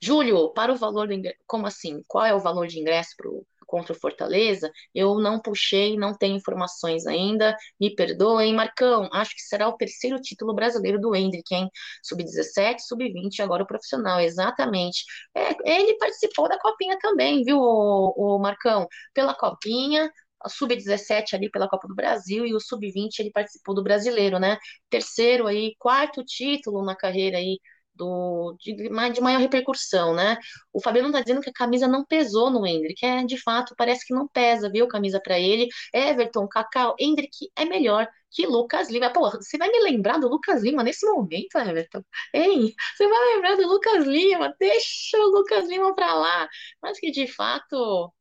Júlio, 0.03 0.53
para 0.53 0.73
o 0.73 0.77
valor 0.77 1.07
do 1.09 1.15
ingresso, 1.15 1.39
como 1.47 1.67
assim? 1.67 2.03
Qual 2.07 2.25
é 2.25 2.35
o 2.35 2.41
valor 2.41 2.67
de 2.67 2.79
ingresso 2.79 3.11
pro, 3.17 3.47
contra 3.67 3.93
o 3.93 3.97
Fortaleza? 3.99 4.71
Eu 4.95 5.19
não 5.21 5.41
puxei, 5.41 5.97
não 5.97 6.15
tenho 6.17 6.37
informações 6.37 7.07
ainda, 7.07 7.57
me 7.79 7.95
perdoem. 7.95 8.55
Marcão, 8.55 9.09
acho 9.13 9.35
que 9.35 9.43
será 9.43 9.69
o 9.69 9.77
terceiro 9.77 10.21
título 10.21 10.55
brasileiro 10.55 11.01
do 11.01 11.15
Hendrick, 11.15 11.55
hein? 11.55 11.69
Sub-17, 12.03 12.81
sub-20, 12.81 13.41
agora 13.41 13.63
o 13.63 13.67
profissional, 13.67 14.21
exatamente. 14.21 15.05
É, 15.35 15.51
ele 15.65 15.97
participou 15.99 16.49
da 16.49 16.59
Copinha 16.59 16.99
também, 17.01 17.43
viu, 17.45 17.59
o, 17.59 18.37
o 18.37 18.39
Marcão? 18.39 18.87
Pela 19.15 19.35
Copinha, 19.35 20.11
a 20.43 20.49
sub-17 20.49 21.35
ali 21.37 21.51
pela 21.51 21.69
Copa 21.69 21.87
do 21.87 21.95
Brasil 21.95 22.47
e 22.47 22.55
o 22.55 22.61
sub-20 22.61 23.19
ele 23.21 23.31
participou 23.31 23.75
do 23.75 23.83
brasileiro, 23.83 24.39
né? 24.39 24.59
Terceiro 24.89 25.47
aí, 25.47 25.75
quarto 25.79 26.25
título 26.25 26.85
na 26.85 26.97
carreira 26.97 27.37
aí 27.39 27.59
do, 27.95 28.57
de, 28.59 28.75
de 28.75 29.21
maior 29.21 29.41
repercussão, 29.41 30.15
né? 30.15 30.37
O 30.73 30.81
Fabiano 30.81 31.13
tá 31.13 31.21
dizendo 31.21 31.41
que 31.41 31.51
a 31.51 31.53
camisa 31.53 31.89
não 31.89 32.05
pesou 32.05 32.51
no 32.51 32.67
Hendrick, 32.67 33.05
é, 33.05 33.25
de 33.25 33.37
fato, 33.37 33.75
parece 33.77 34.07
que 34.07 34.15
não 34.15 34.29
pesa, 34.29 34.71
viu, 34.71 34.89
camisa 34.89 35.21
para 35.23 35.39
ele. 35.39 35.69
Everton, 35.95 36.47
Cacau, 36.49 36.95
Hendrick 36.99 37.51
é 37.57 37.65
melhor 37.65 38.09
que 38.31 38.47
Lucas 38.47 38.89
Lima. 38.91 39.13
Pô, 39.13 39.31
você 39.31 39.59
vai 39.59 39.69
me 39.71 39.81
lembrar 39.81 40.19
do 40.19 40.29
Lucas 40.29 40.63
Lima 40.63 40.83
nesse 40.83 41.07
momento, 41.07 41.57
Everton? 41.59 42.03
Hein? 42.35 42.73
Você 42.97 43.09
vai 43.09 43.35
lembrar 43.35 43.57
do 43.57 43.67
Lucas 43.67 44.07
Lima? 44.07 44.55
Deixa 44.59 45.19
o 45.19 45.31
Lucas 45.31 45.69
Lima 45.69 45.95
pra 45.95 46.15
lá. 46.15 46.49
Mas 46.83 46.99
que, 46.99 47.11
de 47.11 47.27
fato, 47.27 48.13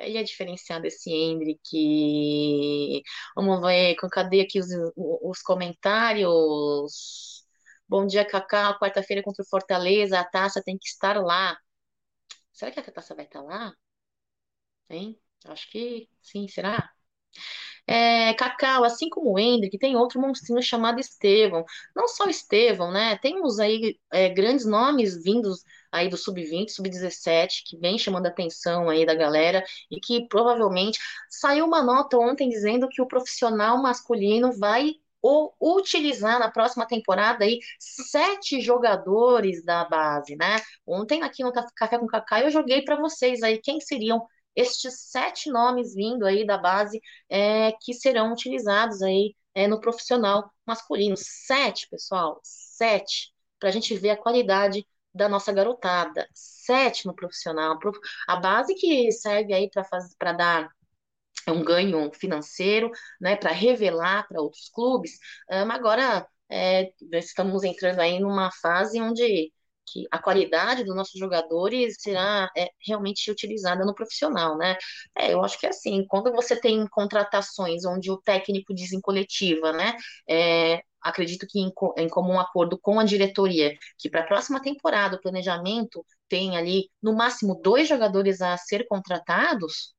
ele 0.00 0.18
é 0.18 0.22
diferenciado 0.22 0.86
esse 0.86 1.10
Hendrick. 1.10 3.02
Vamos 3.36 3.60
ver, 3.60 3.96
cadê 4.10 4.40
aqui 4.40 4.60
os, 4.60 4.68
os 4.96 5.40
comentários? 5.42 7.37
Bom 7.88 8.06
dia, 8.06 8.24
Cacá. 8.24 8.74
Quarta-feira 8.78 9.22
contra 9.22 9.42
o 9.42 9.46
Fortaleza, 9.48 10.18
a 10.20 10.24
taça 10.24 10.62
tem 10.62 10.76
que 10.78 10.86
estar 10.86 11.16
lá. 11.22 11.58
Será 12.52 12.70
que 12.72 12.80
a 12.80 12.92
taça 12.92 13.14
vai 13.14 13.24
estar 13.24 13.42
lá? 13.42 13.72
Hein? 14.90 15.18
Acho 15.46 15.70
que 15.70 16.08
sim, 16.20 16.46
será? 16.48 16.90
É, 17.86 18.34
Cacau, 18.34 18.84
assim 18.84 19.08
como 19.08 19.32
o 19.32 19.38
Hendrick, 19.38 19.78
tem 19.78 19.96
outro 19.96 20.20
monstrinho 20.20 20.62
chamado 20.62 21.00
Estevão. 21.00 21.64
Não 21.96 22.06
só 22.08 22.26
Estevão, 22.28 22.90
né? 22.92 23.16
Temos 23.18 23.58
aí 23.58 23.98
é, 24.12 24.28
grandes 24.28 24.66
nomes 24.66 25.22
vindos 25.22 25.64
aí 25.90 26.08
do 26.08 26.16
sub-20, 26.16 26.70
sub-17, 26.70 27.64
que 27.66 27.78
vem 27.78 27.98
chamando 27.98 28.26
a 28.26 28.28
atenção 28.28 28.90
aí 28.90 29.06
da 29.06 29.14
galera 29.14 29.64
e 29.90 29.98
que 30.00 30.28
provavelmente 30.28 30.98
saiu 31.30 31.64
uma 31.66 31.82
nota 31.82 32.18
ontem 32.18 32.48
dizendo 32.50 32.88
que 32.88 33.00
o 33.00 33.06
profissional 33.08 33.80
masculino 33.82 34.52
vai 34.52 34.92
ou 35.22 35.54
utilizar 35.60 36.38
na 36.38 36.50
próxima 36.50 36.86
temporada 36.86 37.44
aí 37.44 37.58
sete 37.78 38.60
jogadores 38.60 39.64
da 39.64 39.84
base, 39.84 40.36
né? 40.36 40.56
Ontem 40.86 41.22
aqui 41.22 41.42
no 41.42 41.52
Café 41.52 41.98
com 41.98 42.06
Cacá 42.06 42.40
eu 42.40 42.50
joguei 42.50 42.82
para 42.82 42.96
vocês 42.96 43.42
aí 43.42 43.58
quem 43.58 43.80
seriam 43.80 44.26
estes 44.54 45.10
sete 45.10 45.50
nomes 45.50 45.94
vindo 45.94 46.26
aí 46.26 46.44
da 46.46 46.58
base 46.58 47.00
é, 47.28 47.72
que 47.80 47.94
serão 47.94 48.32
utilizados 48.32 49.02
aí 49.02 49.34
é, 49.54 49.66
no 49.68 49.80
profissional 49.80 50.52
masculino. 50.66 51.16
Sete, 51.16 51.88
pessoal, 51.88 52.40
sete, 52.42 53.32
para 53.58 53.68
a 53.68 53.72
gente 53.72 53.94
ver 53.96 54.10
a 54.10 54.16
qualidade 54.16 54.86
da 55.14 55.28
nossa 55.28 55.52
garotada. 55.52 56.28
Sete 56.34 57.06
no 57.06 57.14
profissional. 57.14 57.78
A 58.26 58.36
base 58.36 58.74
que 58.74 59.10
serve 59.12 59.52
aí 59.52 59.70
para 60.18 60.32
dar 60.32 60.70
é 61.48 61.52
um 61.52 61.64
ganho 61.64 62.10
financeiro, 62.14 62.90
né, 63.20 63.36
para 63.36 63.50
revelar 63.52 64.26
para 64.28 64.40
outros 64.40 64.68
clubes. 64.70 65.18
Um, 65.50 65.70
agora 65.72 66.26
é, 66.50 66.90
estamos 67.12 67.64
entrando 67.64 68.00
aí 68.00 68.20
numa 68.20 68.50
fase 68.52 69.00
onde 69.00 69.52
que 69.92 70.06
a 70.10 70.18
qualidade 70.18 70.84
dos 70.84 70.94
nossos 70.94 71.18
jogadores 71.18 71.96
será 71.98 72.50
é, 72.56 72.70
realmente 72.86 73.30
utilizada 73.30 73.84
no 73.84 73.94
profissional, 73.94 74.56
né? 74.58 74.76
É, 75.16 75.32
eu 75.32 75.42
acho 75.42 75.58
que 75.58 75.66
é 75.66 75.70
assim, 75.70 76.04
quando 76.06 76.30
você 76.32 76.60
tem 76.60 76.86
contratações 76.88 77.84
onde 77.84 78.10
o 78.10 78.18
técnico 78.18 78.74
diz 78.74 78.92
em 78.92 79.00
coletiva, 79.00 79.72
né? 79.72 79.94
É, 80.28 80.82
acredito 81.00 81.46
que 81.48 81.58
em, 81.60 81.72
em 81.96 82.08
comum 82.08 82.38
acordo 82.38 82.78
com 82.78 83.00
a 83.00 83.04
diretoria, 83.04 83.74
que 83.98 84.10
para 84.10 84.20
a 84.22 84.26
próxima 84.26 84.60
temporada 84.60 85.16
o 85.16 85.20
planejamento 85.20 86.04
tem 86.28 86.56
ali 86.56 86.90
no 87.02 87.14
máximo 87.14 87.58
dois 87.62 87.88
jogadores 87.88 88.40
a 88.42 88.56
ser 88.58 88.86
contratados, 88.86 89.94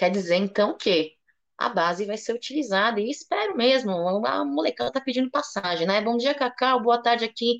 Quer 0.00 0.10
dizer, 0.10 0.36
então, 0.36 0.78
que 0.78 1.12
a 1.58 1.68
base 1.68 2.06
vai 2.06 2.16
ser 2.16 2.32
utilizada, 2.32 2.98
e 2.98 3.10
espero 3.10 3.54
mesmo, 3.54 3.92
a 4.26 4.42
molecada 4.46 4.90
tá 4.90 4.98
pedindo 4.98 5.30
passagem, 5.30 5.86
né? 5.86 6.00
Bom 6.00 6.16
dia, 6.16 6.32
Cacau, 6.34 6.82
boa 6.82 7.02
tarde 7.02 7.26
aqui 7.26 7.58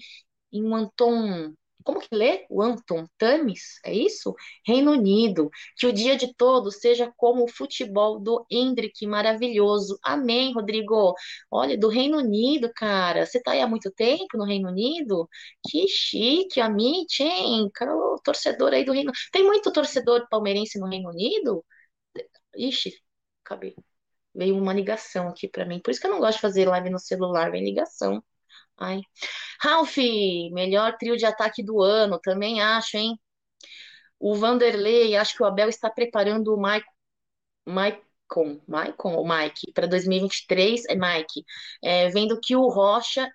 em 0.51 0.73
Anton, 0.73 1.53
como 1.85 2.01
que 2.01 2.09
lê? 2.11 2.47
O 2.49 2.63
Anton 2.63 3.05
Tamis, 3.19 3.79
é 3.85 3.93
isso? 3.93 4.35
Reino 4.67 4.93
Unido, 4.93 5.51
que 5.77 5.87
o 5.87 5.93
dia 5.93 6.17
de 6.17 6.35
todos 6.35 6.77
seja 6.81 7.13
como 7.15 7.45
o 7.45 7.49
futebol 7.49 8.19
do 8.19 8.47
Hendrick, 8.51 9.07
maravilhoso. 9.07 9.99
Amém, 10.03 10.55
Rodrigo. 10.55 11.15
Olha, 11.51 11.77
do 11.77 11.89
Reino 11.89 12.17
Unido, 12.17 12.71
cara, 12.75 13.27
você 13.27 13.39
tá 13.43 13.51
aí 13.53 13.61
há 13.61 13.67
muito 13.69 13.91
tempo 13.91 14.39
no 14.39 14.45
Reino 14.45 14.71
Unido? 14.71 15.29
Que 15.69 15.87
chique, 15.87 16.59
Amit, 16.59 17.23
hein? 17.23 17.71
Torcedor 18.25 18.73
aí 18.73 18.83
do 18.85 18.93
Reino... 18.93 19.13
Tem 19.31 19.45
muito 19.45 19.71
torcedor 19.71 20.27
palmeirense 20.31 20.79
no 20.79 20.87
Reino 20.89 21.11
Unido? 21.11 21.63
Ixi, 22.57 22.93
acabei. 23.45 23.75
Veio 24.35 24.57
uma 24.57 24.73
ligação 24.73 25.29
aqui 25.29 25.49
para 25.49 25.65
mim. 25.67 25.81
Por 25.81 25.91
isso 25.91 26.01
que 26.01 26.07
eu 26.07 26.11
não 26.11 26.21
gosto 26.21 26.37
de 26.37 26.43
fazer 26.43 26.69
live 26.69 26.91
no 26.91 26.99
celular, 26.99 27.51
vem 27.51 27.65
ligação. 27.65 28.23
Ai. 28.79 29.03
Ralph, 29.61 29.97
melhor 30.53 30.97
trio 30.99 31.17
de 31.17 31.27
ataque 31.27 31.63
do 31.63 31.83
ano, 31.83 32.19
também 32.21 32.63
acho, 32.63 32.97
hein? 32.97 33.19
O 34.19 34.35
Vanderlei, 34.35 35.17
acho 35.17 35.37
que 35.37 35.43
o 35.43 35.47
Abel 35.47 35.69
está 35.69 35.91
preparando 35.91 36.55
o 36.55 36.61
Mike, 36.63 36.87
Maicon, 37.67 38.61
Maicon 38.69 39.15
ou 39.15 39.27
Mike 39.29 39.73
para 39.75 39.87
2023, 39.87 40.85
é 40.87 40.95
Mike, 40.95 41.45
é, 41.83 42.09
vendo 42.11 42.41
que 42.41 42.57
o 42.57 42.69
Rocha 42.69 43.29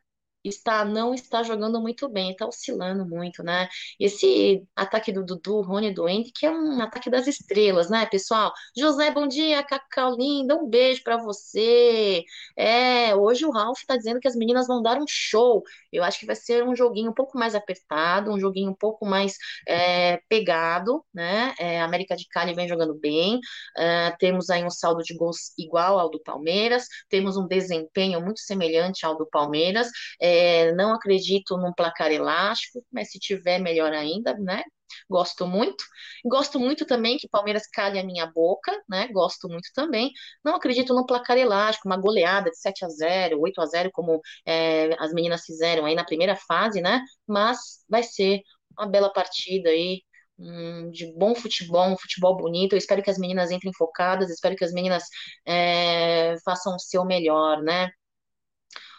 está 0.50 0.86
não 0.86 1.14
está 1.14 1.44
jogando 1.44 1.82
muito 1.82 2.08
bem, 2.10 2.32
está 2.32 2.46
oscilando 2.48 3.06
muito, 3.06 3.44
né? 3.44 3.68
Esse 4.00 4.64
ataque 4.76 5.12
do 5.12 5.24
Dudu, 5.24 5.62
Rony 5.62 5.94
do 5.94 6.06
Andy, 6.06 6.32
que 6.32 6.46
é 6.46 6.52
um 6.52 6.82
ataque 6.82 7.10
das 7.10 7.28
estrelas, 7.28 7.90
né, 7.90 8.06
pessoal? 8.06 8.52
José, 8.78 9.12
bom 9.12 9.28
dia, 9.28 9.64
Cacau 9.64 10.16
linda, 10.16 10.56
um 10.56 10.68
beijo 10.68 11.04
para 11.04 11.18
você. 11.18 12.24
É, 12.58 13.16
hoje 13.16 13.46
o 13.46 13.52
Ralph 13.52 13.80
está 13.80 13.98
dizendo 13.98 14.20
que 14.20 14.28
as 14.28 14.36
meninas 14.36 14.68
vão 14.68 14.82
dar 14.82 14.98
um 14.98 15.06
show. 15.08 15.64
Eu 15.92 16.04
acho 16.04 16.20
que 16.20 16.26
vai 16.26 16.36
ser 16.36 16.64
um 16.64 16.76
joguinho 16.76 17.12
um 17.12 17.14
pouco 17.14 17.38
mais 17.38 17.56
apertado, 17.56 18.32
um 18.32 18.40
joguinho 18.40 18.72
um 18.72 18.76
pouco 18.76 19.06
mais 19.06 19.36
é, 19.68 20.20
pegado, 20.30 21.04
né? 21.14 21.54
É, 21.60 21.82
América 21.82 22.16
de 22.16 22.28
Cali 22.28 22.54
vem 22.54 22.68
jogando 22.68 22.94
bem. 22.96 23.40
É, 23.78 24.12
temos 24.20 24.50
aí 24.50 24.64
um 24.64 24.70
saldo 24.70 25.02
de 25.04 25.16
gols 25.16 25.54
igual 25.58 26.00
ao 26.00 26.10
do 26.10 26.22
Palmeiras, 26.22 26.86
temos 27.10 27.38
um 27.38 27.48
desempenho 27.48 28.22
muito 28.22 28.40
semelhante 28.40 29.06
ao 29.06 29.18
do 29.18 29.26
Palmeiras. 29.26 29.90
É, 30.22 30.35
é, 30.36 30.71
não 30.74 30.93
acredito 30.93 31.58
num 31.58 31.74
placar 31.74 32.12
elástico, 32.12 32.84
mas 32.91 33.12
se 33.12 33.19
tiver, 33.19 33.60
melhor 33.60 33.93
ainda, 33.93 34.34
né? 34.38 34.63
Gosto 35.10 35.48
muito. 35.48 35.84
Gosto 36.24 36.60
muito 36.60 36.86
também 36.86 37.17
que 37.17 37.28
Palmeiras 37.28 37.67
calhe 37.67 38.00
a 38.00 38.04
minha 38.04 38.26
boca, 38.28 38.71
né? 38.89 39.08
Gosto 39.10 39.48
muito 39.48 39.69
também. 39.74 40.12
Não 40.43 40.56
acredito 40.56 40.93
no 40.93 41.06
placar 41.06 41.38
elástico, 41.38 41.88
uma 41.88 41.98
goleada 41.98 42.50
de 42.50 42.58
7 42.60 42.86
a 42.86 42.89
0 42.89 43.39
8 43.41 43.62
a 43.62 43.65
0 43.65 43.91
como 43.91 44.21
é, 44.45 44.95
as 45.00 45.13
meninas 45.13 45.43
fizeram 45.45 45.86
aí 45.86 45.95
na 45.95 46.06
primeira 46.06 46.36
fase, 46.36 46.82
né? 46.82 47.02
Mas 47.28 47.58
vai 47.89 48.04
ser 48.04 48.41
uma 48.78 48.88
bela 48.88 49.12
partida 49.12 49.69
aí, 49.69 50.02
hum, 50.38 50.89
de 50.91 51.13
bom 51.17 51.36
futebol, 51.36 51.88
um 51.89 51.98
futebol 51.98 52.36
bonito. 52.38 52.74
Eu 52.74 52.78
espero 52.78 53.02
que 53.04 53.10
as 53.10 53.17
meninas 53.17 53.52
entrem 53.52 53.74
focadas, 53.74 54.30
espero 54.30 54.56
que 54.56 54.63
as 54.65 54.74
meninas 54.74 55.04
é, 55.45 56.36
façam 56.43 56.76
o 56.76 56.80
seu 56.80 57.06
melhor, 57.06 57.62
né? 57.62 57.89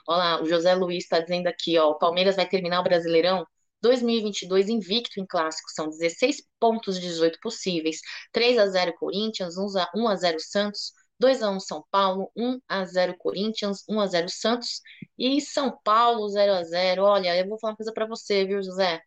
Olha 0.08 0.18
lá, 0.18 0.42
o 0.42 0.46
José 0.46 0.74
Luiz 0.74 1.04
está 1.04 1.20
dizendo 1.20 1.46
aqui, 1.48 1.78
ó, 1.78 1.90
o 1.90 1.98
Palmeiras 1.98 2.36
vai 2.36 2.48
terminar 2.48 2.80
o 2.80 2.84
Brasileirão 2.84 3.46
2022 3.82 4.68
invicto 4.68 5.20
em 5.20 5.26
clássicos, 5.26 5.74
são 5.74 5.88
16 5.88 6.42
pontos 6.58 6.98
de 6.98 7.06
18 7.06 7.38
possíveis, 7.40 8.00
3 8.32 8.58
a 8.58 8.66
0 8.66 8.94
Corinthians, 8.98 9.56
1 9.56 10.08
a 10.08 10.16
0 10.16 10.40
Santos, 10.40 10.92
2 11.18 11.42
a 11.42 11.50
1 11.50 11.60
São 11.60 11.84
Paulo, 11.90 12.30
1 12.36 12.58
a 12.68 12.84
0 12.84 13.16
Corinthians, 13.18 13.84
1 13.88 14.00
a 14.00 14.06
0 14.06 14.28
Santos 14.28 14.80
e 15.18 15.40
São 15.40 15.76
Paulo 15.84 16.28
0 16.28 16.52
a 16.52 16.64
0. 16.64 17.02
Olha, 17.02 17.36
eu 17.36 17.48
vou 17.48 17.58
falar 17.58 17.72
uma 17.72 17.76
coisa 17.76 17.92
para 17.92 18.06
você, 18.06 18.44
viu, 18.44 18.62
José? 18.62 19.00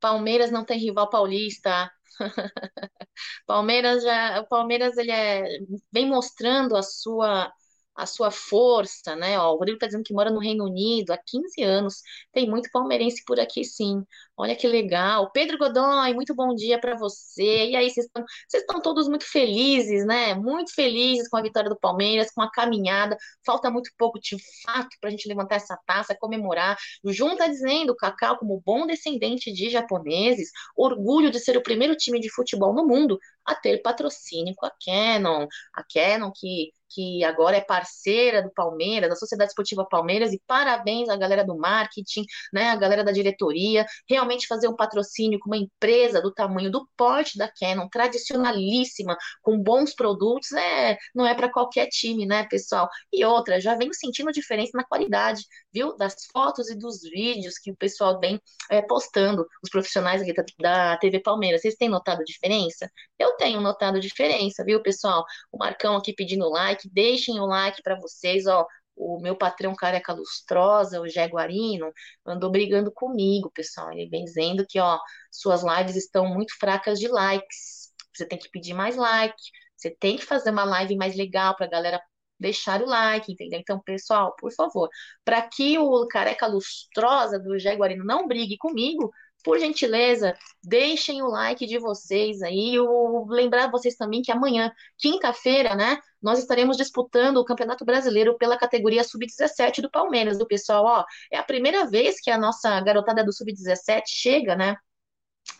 Palmeiras 0.00 0.50
não 0.50 0.64
tem 0.64 0.78
rival 0.78 1.08
paulista. 1.10 1.90
Palmeiras 3.46 4.02
já, 4.02 4.40
o 4.40 4.48
Palmeiras 4.48 4.96
ele 4.96 5.10
é, 5.10 5.44
vem 5.92 6.06
mostrando 6.08 6.76
a 6.76 6.82
sua 6.82 7.52
a 7.96 8.06
sua 8.06 8.30
força, 8.30 9.16
né? 9.16 9.38
Ó, 9.38 9.54
o 9.54 9.56
Rodrigo 9.56 9.76
está 9.76 9.86
dizendo 9.86 10.04
que 10.04 10.12
mora 10.12 10.30
no 10.30 10.38
Reino 10.38 10.64
Unido 10.64 11.10
há 11.12 11.18
15 11.18 11.62
anos. 11.62 12.02
Tem 12.32 12.48
muito 12.48 12.70
palmeirense 12.70 13.24
por 13.24 13.40
aqui, 13.40 13.64
sim. 13.64 14.04
Olha 14.36 14.54
que 14.54 14.68
legal. 14.68 15.30
Pedro 15.32 15.56
Godoy, 15.56 16.12
muito 16.12 16.34
bom 16.34 16.54
dia 16.54 16.78
para 16.78 16.94
você. 16.96 17.70
E 17.70 17.76
aí, 17.76 17.90
vocês 17.90 18.06
estão, 18.52 18.80
todos 18.82 19.08
muito 19.08 19.24
felizes, 19.24 20.04
né? 20.06 20.34
Muito 20.34 20.74
felizes 20.74 21.28
com 21.28 21.38
a 21.38 21.42
vitória 21.42 21.70
do 21.70 21.78
Palmeiras, 21.78 22.30
com 22.30 22.42
a 22.42 22.50
caminhada. 22.50 23.16
Falta 23.44 23.70
muito 23.70 23.90
pouco, 23.96 24.20
de 24.20 24.36
fato, 24.62 24.90
para 25.00 25.08
a 25.08 25.10
gente 25.10 25.26
levantar 25.26 25.56
essa 25.56 25.78
taça, 25.86 26.14
comemorar. 26.14 26.76
O 27.02 27.12
Jun 27.12 27.32
está 27.32 27.46
dizendo, 27.48 27.96
Cacau, 27.96 28.36
como 28.38 28.62
bom 28.64 28.86
descendente 28.86 29.50
de 29.52 29.70
japoneses, 29.70 30.50
orgulho 30.76 31.30
de 31.30 31.40
ser 31.40 31.56
o 31.56 31.62
primeiro 31.62 31.96
time 31.96 32.20
de 32.20 32.30
futebol 32.30 32.74
no 32.74 32.86
mundo 32.86 33.18
a 33.46 33.54
ter 33.54 33.80
patrocínio 33.80 34.54
com 34.54 34.66
a 34.66 34.72
Canon. 34.84 35.46
A 35.74 35.82
Canon 35.84 36.30
que 36.34 36.72
que 36.88 37.24
agora 37.24 37.56
é 37.56 37.60
parceira 37.60 38.42
do 38.42 38.50
Palmeiras, 38.52 39.08
da 39.08 39.16
Sociedade 39.16 39.50
Esportiva 39.50 39.86
Palmeiras, 39.88 40.32
e 40.32 40.42
parabéns 40.46 41.08
à 41.08 41.16
galera 41.16 41.44
do 41.44 41.56
marketing, 41.56 42.24
né, 42.52 42.70
a 42.70 42.76
galera 42.76 43.04
da 43.04 43.12
diretoria, 43.12 43.86
realmente 44.08 44.46
fazer 44.46 44.68
um 44.68 44.76
patrocínio 44.76 45.38
com 45.38 45.50
uma 45.50 45.56
empresa 45.56 46.20
do 46.20 46.32
tamanho 46.32 46.70
do 46.70 46.88
porte 46.96 47.38
da 47.38 47.48
Canon, 47.48 47.88
tradicionalíssima, 47.88 49.16
com 49.42 49.58
bons 49.58 49.94
produtos, 49.94 50.52
é, 50.52 50.96
não 51.14 51.26
é 51.26 51.34
para 51.34 51.50
qualquer 51.50 51.86
time, 51.88 52.26
né, 52.26 52.46
pessoal? 52.48 52.88
E 53.12 53.24
outra, 53.24 53.60
já 53.60 53.74
venho 53.74 53.92
sentindo 53.94 54.32
diferença 54.32 54.72
na 54.74 54.84
qualidade, 54.84 55.44
viu, 55.72 55.96
das 55.96 56.26
fotos 56.32 56.70
e 56.70 56.76
dos 56.76 57.02
vídeos 57.02 57.58
que 57.58 57.70
o 57.70 57.76
pessoal 57.76 58.18
vem 58.20 58.40
é, 58.70 58.82
postando, 58.82 59.46
os 59.62 59.70
profissionais 59.70 60.24
da, 60.26 60.44
da 60.58 60.96
TV 60.98 61.20
Palmeiras, 61.20 61.62
vocês 61.62 61.74
têm 61.74 61.88
notado 61.88 62.24
diferença? 62.24 62.90
Eu 63.18 63.36
tenho 63.36 63.60
notado 63.60 64.00
diferença, 64.00 64.64
viu, 64.64 64.82
pessoal? 64.82 65.24
O 65.50 65.58
Marcão 65.58 65.96
aqui 65.96 66.12
pedindo 66.12 66.48
like, 66.48 66.75
like, 66.76 66.88
deixem 66.90 67.40
o 67.40 67.46
like 67.46 67.82
para 67.82 67.98
vocês, 67.98 68.46
ó. 68.46 68.66
O 68.96 69.20
meu 69.20 69.36
patrão 69.36 69.74
careca 69.74 70.12
lustrosa, 70.14 71.00
o 71.00 71.08
Jaguarino, 71.08 71.92
andou 72.24 72.50
brigando 72.50 72.90
comigo, 72.90 73.50
pessoal. 73.50 73.92
Ele 73.92 74.08
vem 74.08 74.24
dizendo 74.24 74.64
que, 74.66 74.80
ó, 74.80 74.98
suas 75.30 75.62
lives 75.62 75.96
estão 75.96 76.26
muito 76.26 76.56
fracas 76.58 76.98
de 76.98 77.08
likes. 77.08 77.92
Você 78.14 78.26
tem 78.26 78.38
que 78.38 78.48
pedir 78.50 78.72
mais 78.74 78.96
like. 78.96 79.36
Você 79.76 79.90
tem 79.90 80.16
que 80.16 80.24
fazer 80.24 80.50
uma 80.50 80.64
live 80.64 80.96
mais 80.96 81.14
legal 81.14 81.54
para 81.56 81.66
a 81.66 81.68
galera 81.68 82.02
deixar 82.38 82.82
o 82.82 82.86
like, 82.86 83.32
entendeu? 83.32 83.60
Então, 83.60 83.80
pessoal, 83.80 84.34
por 84.38 84.52
favor, 84.52 84.88
para 85.24 85.42
que 85.42 85.78
o 85.78 86.06
careca 86.08 86.46
lustrosa 86.46 87.38
do 87.38 87.58
Jaguarino 87.58 88.04
não 88.04 88.26
brigue 88.26 88.56
comigo, 88.58 89.10
por 89.46 89.60
gentileza, 89.60 90.36
deixem 90.60 91.22
o 91.22 91.28
like 91.28 91.64
de 91.66 91.78
vocês 91.78 92.42
aí. 92.42 92.74
Eu 92.74 93.24
lembrar 93.28 93.70
vocês 93.70 93.94
também 93.94 94.20
que 94.20 94.32
amanhã, 94.32 94.72
quinta-feira, 94.98 95.76
né, 95.76 95.98
nós 96.20 96.40
estaremos 96.40 96.76
disputando 96.76 97.36
o 97.36 97.44
Campeonato 97.44 97.84
Brasileiro 97.84 98.36
pela 98.36 98.58
categoria 98.58 99.04
Sub-17 99.04 99.80
do 99.82 99.88
Palmeiras, 99.88 100.36
do 100.36 100.48
pessoal, 100.48 100.84
ó. 100.84 101.04
É 101.30 101.38
a 101.38 101.44
primeira 101.44 101.86
vez 101.86 102.20
que 102.20 102.28
a 102.28 102.36
nossa 102.36 102.80
garotada 102.80 103.22
do 103.22 103.32
Sub-17 103.32 104.02
chega, 104.08 104.56
né, 104.56 104.76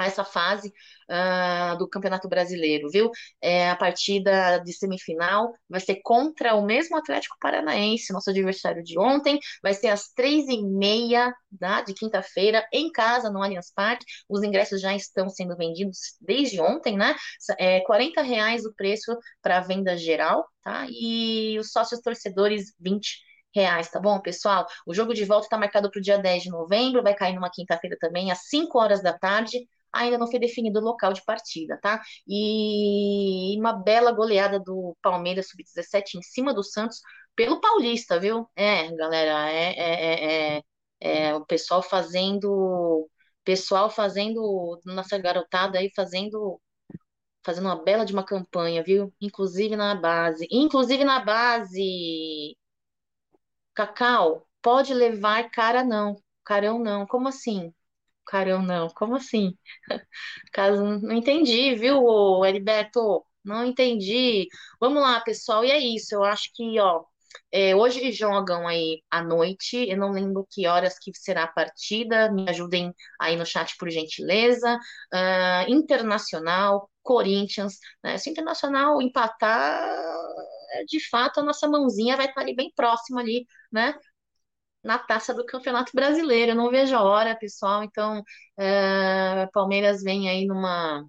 essa 0.04 0.24
fase 0.24 0.72
uh, 1.10 1.76
do 1.78 1.88
Campeonato 1.88 2.28
Brasileiro, 2.28 2.88
viu? 2.90 3.10
É, 3.40 3.70
a 3.70 3.76
partida 3.76 4.58
de 4.58 4.72
semifinal 4.72 5.54
vai 5.68 5.80
ser 5.80 6.00
contra 6.02 6.54
o 6.54 6.64
mesmo 6.64 6.96
Atlético 6.96 7.36
Paranaense, 7.40 8.12
nosso 8.12 8.30
adversário 8.30 8.82
de 8.82 8.98
ontem, 8.98 9.38
vai 9.62 9.74
ser 9.74 9.88
às 9.88 10.08
três 10.12 10.48
e 10.48 10.62
meia 10.62 11.34
da, 11.50 11.80
de 11.80 11.94
quinta-feira, 11.94 12.66
em 12.72 12.90
casa, 12.90 13.30
no 13.30 13.42
Allianz 13.42 13.72
Parque. 13.74 14.04
Os 14.28 14.42
ingressos 14.42 14.80
já 14.80 14.94
estão 14.94 15.28
sendo 15.28 15.56
vendidos 15.56 16.16
desde 16.20 16.60
ontem, 16.60 16.96
né? 16.96 17.14
É 17.58 17.80
40 17.80 18.22
reais 18.22 18.64
o 18.64 18.74
preço 18.74 19.16
para 19.40 19.60
venda 19.60 19.96
geral, 19.96 20.46
tá? 20.62 20.86
E 20.90 21.58
os 21.58 21.70
sócios 21.70 22.00
torcedores, 22.00 22.74
20 22.80 23.20
reais, 23.54 23.90
tá 23.90 23.98
bom, 23.98 24.20
pessoal? 24.20 24.66
O 24.86 24.92
jogo 24.92 25.14
de 25.14 25.24
volta 25.24 25.46
está 25.46 25.56
marcado 25.56 25.90
para 25.90 25.98
o 25.98 26.02
dia 26.02 26.18
10 26.18 26.42
de 26.42 26.50
novembro, 26.50 27.02
vai 27.02 27.14
cair 27.14 27.34
numa 27.34 27.50
quinta-feira 27.50 27.96
também, 27.98 28.30
às 28.30 28.48
5 28.48 28.78
horas 28.78 29.02
da 29.02 29.16
tarde 29.16 29.66
ainda 29.96 30.18
não 30.18 30.30
foi 30.30 30.38
definido 30.40 30.78
o 30.80 30.82
local 30.82 31.12
de 31.12 31.24
partida, 31.24 31.78
tá? 31.82 32.00
E 32.26 33.56
uma 33.58 33.72
bela 33.72 34.12
goleada 34.12 34.58
do 34.60 34.96
Palmeiras 35.02 35.48
Sub-17 35.48 36.16
em 36.16 36.22
cima 36.22 36.54
do 36.54 36.62
Santos 36.62 37.00
pelo 37.34 37.60
Paulista, 37.60 38.18
viu? 38.18 38.48
É, 38.56 38.90
galera, 38.96 39.50
é, 39.50 40.56
é, 40.56 40.58
é, 40.58 40.62
é 41.28 41.34
o 41.34 41.44
pessoal 41.44 41.82
fazendo. 41.82 43.08
Pessoal 43.44 43.90
fazendo. 43.90 44.80
Nossa 44.84 45.18
garotada 45.18 45.78
aí 45.78 45.90
fazendo. 45.94 46.60
Fazendo 47.44 47.66
uma 47.66 47.82
bela 47.84 48.04
de 48.04 48.12
uma 48.12 48.24
campanha, 48.24 48.82
viu? 48.82 49.12
Inclusive 49.20 49.76
na 49.76 49.94
base. 49.94 50.48
Inclusive 50.50 51.04
na 51.04 51.20
base. 51.24 52.56
Cacau, 53.74 54.46
pode 54.62 54.92
levar 54.92 55.48
cara 55.50 55.84
não. 55.84 56.16
Carão 56.44 56.78
não. 56.80 57.06
Como 57.06 57.28
assim? 57.28 57.72
Carão, 58.26 58.62
não. 58.62 58.88
Como 58.90 59.16
assim? 59.16 59.56
Caso 60.52 60.82
não 61.00 61.12
entendi, 61.14 61.74
viu, 61.74 62.44
Heriberto? 62.44 63.24
Não 63.44 63.64
entendi. 63.64 64.48
Vamos 64.80 65.02
lá, 65.02 65.20
pessoal. 65.20 65.64
E 65.64 65.70
é 65.70 65.78
isso. 65.78 66.14
Eu 66.14 66.24
acho 66.24 66.50
que, 66.54 66.78
ó, 66.80 67.04
é, 67.52 67.74
hoje 67.76 68.10
jogam 68.12 68.66
aí 68.66 69.02
à 69.10 69.22
noite. 69.22 69.76
Eu 69.88 69.96
não 69.96 70.10
lembro 70.12 70.46
que 70.50 70.66
horas 70.66 70.98
que 70.98 71.12
será 71.14 71.44
a 71.44 71.48
partida. 71.48 72.30
Me 72.32 72.48
ajudem 72.50 72.92
aí 73.20 73.36
no 73.36 73.46
chat, 73.46 73.76
por 73.78 73.90
gentileza. 73.90 74.76
Uh, 75.14 75.70
Internacional, 75.70 76.90
Corinthians. 77.02 77.78
Né? 78.02 78.18
Se 78.18 78.30
o 78.30 78.32
Internacional 78.32 79.00
empatar, 79.00 79.88
de 80.88 81.00
fato, 81.08 81.40
a 81.40 81.42
nossa 81.42 81.68
mãozinha 81.68 82.16
vai 82.16 82.26
estar 82.26 82.40
ali 82.40 82.54
bem 82.54 82.72
próxima 82.74 83.20
ali, 83.20 83.46
né? 83.72 83.94
Na 84.86 84.98
taça 84.98 85.34
do 85.34 85.44
Campeonato 85.44 85.92
Brasileiro. 85.94 86.52
Eu 86.52 86.56
não 86.56 86.70
vejo 86.70 86.94
a 86.96 87.02
hora, 87.02 87.36
pessoal. 87.36 87.82
Então, 87.84 88.22
é, 88.58 89.46
Palmeiras 89.52 90.02
vem 90.02 90.28
aí 90.28 90.46
numa, 90.46 91.04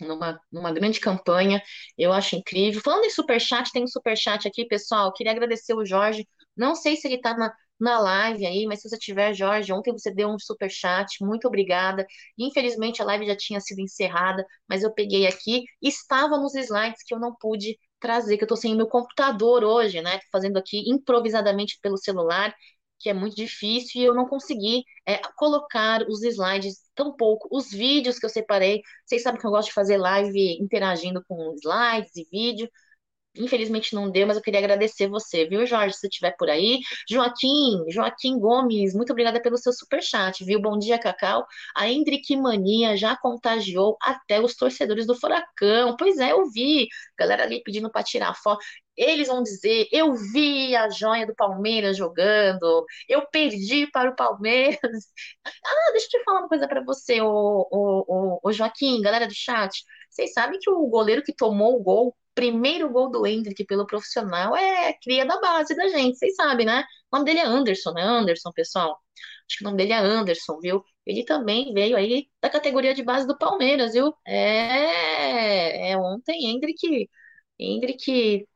numa, 0.00 0.40
numa 0.52 0.72
grande 0.72 1.00
campanha. 1.00 1.62
Eu 1.96 2.12
acho 2.12 2.36
incrível. 2.36 2.80
Falando 2.82 3.04
em 3.04 3.10
superchat, 3.10 3.70
tem 3.72 3.84
um 3.84 3.86
superchat 3.88 4.46
aqui, 4.48 4.66
pessoal. 4.66 5.12
Queria 5.12 5.32
agradecer 5.32 5.74
o 5.74 5.84
Jorge. 5.84 6.26
Não 6.56 6.74
sei 6.74 6.96
se 6.96 7.08
ele 7.08 7.16
está 7.16 7.36
na, 7.36 7.52
na 7.80 7.98
live 8.00 8.46
aí, 8.46 8.66
mas 8.66 8.80
se 8.80 8.88
você 8.88 8.98
tiver, 8.98 9.34
Jorge, 9.34 9.72
ontem 9.72 9.92
você 9.92 10.12
deu 10.12 10.28
um 10.28 10.38
super 10.38 10.70
chat, 10.70 11.24
muito 11.24 11.48
obrigada. 11.48 12.06
Infelizmente 12.38 13.02
a 13.02 13.04
live 13.06 13.26
já 13.26 13.36
tinha 13.36 13.60
sido 13.60 13.80
encerrada, 13.80 14.44
mas 14.68 14.82
eu 14.82 14.92
peguei 14.92 15.26
aqui, 15.26 15.64
estava 15.80 16.36
nos 16.38 16.54
slides 16.54 17.02
que 17.04 17.14
eu 17.14 17.18
não 17.18 17.34
pude 17.34 17.78
trazer, 18.00 18.36
que 18.36 18.44
eu 18.44 18.48
tô 18.48 18.56
sem 18.56 18.74
o 18.74 18.76
meu 18.76 18.88
computador 18.88 19.64
hoje, 19.64 20.00
né? 20.02 20.18
Tô 20.18 20.24
fazendo 20.32 20.58
aqui 20.58 20.90
improvisadamente 20.90 21.78
pelo 21.80 21.96
celular 21.96 22.54
que 23.02 23.10
é 23.10 23.14
muito 23.14 23.34
difícil 23.36 24.00
e 24.00 24.04
eu 24.04 24.14
não 24.14 24.26
consegui 24.26 24.84
é, 25.06 25.18
colocar 25.36 26.02
os 26.08 26.22
slides 26.22 26.80
tão 26.94 27.14
pouco, 27.16 27.48
os 27.50 27.70
vídeos 27.70 28.18
que 28.18 28.26
eu 28.26 28.30
separei. 28.30 28.80
Vocês 29.04 29.22
sabem 29.22 29.40
que 29.40 29.46
eu 29.46 29.50
gosto 29.50 29.68
de 29.68 29.74
fazer 29.74 29.96
live 29.98 30.58
interagindo 30.62 31.22
com 31.26 31.54
slides 31.54 32.14
e 32.16 32.26
vídeo. 32.30 32.68
Infelizmente 33.34 33.94
não 33.94 34.10
deu, 34.10 34.26
mas 34.26 34.36
eu 34.36 34.42
queria 34.42 34.60
agradecer 34.60 35.08
você, 35.08 35.46
viu, 35.46 35.64
Jorge, 35.64 35.96
se 35.96 36.06
estiver 36.06 36.36
por 36.36 36.50
aí. 36.50 36.80
Joaquim, 37.08 37.82
Joaquim 37.88 38.38
Gomes, 38.38 38.92
muito 38.94 39.10
obrigada 39.10 39.40
pelo 39.40 39.56
seu 39.56 39.72
superchat, 39.72 40.44
viu? 40.44 40.60
Bom 40.60 40.78
dia, 40.78 40.98
Cacau. 40.98 41.46
A 41.74 41.88
Hendrick 41.88 42.36
Mania 42.36 42.94
já 42.94 43.16
contagiou 43.16 43.96
até 44.02 44.38
os 44.38 44.54
torcedores 44.54 45.06
do 45.06 45.14
Furacão. 45.14 45.96
Pois 45.96 46.18
é, 46.18 46.32
eu 46.32 46.50
vi. 46.50 46.86
Galera 47.18 47.44
ali 47.44 47.62
pedindo 47.62 47.90
para 47.90 48.02
tirar 48.02 48.34
foto. 48.34 48.62
Eles 48.96 49.28
vão 49.28 49.42
dizer: 49.42 49.88
eu 49.92 50.14
vi 50.14 50.74
a 50.76 50.88
joia 50.90 51.26
do 51.26 51.34
Palmeiras 51.34 51.96
jogando, 51.96 52.84
eu 53.08 53.26
perdi 53.28 53.86
para 53.90 54.10
o 54.10 54.16
Palmeiras. 54.16 54.80
Ah, 55.64 55.92
deixa 55.92 56.06
eu 56.06 56.20
te 56.20 56.24
falar 56.24 56.40
uma 56.40 56.48
coisa 56.48 56.68
para 56.68 56.84
você, 56.84 57.20
o, 57.20 57.66
o, 57.70 58.40
o, 58.42 58.52
Joaquim, 58.52 59.00
galera 59.00 59.26
do 59.26 59.34
chat. 59.34 59.84
Vocês 60.10 60.32
sabem 60.32 60.58
que 60.60 60.70
o 60.70 60.86
goleiro 60.86 61.22
que 61.22 61.34
tomou 61.34 61.76
o 61.76 61.82
gol 61.82 62.16
primeiro 62.34 62.90
gol 62.90 63.10
do 63.10 63.26
Hendrick 63.26 63.64
pelo 63.66 63.86
profissional 63.86 64.56
é 64.56 64.92
cria 65.02 65.26
da 65.26 65.38
base 65.40 65.74
da 65.76 65.88
gente, 65.88 66.16
vocês 66.18 66.34
sabem, 66.34 66.66
né? 66.66 66.84
O 67.10 67.16
nome 67.16 67.26
dele 67.26 67.40
é 67.40 67.46
Anderson, 67.46 67.92
né? 67.92 68.02
Anderson, 68.02 68.52
pessoal. 68.52 68.98
Acho 69.48 69.58
que 69.58 69.64
o 69.64 69.66
nome 69.66 69.76
dele 69.76 69.92
é 69.92 69.98
Anderson, 69.98 70.58
viu? 70.60 70.84
ele 71.06 71.24
também 71.24 71.72
veio 71.72 71.96
aí 71.96 72.28
da 72.40 72.48
categoria 72.48 72.94
de 72.94 73.02
base 73.02 73.26
do 73.26 73.36
Palmeiras, 73.36 73.92
viu? 73.92 74.14
É, 74.26 75.90
é 75.92 75.96
ontem 75.96 76.46
Hendrick, 76.46 77.08
Hendrick 77.58 78.46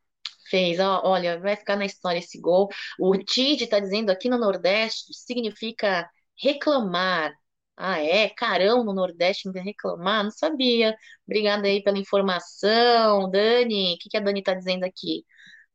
fez, 0.51 0.79
ó, 0.81 1.03
olha, 1.05 1.39
vai 1.41 1.57
ficar 1.57 1.77
na 1.77 1.87
história 1.87 2.19
esse 2.19 2.41
gol. 2.41 2.69
O 2.99 3.17
Tite 3.17 3.65
está 3.65 3.79
dizendo 3.81 4.11
aqui 4.11 4.29
no 4.29 4.39
Nordeste 4.39 5.13
significa 5.15 6.09
reclamar. 6.41 7.33
Ah, 7.77 7.99
é? 8.01 8.29
Carão 8.31 8.85
no 8.85 8.93
Nordeste 8.95 9.51
reclamar? 9.51 10.25
Não 10.25 10.31
sabia. 10.31 10.97
Obrigada 11.27 11.67
aí 11.69 11.83
pela 11.83 11.99
informação. 11.99 13.31
Dani, 13.31 13.95
o 13.95 13.99
que 13.99 14.09
que 14.09 14.17
a 14.17 14.21
Dani 14.21 14.41
está 14.41 14.55
dizendo 14.55 14.85
aqui? 14.85 15.25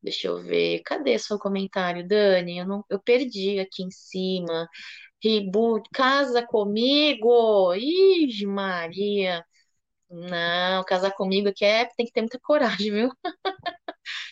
Deixa 0.01 0.27
eu 0.27 0.39
ver. 0.41 0.81
Cadê 0.83 1.17
seu 1.19 1.39
comentário, 1.39 2.07
Dani? 2.07 2.59
Eu 2.59 2.67
não, 2.67 2.85
eu 2.89 2.99
perdi 2.99 3.59
aqui 3.59 3.83
em 3.83 3.91
cima. 3.91 4.67
Reboot, 5.23 5.89
casa 5.93 6.45
comigo. 6.45 7.73
Ih, 7.75 8.45
Maria. 8.47 9.45
Não, 10.09 10.83
casar 10.85 11.11
comigo 11.13 11.49
aqui 11.49 11.65
é, 11.65 11.85
tem 11.95 12.05
que 12.05 12.11
ter 12.11 12.21
muita 12.21 12.39
coragem, 12.39 12.91
viu? 12.91 13.09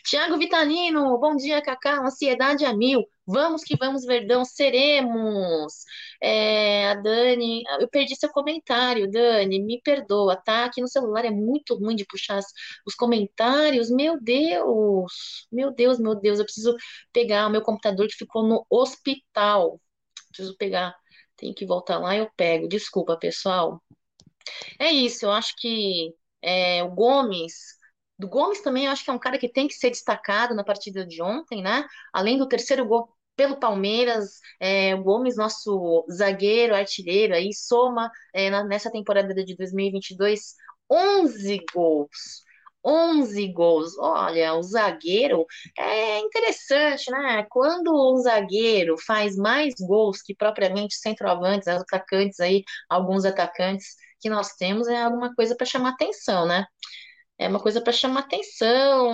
Tiago 0.10 0.40
Vitalino, 0.40 1.20
bom 1.20 1.36
dia, 1.36 1.62
Cacá. 1.62 2.00
Ansiedade 2.04 2.66
a 2.66 2.74
mil. 2.74 3.08
Vamos 3.28 3.64
que 3.64 3.78
vamos, 3.78 4.04
Verdão, 4.06 4.44
seremos. 4.44 5.84
É, 6.20 6.88
a 6.88 6.96
Dani, 6.96 7.62
eu 7.80 7.88
perdi 7.88 8.16
seu 8.16 8.30
comentário, 8.32 9.08
Dani, 9.12 9.62
me 9.62 9.80
perdoa, 9.84 10.36
tá? 10.36 10.66
Aqui 10.66 10.82
no 10.82 10.88
celular 10.88 11.26
é 11.26 11.30
muito 11.30 11.76
ruim 11.76 11.96
de 11.96 12.08
puxar 12.08 12.40
os 12.88 12.96
comentários. 12.96 13.92
Meu 13.92 14.20
Deus, 14.20 15.46
meu 15.52 15.70
Deus, 15.72 16.00
meu 16.00 16.16
Deus, 16.16 16.40
eu 16.40 16.46
preciso 16.46 16.76
pegar 17.14 17.46
o 17.46 17.52
meu 17.52 17.62
computador 17.62 18.08
que 18.08 18.16
ficou 18.16 18.42
no 18.42 18.66
hospital. 18.68 19.80
Preciso 20.30 20.58
pegar, 20.58 20.96
tenho 21.38 21.54
que 21.54 21.68
voltar 21.68 22.00
lá 22.00 22.16
eu 22.16 22.28
pego. 22.36 22.68
Desculpa, 22.68 23.16
pessoal. 23.16 23.80
É 24.80 24.92
isso, 24.92 25.26
eu 25.26 25.32
acho 25.32 25.54
que 25.56 26.16
é, 26.42 26.84
o 26.84 26.90
Gomes 26.90 27.79
do 28.20 28.28
Gomes 28.28 28.62
também, 28.62 28.86
eu 28.86 28.92
acho 28.92 29.04
que 29.04 29.10
é 29.10 29.14
um 29.14 29.20
cara 29.20 29.38
que 29.38 29.48
tem 29.48 29.68
que 29.68 29.74
ser 29.74 29.90
destacado 29.90 30.54
na 30.54 30.64
partida 30.64 31.06
de 31.08 31.22
ontem, 31.22 31.64
né? 31.64 31.88
Além 32.14 32.38
do 32.38 32.48
terceiro 32.48 32.86
gol 32.86 33.10
pelo 33.36 33.58
Palmeiras, 33.58 34.42
é, 34.60 34.94
o 34.94 35.02
Gomes, 35.02 35.38
nosso 35.38 36.06
zagueiro, 36.12 36.76
artilheiro, 36.76 37.34
aí 37.34 37.54
soma 37.54 38.12
é, 38.34 38.50
na, 38.50 38.66
nessa 38.66 38.92
temporada 38.92 39.34
de 39.34 39.56
2022 39.56 40.56
11 40.92 41.66
gols. 41.74 42.44
11 42.84 43.48
gols. 43.54 43.98
Olha, 43.98 44.54
o 44.56 44.64
zagueiro 44.64 45.46
é 45.78 46.20
interessante, 46.20 47.10
né? 47.12 47.46
Quando 47.50 47.94
o 47.94 48.18
zagueiro 48.18 48.98
faz 48.98 49.38
mais 49.38 49.74
gols 49.80 50.22
que 50.22 50.36
propriamente 50.36 50.96
centroavantes, 50.96 51.68
atacantes 51.70 52.40
aí, 52.42 52.64
alguns 52.90 53.24
atacantes 53.24 53.96
que 54.20 54.30
nós 54.30 54.54
temos, 54.56 54.88
é 54.88 55.02
alguma 55.02 55.34
coisa 55.36 55.56
para 55.56 55.66
chamar 55.66 55.92
atenção, 55.92 56.46
né? 56.46 56.66
É 57.40 57.48
uma 57.48 57.60
coisa 57.62 57.82
para 57.82 57.94
chamar 57.94 58.22
atenção. 58.22 59.14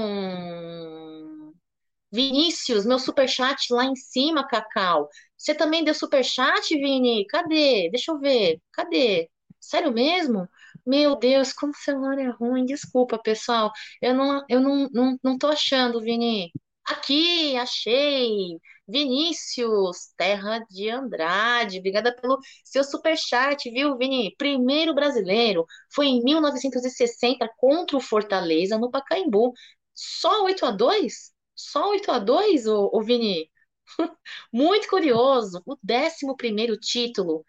Vinícius, 2.11 2.85
meu 2.85 2.99
superchat 2.99 3.73
lá 3.73 3.85
em 3.85 3.95
cima, 3.95 4.47
Cacau. 4.47 5.09
Você 5.37 5.53
também 5.55 5.83
deu 5.83 5.93
superchat, 5.93 6.69
Vini? 6.75 7.25
Cadê? 7.27 7.89
Deixa 7.91 8.11
eu 8.11 8.19
ver. 8.19 8.59
Cadê? 8.73 9.29
Sério 9.59 9.91
mesmo? 9.93 10.47
Meu 10.85 11.15
Deus, 11.17 11.51
como 11.53 11.71
o 11.73 11.75
celular 11.75 12.17
é 12.19 12.29
ruim. 12.29 12.65
Desculpa, 12.65 13.17
pessoal. 13.19 13.71
Eu 14.01 14.13
não, 14.15 14.45
eu 14.49 14.61
não, 14.61 14.89
não, 14.93 15.19
não 15.23 15.37
tô 15.37 15.47
achando, 15.47 16.01
Vini. 16.01 16.51
Aqui, 16.85 17.57
achei. 17.57 18.59
Vinícius, 18.87 20.13
terra 20.17 20.59
de 20.69 20.89
Andrade. 20.89 21.79
Obrigada 21.79 22.15
pelo 22.15 22.39
seu 22.63 22.83
superchat, 22.83 23.69
viu, 23.71 23.97
Vini? 23.97 24.35
Primeiro 24.37 24.93
brasileiro. 24.93 25.65
Foi 25.93 26.07
em 26.07 26.23
1960 26.23 27.49
contra 27.57 27.97
o 27.97 28.01
Fortaleza, 28.01 28.77
no 28.77 28.91
Pacaembu. 28.91 29.53
Só 29.93 30.43
8 30.45 30.65
a 30.65 30.71
2 30.71 31.31
Só 31.55 31.89
8 31.91 32.11
a 32.11 32.19
2 32.19 32.67
ô, 32.67 32.89
ô 32.93 33.01
Vini? 33.03 33.49
Muito 34.53 34.87
curioso. 34.89 35.61
O 35.65 35.77
11 35.89 36.35
primeiro 36.37 36.77
título 36.77 37.45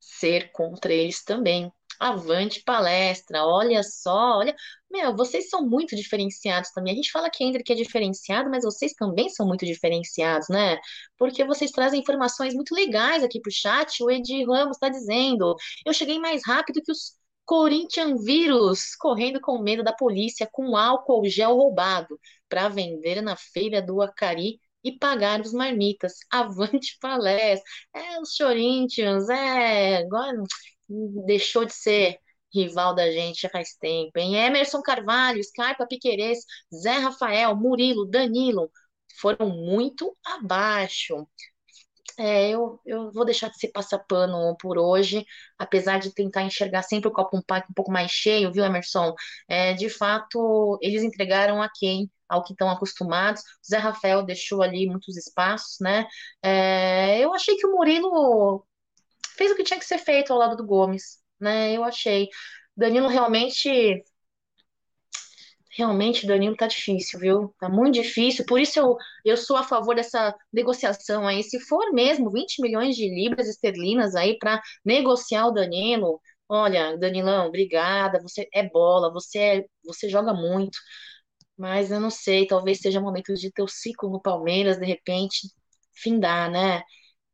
ser 0.00 0.50
contra 0.52 0.92
eles 0.92 1.24
também. 1.24 1.72
Avante 2.00 2.62
palestra, 2.64 3.44
olha 3.44 3.82
só, 3.82 4.38
olha, 4.38 4.54
meu, 4.90 5.14
vocês 5.16 5.48
são 5.50 5.66
muito 5.68 5.96
diferenciados 5.96 6.70
também. 6.70 6.92
A 6.92 6.96
gente 6.96 7.10
fala 7.10 7.30
que 7.30 7.44
Hendrick 7.44 7.72
é 7.72 7.74
diferenciado, 7.74 8.48
mas 8.50 8.64
vocês 8.64 8.92
também 8.94 9.28
são 9.28 9.46
muito 9.46 9.66
diferenciados, 9.66 10.48
né? 10.48 10.78
Porque 11.18 11.44
vocês 11.44 11.70
trazem 11.70 12.00
informações 12.00 12.54
muito 12.54 12.74
legais 12.74 13.22
aqui 13.24 13.40
pro 13.40 13.50
chat. 13.52 14.02
O 14.02 14.10
Edi 14.10 14.44
Ramos 14.44 14.76
está 14.76 14.88
dizendo: 14.88 15.56
eu 15.84 15.92
cheguei 15.92 16.18
mais 16.18 16.42
rápido 16.46 16.82
que 16.82 16.92
os 16.92 17.16
Corinthians 17.44 18.24
vírus, 18.24 18.94
correndo 18.96 19.40
com 19.40 19.58
medo 19.62 19.82
da 19.82 19.92
polícia 19.92 20.48
com 20.52 20.76
álcool 20.76 21.26
gel 21.26 21.56
roubado 21.56 22.18
para 22.48 22.68
vender 22.68 23.22
na 23.22 23.36
feira 23.36 23.80
do 23.82 24.02
Acari 24.02 24.60
e 24.84 24.92
pagar 24.98 25.40
os 25.40 25.52
marmitas. 25.52 26.14
Avante 26.30 26.98
palestra. 27.00 27.64
É, 27.94 28.20
os 28.20 28.36
Corinthians, 28.36 29.28
é, 29.28 29.96
agora 29.98 30.36
deixou 31.26 31.64
de 31.64 31.74
ser 31.74 32.18
rival 32.54 32.94
da 32.94 33.10
gente 33.10 33.42
já 33.42 33.48
faz 33.50 33.74
tempo, 33.74 34.12
hein? 34.18 34.34
Emerson 34.36 34.80
Carvalho, 34.82 35.42
Scarpa 35.44 35.86
Piquerez, 35.86 36.38
Zé 36.74 36.92
Rafael, 36.98 37.54
Murilo, 37.56 38.06
Danilo 38.06 38.70
foram 39.20 39.48
muito 39.50 40.16
abaixo. 40.24 41.26
É, 42.18 42.50
eu, 42.50 42.80
eu 42.84 43.12
vou 43.12 43.24
deixar 43.24 43.48
de 43.48 43.58
ser 43.58 43.68
passapano 43.68 44.56
por 44.60 44.76
hoje, 44.78 45.24
apesar 45.56 45.98
de 46.00 46.12
tentar 46.12 46.42
enxergar 46.42 46.82
sempre 46.82 47.08
o 47.08 47.12
copo 47.12 47.36
um, 47.36 47.40
um 47.40 47.72
pouco 47.74 47.92
mais 47.92 48.10
cheio, 48.10 48.52
viu, 48.52 48.64
Emerson? 48.64 49.14
É, 49.48 49.72
de 49.74 49.88
fato, 49.88 50.78
eles 50.82 51.02
entregaram 51.04 51.62
a 51.62 51.68
quem? 51.72 52.10
Ao 52.28 52.42
que 52.44 52.52
estão 52.52 52.68
acostumados. 52.70 53.40
O 53.42 53.44
Zé 53.70 53.78
Rafael 53.78 54.22
deixou 54.24 54.62
ali 54.62 54.86
muitos 54.86 55.16
espaços, 55.16 55.76
né? 55.80 56.06
É, 56.42 57.20
eu 57.20 57.32
achei 57.34 57.56
que 57.56 57.66
o 57.66 57.72
Murilo 57.72 58.66
fez 59.38 59.52
o 59.52 59.56
que 59.56 59.64
tinha 59.64 59.78
que 59.78 59.86
ser 59.86 59.98
feito 59.98 60.32
ao 60.32 60.38
lado 60.38 60.56
do 60.56 60.66
Gomes, 60.66 61.18
né? 61.40 61.72
Eu 61.72 61.84
achei. 61.84 62.28
Danilo 62.76 63.08
realmente. 63.08 64.02
Realmente, 65.70 66.26
Danilo 66.26 66.56
tá 66.56 66.66
difícil, 66.66 67.20
viu? 67.20 67.54
Tá 67.60 67.68
muito 67.68 67.94
difícil. 67.94 68.44
Por 68.46 68.60
isso 68.60 68.78
eu, 68.80 68.96
eu 69.24 69.36
sou 69.36 69.56
a 69.56 69.62
favor 69.62 69.94
dessa 69.94 70.34
negociação 70.52 71.26
aí. 71.26 71.42
Se 71.44 71.60
for 71.60 71.92
mesmo 71.92 72.30
20 72.30 72.60
milhões 72.60 72.96
de 72.96 73.08
libras 73.08 73.48
esterlinas 73.48 74.16
aí 74.16 74.36
para 74.38 74.60
negociar 74.84 75.46
o 75.46 75.52
Danilo, 75.52 76.20
olha, 76.48 76.96
Danilão, 76.98 77.46
obrigada. 77.46 78.20
Você 78.22 78.48
é 78.52 78.68
bola, 78.68 79.12
você 79.12 79.38
é, 79.38 79.64
você 79.84 80.08
joga 80.08 80.34
muito. 80.34 80.76
Mas 81.56 81.90
eu 81.90 82.00
não 82.00 82.10
sei, 82.10 82.46
talvez 82.46 82.80
seja 82.80 83.00
o 83.00 83.02
momento 83.02 83.34
de 83.34 83.50
ter 83.52 83.62
o 83.62 83.68
ciclo 83.68 84.10
no 84.10 84.20
Palmeiras, 84.22 84.78
de 84.78 84.86
repente, 84.86 85.48
findar, 85.94 86.50
né? 86.50 86.82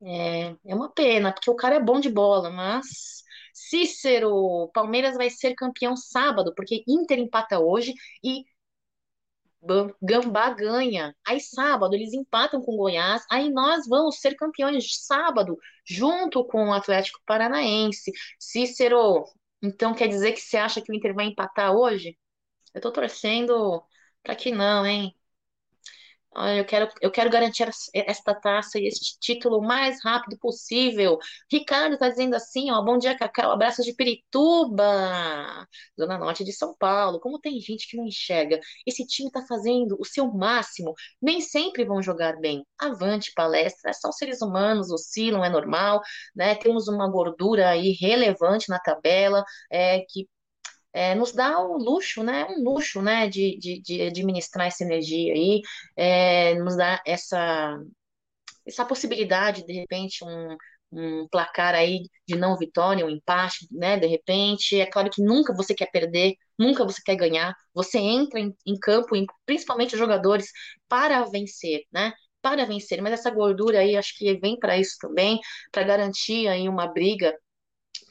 É, 0.06 0.54
é 0.66 0.74
uma 0.74 0.90
pena, 0.92 1.32
porque 1.32 1.50
o 1.50 1.56
cara 1.56 1.76
é 1.76 1.80
bom 1.80 1.98
de 2.00 2.10
bola, 2.10 2.50
mas 2.50 3.22
Cícero, 3.54 4.70
Palmeiras 4.74 5.16
vai 5.16 5.30
ser 5.30 5.54
campeão 5.54 5.96
sábado, 5.96 6.52
porque 6.54 6.84
Inter 6.86 7.18
empata 7.18 7.58
hoje 7.58 7.94
e 8.22 8.44
Gambá 10.02 10.50
ganha. 10.50 11.14
Aí 11.26 11.40
sábado 11.40 11.94
eles 11.94 12.12
empatam 12.12 12.60
com 12.62 12.76
Goiás, 12.76 13.24
aí 13.30 13.50
nós 13.50 13.86
vamos 13.88 14.20
ser 14.20 14.34
campeões 14.36 15.04
sábado, 15.06 15.56
junto 15.86 16.44
com 16.46 16.68
o 16.68 16.72
Atlético 16.72 17.20
Paranaense. 17.26 18.12
Cícero, 18.38 19.24
então 19.62 19.94
quer 19.94 20.08
dizer 20.08 20.32
que 20.32 20.40
você 20.40 20.56
acha 20.58 20.80
que 20.82 20.92
o 20.92 20.94
Inter 20.94 21.14
vai 21.14 21.26
empatar 21.26 21.72
hoje? 21.74 22.18
Eu 22.74 22.80
tô 22.82 22.92
torcendo 22.92 23.82
para 24.22 24.36
que 24.36 24.52
não, 24.52 24.86
hein? 24.86 25.14
Olha, 26.36 26.58
eu 26.58 26.64
quero, 26.64 26.88
eu 27.00 27.10
quero 27.12 27.30
garantir 27.30 27.68
esta 27.94 28.34
taça 28.34 28.78
e 28.78 28.86
este 28.88 29.16
título 29.20 29.58
o 29.58 29.62
mais 29.66 30.02
rápido 30.02 30.36
possível. 30.38 31.16
Ricardo 31.50 31.94
está 31.94 32.08
dizendo 32.08 32.34
assim, 32.34 32.72
ó, 32.72 32.82
bom 32.82 32.98
dia, 32.98 33.16
Cacau, 33.16 33.52
abraços 33.52 33.84
de 33.84 33.94
Pirituba, 33.94 34.84
Zona 35.98 36.18
Norte 36.18 36.44
de 36.44 36.52
São 36.52 36.74
Paulo. 36.76 37.20
Como 37.20 37.38
tem 37.38 37.60
gente 37.60 37.88
que 37.88 37.96
não 37.96 38.04
enxerga, 38.06 38.58
esse 38.86 39.06
time 39.06 39.28
está 39.28 39.44
fazendo 39.46 39.96
o 40.00 40.04
seu 40.04 40.26
máximo, 40.32 40.92
nem 41.22 41.40
sempre 41.40 41.84
vão 41.84 42.02
jogar 42.02 42.36
bem. 42.40 42.64
Avante, 42.78 43.32
palestra, 43.34 43.92
são 43.92 44.10
seres 44.12 44.42
humanos, 44.42 44.90
oscilam, 44.90 45.44
é 45.44 45.48
normal, 45.48 46.00
né? 46.34 46.54
Temos 46.56 46.88
uma 46.88 47.08
gordura 47.08 47.70
aí 47.70 47.92
relevante 48.00 48.68
na 48.68 48.78
tabela, 48.80 49.44
é, 49.70 50.00
que 50.08 50.28
é, 50.94 51.14
nos 51.16 51.32
dá 51.32 51.60
o 51.60 51.76
luxo, 51.78 52.22
né? 52.24 52.46
Um 52.46 52.62
luxo, 52.64 53.02
né? 53.02 53.28
De, 53.28 53.58
de, 53.58 53.82
de 53.82 54.02
administrar 54.02 54.68
essa 54.68 54.84
energia 54.84 55.34
aí, 55.34 55.62
é, 55.96 56.54
nos 56.56 56.76
dá 56.76 57.02
essa, 57.06 57.78
essa 58.66 58.84
possibilidade, 58.84 59.64
de 59.64 59.72
repente, 59.72 60.24
um, 60.24 60.56
um 60.92 61.28
placar 61.28 61.74
aí 61.74 62.02
de 62.26 62.36
não 62.36 62.56
vitória, 62.56 63.04
um 63.04 63.10
empate, 63.10 63.66
né? 63.70 63.98
De 63.98 64.06
repente, 64.06 64.80
é 64.80 64.86
claro 64.86 65.10
que 65.10 65.22
nunca 65.22 65.54
você 65.54 65.74
quer 65.74 65.90
perder, 65.90 66.34
nunca 66.58 66.84
você 66.84 67.02
quer 67.04 67.16
ganhar. 67.16 67.54
Você 67.74 67.98
entra 67.98 68.40
em, 68.40 68.54
em 68.66 68.78
campo, 68.78 69.16
em, 69.16 69.26
principalmente 69.46 69.94
os 69.94 69.98
jogadores, 69.98 70.48
para 70.88 71.22
vencer, 71.24 71.82
né? 71.92 72.12
Para 72.42 72.64
vencer. 72.66 73.02
Mas 73.02 73.14
essa 73.14 73.30
gordura 73.30 73.80
aí, 73.80 73.96
acho 73.96 74.16
que 74.16 74.34
vem 74.38 74.58
para 74.58 74.78
isso 74.78 74.96
também, 75.00 75.40
para 75.72 75.82
garantir 75.84 76.48
aí 76.48 76.68
uma 76.68 76.86
briga 76.86 77.34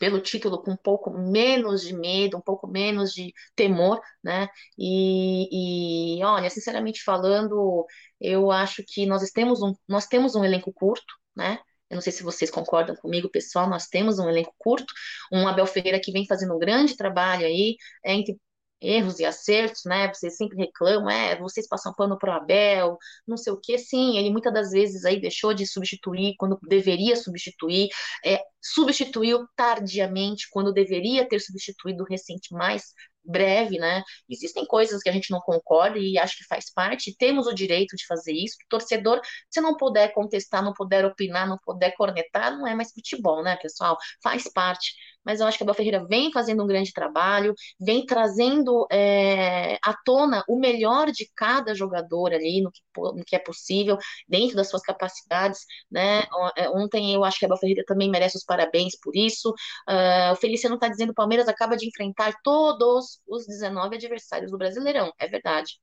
pelo 0.04 0.20
título 0.20 0.62
com 0.62 0.72
um 0.72 0.78
pouco 0.78 1.10
menos 1.12 1.82
de 1.82 1.94
medo, 1.96 2.36
um 2.38 2.42
pouco 2.42 2.68
menos 2.68 3.14
de 3.14 3.34
temor, 3.56 4.02
né? 4.22 4.50
E, 4.78 6.18
e 6.20 6.24
olha, 6.26 6.50
sinceramente 6.50 7.02
falando, 7.02 7.86
eu 8.20 8.52
acho 8.52 8.84
que 8.86 9.06
nós 9.06 9.24
temos 9.32 9.62
um, 9.62 9.74
nós 9.88 10.06
temos 10.06 10.36
um 10.36 10.44
elenco 10.44 10.74
curto, 10.74 11.14
né? 11.34 11.58
Eu 11.90 11.96
não 11.96 12.02
sei 12.02 12.12
se 12.12 12.22
vocês 12.22 12.52
concordam 12.52 12.98
comigo, 12.98 13.30
pessoal. 13.30 13.70
Nós 13.70 13.88
temos 13.88 14.20
um 14.20 14.28
elenco 14.28 14.54
curto, 14.58 14.94
um 15.32 15.48
Abel 15.48 15.66
Ferreira 15.66 16.02
que 16.02 16.12
vem 16.12 16.28
fazendo 16.28 16.54
um 16.54 16.60
grande 16.60 16.98
trabalho 16.98 17.46
aí, 17.46 17.78
entre 18.04 18.38
erros 18.82 19.20
e 19.20 19.26
acertos, 19.26 19.84
né? 19.86 20.10
Vocês 20.14 20.36
sempre 20.36 20.58
reclamam, 20.58 21.10
é, 21.10 21.40
vocês 21.40 21.66
passam 21.68 21.94
pano 21.94 22.18
pro 22.18 22.32
Abel, 22.32 22.98
não 23.26 23.38
sei 23.38 23.54
o 23.54 23.60
quê. 23.62 23.78
Sim, 23.78 24.18
ele 24.18 24.30
muitas 24.30 24.54
das 24.54 24.72
vezes 24.72 25.06
aí 25.06 25.22
deixou 25.22 25.54
de 25.54 25.66
substituir 25.66 26.36
quando 26.38 26.60
deveria 26.68 27.16
substituir, 27.16 27.88
é, 28.26 28.42
substituiu 28.64 29.46
tardiamente 29.56 30.48
quando 30.52 30.74
deveria 30.74 31.28
ter 31.28 31.40
substituído 31.40 32.04
recente 32.04 32.54
mais 32.54 32.94
breve, 33.26 33.78
né? 33.78 34.04
Existem 34.30 34.66
coisas 34.66 35.02
que 35.02 35.10
a 35.10 35.12
gente 35.12 35.32
não 35.32 35.40
concorda 35.40 35.98
e 35.98 36.18
acho 36.18 36.38
que 36.38 36.46
faz 36.46 36.72
parte, 36.74 37.16
temos 37.18 37.48
o 37.48 37.54
direito 37.54 37.96
de 37.96 38.06
fazer 38.06 38.34
isso. 38.34 38.58
Torcedor, 38.70 39.22
se 39.50 39.62
não 39.62 39.78
puder 39.78 40.14
contestar, 40.14 40.64
não 40.64 40.74
puder 40.74 41.06
opinar, 41.06 41.48
não 41.48 41.58
puder 41.64 41.96
cornetar, 41.96 42.58
não 42.58 42.68
é 42.68 42.76
mais 42.76 42.92
futebol, 42.92 43.44
né, 43.44 43.56
pessoal? 43.58 43.98
Faz 44.22 44.52
parte 44.52 44.94
mas 45.24 45.40
eu 45.40 45.48
acho 45.48 45.58
que 45.58 45.64
a 45.64 45.66
Abel 45.66 45.76
Ferreira 45.76 46.06
vem 46.06 46.32
fazendo 46.32 46.64
um 46.64 46.68
grande 46.68 46.92
trabalho, 46.92 47.54
vem 47.80 48.06
trazendo 48.06 48.86
é, 48.92 49.76
à 49.84 49.94
tona 50.06 50.44
o 50.48 50.58
melhor 50.60 51.12
de 51.12 51.30
cada 51.36 51.74
jogador 51.74 52.34
ali, 52.34 52.62
no 52.62 52.72
que, 52.72 52.82
no 52.96 53.24
que, 53.26 53.36
é 53.36 53.40
possível, 53.40 53.98
dentro 54.28 54.56
das 54.56 54.70
suas 54.70 54.82
capacidades, 54.82 55.62
né? 55.90 56.24
É, 56.58 56.70
ontem 56.70 57.14
eu 57.14 57.24
acho 57.24 57.40
que 57.40 57.46
a 57.46 57.48
Abel 57.48 57.58
Ferreira 57.58 57.84
também 57.86 58.10
merece 58.10 58.38
os 58.38 58.44
parabéns 58.54 58.96
por 59.02 59.16
isso. 59.16 59.50
Uh, 59.90 60.34
o 60.34 60.36
Feliciano 60.36 60.76
está 60.76 60.88
dizendo 60.88 61.08
que 61.08 61.14
o 61.14 61.16
Palmeiras 61.16 61.48
acaba 61.48 61.76
de 61.76 61.88
enfrentar 61.88 62.34
todos 62.44 63.20
os 63.28 63.48
19 63.48 63.96
adversários 63.96 64.52
do 64.52 64.58
Brasileirão, 64.58 65.12
é 65.18 65.28
verdade. 65.28 65.80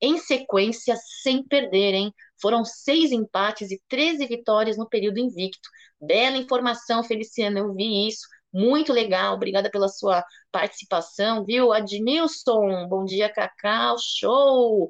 Em 0.00 0.18
sequência, 0.18 0.94
sem 1.22 1.42
perderem, 1.42 2.12
foram 2.40 2.64
seis 2.64 3.10
empates 3.10 3.70
e 3.70 3.80
13 3.88 4.26
vitórias 4.26 4.76
no 4.76 4.88
período 4.88 5.18
invicto. 5.18 5.68
Bela 6.00 6.36
informação, 6.36 7.02
Feliciano, 7.02 7.58
eu 7.58 7.74
vi 7.74 8.08
isso. 8.08 8.26
Muito 8.52 8.92
legal, 8.92 9.34
obrigada 9.34 9.70
pela 9.70 9.88
sua 9.88 10.24
participação, 10.52 11.44
viu? 11.44 11.72
Adnilson, 11.72 12.86
bom 12.88 13.04
dia, 13.04 13.32
Cacau, 13.32 13.96
show! 13.98 14.88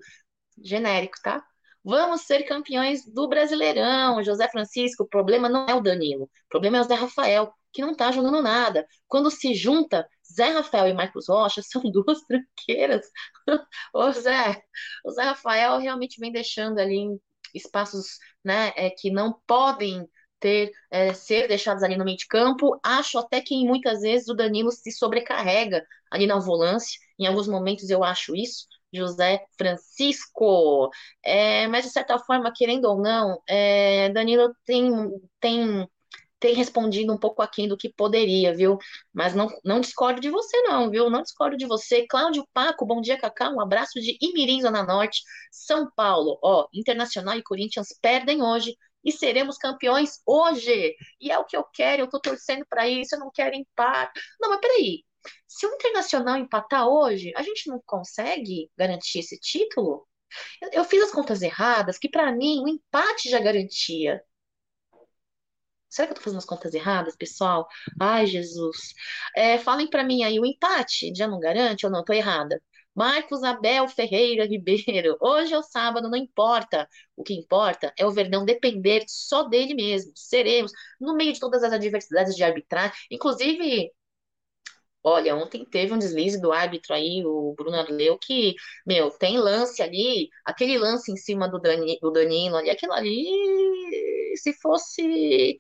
Genérico, 0.63 1.17
tá? 1.23 1.43
Vamos 1.85 2.23
ser 2.23 2.45
campeões 2.45 3.05
do 3.05 3.29
Brasileirão. 3.29 4.23
José 4.23 4.49
Francisco, 4.49 5.03
o 5.05 5.09
problema 5.09 5.49
não 5.49 5.67
é 5.67 5.75
o 5.75 5.81
Danilo, 5.81 6.25
o 6.25 6.31
problema 6.49 6.79
é 6.79 6.81
o 6.81 6.85
Zé 6.85 6.95
Rafael, 6.95 7.53
que 7.73 7.83
não 7.83 7.95
tá 7.95 8.13
jogando 8.13 8.41
nada. 8.43 8.87
Quando 9.09 9.31
se 9.31 9.55
junta 9.55 10.07
Zé 10.33 10.51
Rafael 10.51 10.89
e 10.89 10.95
Marcos 10.95 11.29
Rocha, 11.29 11.63
são 11.63 11.83
duas 11.83 12.21
tranqueiras. 12.23 13.07
Ô 13.93 14.11
Zé, 14.13 14.63
o 15.05 15.11
Zé 15.11 15.23
Rafael 15.23 15.79
realmente 15.79 16.21
vem 16.21 16.33
deixando 16.33 16.79
ali 16.79 17.09
espaços 17.55 18.19
né, 18.45 18.73
é, 18.77 18.91
que 18.91 19.11
não 19.11 19.41
podem 19.47 20.09
ter 20.41 20.73
é, 20.91 21.15
ser 21.15 21.47
deixados 21.47 21.83
ali 21.83 21.97
no 21.97 22.05
meio 22.05 22.17
de 22.17 22.27
campo. 22.27 22.79
Acho 22.83 23.19
até 23.19 23.41
que 23.41 23.65
muitas 23.67 24.01
vezes 24.01 24.29
o 24.29 24.35
Danilo 24.35 24.71
se 24.73 24.91
sobrecarrega 24.91 25.85
ali 26.11 26.27
na 26.27 26.39
volância. 26.39 26.99
Em 27.19 27.27
alguns 27.27 27.47
momentos 27.49 27.89
eu 27.91 28.03
acho 28.03 28.35
isso. 28.35 28.67
José 28.93 29.45
Francisco. 29.57 30.91
É, 31.25 31.67
mas 31.69 31.85
de 31.85 31.91
certa 31.91 32.19
forma, 32.19 32.53
querendo 32.55 32.87
ou 32.87 33.01
não, 33.01 33.41
é, 33.49 34.11
Danilo 34.11 34.55
tem, 34.65 34.91
tem, 35.41 35.89
tem 36.41 36.55
respondido 36.55 37.13
um 37.13 37.19
pouco 37.19 37.43
aquém 37.43 37.69
do 37.69 37.77
que 37.77 37.93
poderia, 37.93 38.55
viu? 38.55 38.79
Mas 39.13 39.35
não, 39.35 39.49
não 39.65 39.81
discordo 39.81 40.21
de 40.21 40.31
você, 40.31 40.61
não, 40.63 40.91
viu? 40.91 41.09
Não 41.11 41.23
discordo 41.23 41.57
de 41.57 41.67
você. 41.67 42.07
Cláudio 42.09 42.47
Paco, 42.53 42.85
bom 42.87 43.01
dia, 43.01 43.19
Cacá. 43.19 43.51
Um 43.51 43.61
abraço 43.61 44.01
de 44.01 44.17
Imirim, 44.21 44.61
Zona 44.61 44.83
Norte, 44.85 45.23
São 45.51 45.91
Paulo. 45.97 46.39
Ó, 46.43 46.67
Internacional 46.75 47.37
e 47.37 47.43
Corinthians 47.43 47.89
perdem 48.01 48.43
hoje 48.43 48.77
e 49.05 49.13
seremos 49.13 49.57
campeões 49.59 50.21
hoje. 50.27 50.95
E 51.21 51.31
é 51.31 51.39
o 51.39 51.45
que 51.45 51.57
eu 51.57 51.65
quero, 51.65 52.03
eu 52.03 52.09
tô 52.09 52.21
torcendo 52.21 52.65
para 52.69 52.89
isso, 52.89 53.15
eu 53.15 53.21
não 53.21 53.31
quero 53.33 53.55
empate. 53.55 54.21
Não, 54.41 54.51
mas 54.51 54.61
peraí. 54.61 55.05
Se 55.47 55.67
o 55.67 55.75
Internacional 55.75 56.37
empatar 56.37 56.89
hoje, 56.89 57.33
a 57.37 57.43
gente 57.43 57.69
não 57.69 57.83
consegue 57.87 58.71
garantir 58.77 59.21
esse 59.21 59.39
título? 59.39 60.07
Eu, 60.61 60.71
eu 60.73 60.85
fiz 60.85 61.03
as 61.03 61.13
contas 61.13 61.43
erradas, 61.43 61.99
que 61.99 62.09
para 62.09 62.33
mim 62.33 62.63
o 62.65 62.69
empate 62.69 63.31
já 63.31 63.39
garantia. 63.41 64.23
Será 65.89 66.07
que 66.07 66.13
eu 66.13 66.17
tô 66.17 66.23
fazendo 66.23 66.39
as 66.39 66.45
contas 66.47 66.73
erradas, 66.75 67.15
pessoal? 67.17 67.69
Ai, 68.01 68.27
Jesus. 68.27 68.95
É, 69.37 69.59
falem 69.59 69.89
para 69.89 70.03
mim 70.03 70.23
aí, 70.25 70.41
o 70.41 70.47
empate 70.47 71.13
já 71.15 71.29
não 71.29 71.39
garante 71.39 71.85
ou 71.85 71.93
não? 71.93 72.03
Tô 72.05 72.13
errada. 72.15 72.61
Marcos 72.95 73.43
Abel 73.43 73.89
Ferreira 73.89 74.45
Ribeiro. 74.47 75.17
Hoje 75.21 75.53
é 75.55 75.59
o 75.59 75.63
sábado, 75.63 76.09
não 76.09 76.17
importa. 76.17 76.89
O 77.17 77.23
que 77.23 77.35
importa 77.35 77.93
é 77.99 78.07
o 78.07 78.11
Verdão 78.11 78.45
depender 78.45 79.05
só 79.07 79.45
dele 79.45 79.75
mesmo. 79.75 80.13
Seremos, 80.15 80.73
no 81.01 81.15
meio 81.15 81.33
de 81.33 81.41
todas 81.41 81.63
as 81.63 81.73
adversidades 81.73 82.35
de 82.37 82.45
arbitragem, 82.45 82.95
inclusive. 83.11 83.91
Olha, 85.05 85.35
ontem 85.35 85.65
teve 85.65 85.93
um 85.93 85.99
deslize 85.99 86.41
do 86.41 86.53
árbitro 86.53 86.95
aí, 86.95 87.25
o 87.27 87.55
Bruno 87.57 87.77
Arleu, 87.77 88.17
que, 88.19 88.55
meu, 88.87 89.11
tem 89.11 89.37
lance 89.39 89.83
ali, 89.83 90.31
aquele 90.45 90.79
lance 90.79 91.11
em 91.11 91.17
cima 91.17 91.49
do, 91.49 91.59
do 92.01 92.11
Danilo 92.13 92.57
ali, 92.57 92.71
aquilo 92.71 92.93
ali, 92.93 93.25
se 94.37 94.53
fosse 94.55 95.59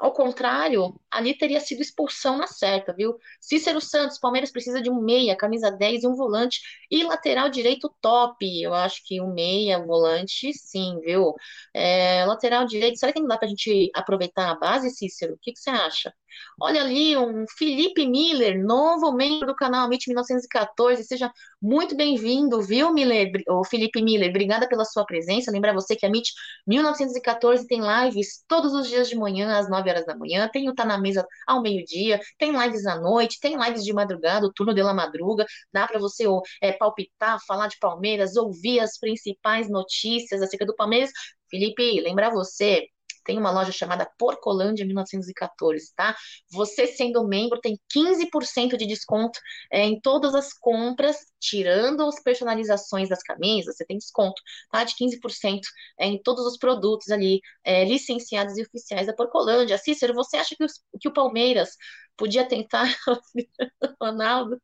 ao 0.00 0.12
contrário, 0.12 0.98
ali 1.10 1.36
teria 1.36 1.60
sido 1.60 1.82
expulsão 1.82 2.38
na 2.38 2.46
certa, 2.46 2.92
viu? 2.92 3.18
Cícero 3.40 3.80
Santos, 3.80 4.18
Palmeiras 4.18 4.50
precisa 4.50 4.80
de 4.80 4.90
um 4.90 5.00
meia, 5.02 5.36
camisa 5.36 5.70
10 5.70 6.04
e 6.04 6.06
um 6.06 6.14
volante. 6.14 6.60
E 6.90 7.04
lateral 7.04 7.50
direito 7.50 7.94
top. 8.00 8.44
Eu 8.62 8.72
acho 8.74 9.02
que 9.06 9.20
um 9.20 9.34
meia, 9.34 9.78
volante, 9.84 10.52
sim, 10.54 10.98
viu? 11.00 11.34
É, 11.74 12.24
lateral 12.24 12.64
direito, 12.64 12.98
será 12.98 13.12
que 13.12 13.20
não 13.20 13.28
dá 13.28 13.36
pra 13.36 13.48
gente 13.48 13.90
aproveitar 13.94 14.50
a 14.50 14.54
base, 14.54 14.90
Cícero? 14.90 15.34
O 15.34 15.38
que, 15.38 15.52
que 15.52 15.60
você 15.60 15.70
acha? 15.70 16.12
Olha 16.60 16.82
ali, 16.82 17.16
um 17.16 17.44
Felipe 17.58 18.06
Miller, 18.06 18.62
novo 18.62 19.12
membro 19.12 19.48
do 19.48 19.54
canal 19.54 19.86
MIT 19.86 20.08
1914. 20.08 21.04
Seja 21.04 21.32
muito 21.60 21.96
bem-vindo, 21.96 22.60
viu, 22.62 22.92
Miller? 22.92 23.30
O 23.48 23.64
Felipe 23.64 24.02
Miller, 24.02 24.30
obrigada 24.30 24.68
pela 24.68 24.84
sua 24.84 25.04
presença. 25.04 25.50
Lembrar 25.50 25.72
você 25.72 25.96
que 25.96 26.06
a 26.06 26.08
MIT 26.08 26.32
1914 26.66 27.66
tem 27.66 27.80
lives 27.80 28.44
todos 28.48 28.72
os 28.72 28.88
dias 28.88 29.08
de 29.08 29.16
manhã, 29.16 29.58
às 29.58 29.68
9 29.68 29.89
horas 29.90 30.06
da 30.06 30.16
manhã. 30.16 30.48
Tem 30.48 30.68
o 30.68 30.74
Tá 30.74 30.84
na 30.84 30.98
Mesa 30.98 31.26
ao 31.46 31.62
meio-dia, 31.62 32.20
tem 32.38 32.52
lives 32.52 32.86
à 32.86 32.98
noite, 33.00 33.38
tem 33.40 33.56
lives 33.56 33.84
de 33.84 33.92
madrugada, 33.92 34.46
o 34.46 34.52
turno 34.52 34.74
de 34.74 34.82
la 34.82 34.94
madruga. 34.94 35.44
Dá 35.72 35.86
para 35.86 35.98
você 35.98 36.24
é, 36.62 36.72
palpitar, 36.72 37.38
falar 37.46 37.68
de 37.68 37.78
Palmeiras, 37.78 38.36
ouvir 38.36 38.80
as 38.80 38.98
principais 38.98 39.68
notícias 39.68 40.42
acerca 40.42 40.66
do 40.66 40.74
Palmeiras. 40.74 41.10
Felipe, 41.50 42.00
lembrar 42.00 42.30
você 42.30 42.86
tem 43.24 43.38
uma 43.38 43.50
loja 43.50 43.72
chamada 43.72 44.10
Porcolândia 44.18 44.84
1914, 44.86 45.92
tá? 45.94 46.16
Você 46.50 46.86
sendo 46.86 47.26
membro 47.26 47.60
tem 47.60 47.78
15% 47.88 48.76
de 48.76 48.86
desconto 48.86 49.38
é, 49.70 49.84
em 49.84 50.00
todas 50.00 50.34
as 50.34 50.52
compras, 50.52 51.16
tirando 51.40 52.02
as 52.02 52.22
personalizações 52.22 53.08
das 53.08 53.22
camisas, 53.22 53.76
você 53.76 53.84
tem 53.84 53.98
desconto, 53.98 54.40
tá? 54.70 54.84
De 54.84 54.94
15% 54.94 55.60
é, 55.98 56.06
em 56.06 56.22
todos 56.22 56.44
os 56.46 56.58
produtos 56.58 57.10
ali 57.10 57.40
é, 57.64 57.84
licenciados 57.84 58.56
e 58.58 58.62
oficiais 58.62 59.06
da 59.06 59.14
Porcolândia. 59.14 59.78
Cícero, 59.78 60.14
você 60.14 60.36
acha 60.36 60.54
que, 60.56 60.64
os, 60.64 60.72
que 61.00 61.08
o 61.08 61.12
Palmeiras 61.12 61.76
podia 62.16 62.46
tentar 62.46 62.84
Ronaldo? 64.00 64.60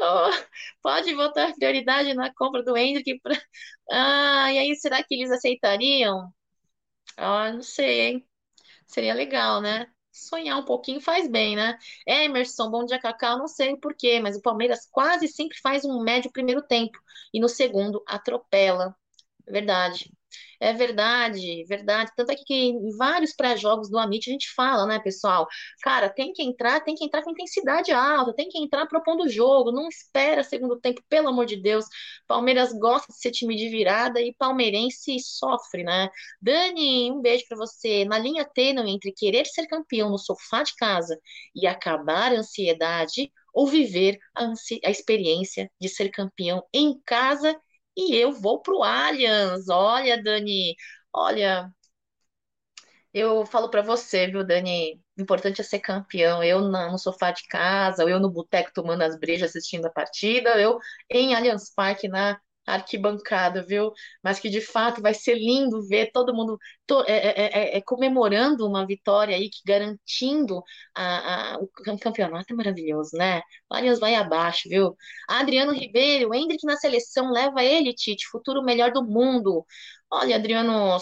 Oh, 0.00 0.30
pode 0.82 1.14
botar 1.14 1.52
prioridade 1.54 2.14
na 2.14 2.32
compra 2.34 2.62
do 2.62 2.76
Hendrick. 2.76 3.20
Pra... 3.20 3.34
Ah, 3.90 4.52
e 4.52 4.58
aí 4.58 4.76
será 4.76 5.02
que 5.04 5.14
eles 5.14 5.30
aceitariam? 5.30 6.32
Ah, 7.20 7.52
não 7.52 7.62
sei, 7.62 8.00
hein? 8.00 8.28
Seria 8.86 9.14
legal, 9.14 9.60
né? 9.62 9.86
Sonhar 10.12 10.58
um 10.58 10.64
pouquinho 10.64 11.00
faz 11.00 11.28
bem, 11.28 11.56
né? 11.56 11.78
Emerson, 12.06 12.70
bom 12.70 12.84
dia, 12.86 13.00
Cacau. 13.00 13.38
Não 13.38 13.48
sei 13.48 13.72
o 13.74 13.78
porquê, 13.80 14.20
mas 14.20 14.36
o 14.36 14.42
Palmeiras 14.42 14.86
quase 14.90 15.28
sempre 15.28 15.58
faz 15.60 15.84
um 15.84 16.02
médio 16.02 16.32
primeiro 16.32 16.62
tempo 16.62 16.98
e 17.34 17.40
no 17.40 17.48
segundo 17.48 18.02
atropela. 18.06 18.96
Verdade. 19.48 20.12
É 20.62 20.74
verdade, 20.74 21.64
verdade. 21.64 22.12
Tanto 22.14 22.32
é 22.32 22.36
que 22.36 22.52
em 22.54 22.94
vários 22.98 23.32
pré-jogos 23.32 23.88
do 23.88 23.98
Amit 23.98 24.28
a 24.28 24.32
gente 24.32 24.52
fala, 24.54 24.84
né, 24.86 24.98
pessoal? 24.98 25.48
Cara, 25.82 26.10
tem 26.10 26.34
que 26.34 26.42
entrar, 26.42 26.80
tem 26.80 26.94
que 26.94 27.02
entrar 27.02 27.22
com 27.22 27.30
intensidade 27.30 27.90
alta, 27.92 28.34
tem 28.34 28.46
que 28.48 28.58
entrar 28.58 28.86
propondo 28.86 29.22
o 29.24 29.28
jogo, 29.28 29.72
não 29.72 29.88
espera 29.88 30.44
segundo 30.44 30.78
tempo, 30.78 31.02
pelo 31.08 31.28
amor 31.28 31.46
de 31.46 31.56
Deus. 31.56 31.86
Palmeiras 32.26 32.74
gosta 32.74 33.10
de 33.10 33.18
ser 33.18 33.30
time 33.30 33.56
de 33.56 33.70
virada 33.70 34.20
e 34.20 34.34
palmeirense 34.34 35.18
sofre, 35.20 35.82
né? 35.82 36.10
Dani, 36.42 37.10
um 37.10 37.22
beijo 37.22 37.46
para 37.48 37.56
você. 37.56 38.04
Na 38.04 38.18
linha 38.18 38.44
tênue 38.44 38.90
entre 38.90 39.12
querer 39.12 39.46
ser 39.46 39.66
campeão 39.66 40.10
no 40.10 40.18
sofá 40.18 40.62
de 40.62 40.74
casa 40.76 41.18
e 41.54 41.66
acabar 41.66 42.32
a 42.34 42.38
ansiedade 42.38 43.32
ou 43.54 43.66
viver 43.66 44.18
a, 44.36 44.44
a 44.84 44.90
experiência 44.90 45.70
de 45.80 45.88
ser 45.88 46.10
campeão 46.10 46.62
em 46.72 47.00
casa 47.04 47.58
e 48.08 48.16
eu 48.16 48.32
vou 48.32 48.60
pro 48.62 48.82
Allianz. 48.82 49.68
Olha, 49.68 50.22
Dani, 50.22 50.74
olha, 51.12 51.70
Eu 53.12 53.44
falo 53.46 53.68
pra 53.70 53.82
você, 53.82 54.26
viu, 54.28 54.44
Dani? 54.44 55.00
O 55.18 55.22
importante 55.22 55.60
é 55.60 55.64
ser 55.64 55.80
campeão. 55.80 56.42
Eu 56.42 56.60
no 56.60 56.98
sofá 56.98 57.30
de 57.32 57.46
casa, 57.48 58.04
eu 58.04 58.20
no 58.20 58.30
boteco 58.30 58.70
tomando 58.72 59.02
as 59.02 59.18
brejas 59.18 59.50
assistindo 59.50 59.86
a 59.86 59.90
partida, 59.90 60.60
eu 60.60 60.78
em 61.10 61.34
Allianz 61.34 61.72
Parque 61.74 62.08
na 62.08 62.40
arquibancada, 62.66 63.62
viu? 63.66 63.92
Mas 64.22 64.38
que 64.38 64.48
de 64.48 64.60
fato 64.60 65.02
vai 65.02 65.12
ser 65.14 65.34
lindo 65.34 65.82
ver 65.88 66.10
todo 66.12 66.34
mundo 66.34 66.58
to- 66.86 67.04
é, 67.06 67.12
é- 67.46 67.74
é- 67.74 67.76
é 67.78 67.80
comemorando 67.82 68.66
uma 68.66 68.86
vitória 68.86 69.34
aí, 69.36 69.48
que 69.50 69.60
garantindo 69.66 70.62
a, 70.94 71.54
a- 71.54 71.58
o 71.58 71.66
cam- 71.68 71.98
campeonato. 71.98 72.52
É 72.52 72.56
maravilhoso, 72.56 73.10
né? 73.16 73.42
Allianz 73.68 73.98
vai 73.98 74.14
abaixo, 74.14 74.68
viu? 74.68 74.96
Adriano 75.28 75.72
Ribeiro, 75.72 76.34
Endrick 76.34 76.64
na 76.66 76.76
seleção, 76.76 77.32
leva 77.32 77.62
ele, 77.64 77.94
Tite, 77.94 78.26
futuro 78.28 78.62
melhor 78.62 78.92
do 78.92 79.02
mundo. 79.04 79.64
Olha, 80.10 80.36
Adriano. 80.36 80.98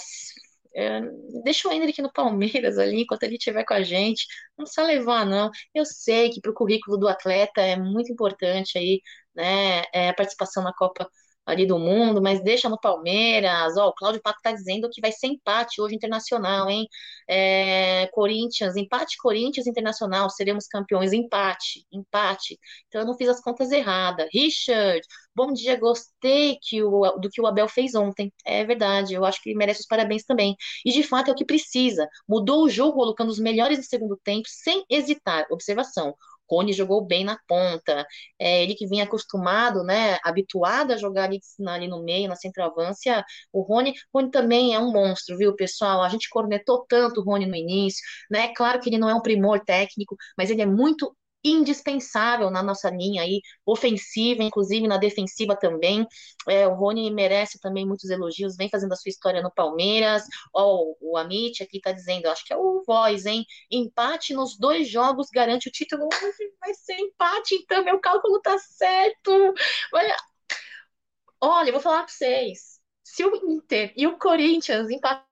É, 0.75 1.01
deixa 1.43 1.69
o 1.69 1.73
Endrick 1.73 2.01
no 2.03 2.13
Palmeiras 2.13 2.79
ali, 2.79 3.03
enquanto 3.03 3.23
ele 3.25 3.37
estiver 3.37 3.65
com 3.65 3.75
a 3.75 3.83
gente. 3.83 4.27
Não 4.57 4.65
precisa 4.65 4.87
levar, 4.87 5.25
não. 5.27 5.51
Eu 5.75 5.85
sei 5.85 6.31
que 6.31 6.41
para 6.41 6.51
o 6.51 6.55
currículo 6.55 6.97
do 6.99 7.09
atleta 7.09 7.61
é 7.61 7.77
muito 7.77 8.13
importante 8.13 8.79
aí, 8.79 9.01
né, 9.35 9.83
é, 9.93 10.11
a 10.11 10.15
participação 10.15 10.63
na 10.63 10.73
Copa 10.75 11.09
ali 11.49 11.67
do 11.67 11.79
Mundo, 11.79 12.21
mas 12.21 12.43
deixa 12.43 12.69
no 12.69 12.79
Palmeiras. 12.79 13.77
Ó, 13.79 13.89
o 13.89 13.95
Cláudio 13.95 14.21
Pato 14.23 14.39
tá 14.43 14.53
dizendo 14.53 14.89
que 14.93 15.01
vai 15.01 15.11
ser 15.11 15.29
empate 15.29 15.81
hoje 15.81 15.95
internacional, 15.95 16.69
hein? 16.69 16.87
É, 17.27 18.07
Corinthians, 18.13 18.77
empate 18.77 19.17
Corinthians 19.19 19.67
Internacional, 19.67 20.29
seremos 20.29 20.67
campeões. 20.67 21.13
Empate, 21.13 21.87
empate. 21.91 22.59
Então 22.87 23.01
eu 23.01 23.07
não 23.07 23.17
fiz 23.17 23.29
as 23.29 23.41
contas 23.41 23.73
erradas. 23.73 24.29
Richard, 24.33 25.01
bom 25.35 25.53
dia, 25.53 25.77
gostei 25.77 26.59
que 26.61 26.83
o, 26.83 27.13
do 27.19 27.31
que 27.31 27.41
o 27.41 27.47
Abel 27.47 27.69
fez 27.69 27.95
ontem. 27.95 28.33
É 28.45 28.65
verdade, 28.65 29.15
eu 29.15 29.25
acho 29.25 29.43
que 29.43 29.49
ele 29.51 29.59
merece 29.59 29.81
os 29.81 29.87
parabéns 29.87 30.25
também. 30.25 30.55
E 30.85 30.93
de 30.93 31.03
fato 31.03 31.29
é 31.31 31.33
o 31.33 31.35
que 31.35 31.45
precisa. 31.47 32.07
Mudou 32.29 32.65
o 32.65 32.69
jogo, 32.69 32.95
colocando 32.99 33.31
os 33.31 33.39
melhores 33.39 33.79
no 33.79 33.85
segundo 33.85 34.19
tempo, 34.23 34.47
sem 34.49 34.85
hesitar. 34.91 35.47
Observação. 35.51 36.15
Rony 36.51 36.73
jogou 36.73 37.05
bem 37.07 37.25
na 37.25 37.39
ponta. 37.47 38.07
É, 38.39 38.63
ele 38.63 38.75
que 38.75 38.87
vinha 38.87 39.05
acostumado, 39.05 39.83
né, 39.85 40.19
habituado 40.25 40.93
a 40.93 40.97
jogar 40.97 41.25
ali, 41.25 41.41
ali 41.67 41.89
no 41.89 42.03
meio, 42.03 42.29
na 42.29 42.37
centroavância. 42.37 43.25
O 43.53 43.63
Rony, 43.63 43.95
Rony 44.15 44.31
também 44.31 44.75
é 44.75 44.79
um 44.79 44.93
monstro, 44.93 45.37
viu, 45.37 45.55
pessoal? 45.55 46.03
A 46.03 46.09
gente 46.09 46.29
cornetou 46.31 46.85
tanto 46.89 47.21
o 47.21 47.25
Rony 47.25 47.47
no 47.47 47.57
início, 47.57 48.01
né? 48.31 48.49
Claro 48.55 48.81
que 48.81 48.89
ele 48.89 48.99
não 48.99 49.09
é 49.09 49.15
um 49.15 49.23
primor 49.23 49.61
técnico, 49.65 50.17
mas 50.37 50.51
ele 50.51 50.63
é 50.63 50.67
muito 50.67 51.15
indispensável 51.45 52.51
na 52.51 52.63
nossa 52.63 52.91
linha 52.91 53.23
aí 53.23 53.41
ofensiva, 53.65 54.43
inclusive 54.43 54.87
na 54.89 54.97
defensiva 54.99 55.57
também. 55.57 56.07
É, 56.49 56.67
o 56.67 56.75
Rony 56.75 57.11
merece 57.11 57.61
também 57.61 57.87
muitos 57.87 58.11
elogios, 58.11 58.57
vem 58.57 58.69
fazendo 58.69 58.93
a 58.93 58.97
sua 58.97 59.11
história 59.11 59.43
no 59.43 59.53
Palmeiras. 59.53 60.25
Ó, 60.55 60.95
o 61.01 61.17
Amit 61.17 61.63
aqui 61.63 61.81
tá 61.81 61.93
dizendo, 61.93 62.27
acho 62.29 62.45
que 62.45 62.53
é 62.53 62.57
o 62.57 62.83
Voz, 62.87 63.27
hein? 63.27 63.45
Empate 63.71 64.35
nos 64.35 64.59
dois 64.59 64.89
jogos 64.89 65.29
garante 65.33 65.69
o 65.69 65.73
título. 65.73 66.09
Vai 66.61 66.75
ser 66.75 66.95
empate, 66.99 67.55
então 67.55 67.85
meu 67.85 68.01
cálculo 68.01 68.41
tá 68.41 68.59
certo. 68.59 69.31
Olha, 69.95 70.17
olha, 71.41 71.69
eu 71.69 71.73
vou 71.73 71.81
falar 71.83 72.05
pra 72.05 72.13
vocês. 72.13 72.81
Se 73.05 73.25
o 73.25 73.35
Inter 73.37 73.93
e 73.97 74.07
o 74.07 74.19
Corinthians 74.19 74.89
empatarem 74.91 75.29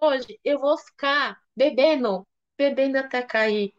hoje, 0.00 0.38
eu 0.44 0.58
vou 0.60 0.76
ficar 0.78 1.38
bebendo, 1.56 2.26
bebendo 2.56 2.98
até 2.98 3.22
cair. 3.22 3.72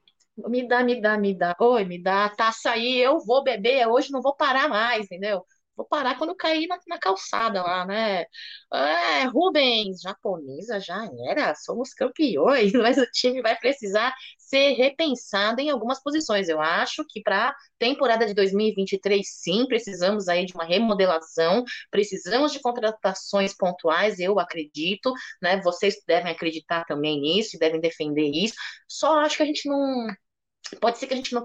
Me 0.48 0.68
dá, 0.68 0.84
me 0.84 1.02
dá, 1.02 1.18
me 1.18 1.34
dá. 1.38 1.56
Oi, 1.60 1.86
me 1.86 2.02
dá 2.02 2.26
a 2.26 2.30
taça 2.30 2.72
aí, 2.72 2.98
eu 3.00 3.20
vou 3.20 3.44
beber, 3.44 3.88
hoje 3.88 4.12
não 4.12 4.22
vou 4.22 4.36
parar 4.36 4.70
mais, 4.70 5.06
entendeu? 5.06 5.44
Vou 5.76 5.86
parar 5.88 6.18
quando 6.18 6.36
cair 6.36 6.68
na, 6.68 6.78
na 6.88 7.00
calçada 7.00 7.62
lá, 7.64 7.86
né? 7.86 8.26
É, 8.74 9.24
Rubens, 9.26 10.02
japonesa 10.02 10.80
já 10.80 11.08
era, 11.30 11.56
somos 11.56 11.94
campeões, 11.94 12.72
mas 12.74 12.98
o 12.98 13.06
time 13.12 13.42
vai 13.42 13.58
precisar 13.58 14.14
ser 14.38 14.74
repensado 14.74 15.62
em 15.62 15.70
algumas 15.70 16.02
posições. 16.02 16.50
Eu 16.50 16.60
acho 16.62 17.06
que 17.08 17.22
para 17.22 17.56
temporada 17.78 18.26
de 18.26 18.34
2023, 18.34 19.26
sim, 19.42 19.66
precisamos 19.68 20.28
aí 20.28 20.46
de 20.46 20.54
uma 20.54 20.66
remodelação, 20.66 21.64
precisamos 21.90 22.52
de 22.52 22.60
contratações 22.62 23.56
pontuais, 23.56 24.20
eu 24.20 24.38
acredito, 24.40 25.14
né? 25.42 25.62
Vocês 25.62 25.96
devem 26.08 26.32
acreditar 26.32 26.84
também 26.86 27.20
nisso, 27.22 27.58
devem 27.58 27.80
defender 27.80 28.30
isso. 28.32 28.56
Só 28.88 29.20
acho 29.20 29.38
que 29.38 29.44
a 29.44 29.46
gente 29.46 29.68
não 29.68 30.08
Pode 30.80 30.98
ser 30.98 31.08
que 31.08 31.14
a 31.14 31.18
gente 31.18 31.34
não, 31.34 31.44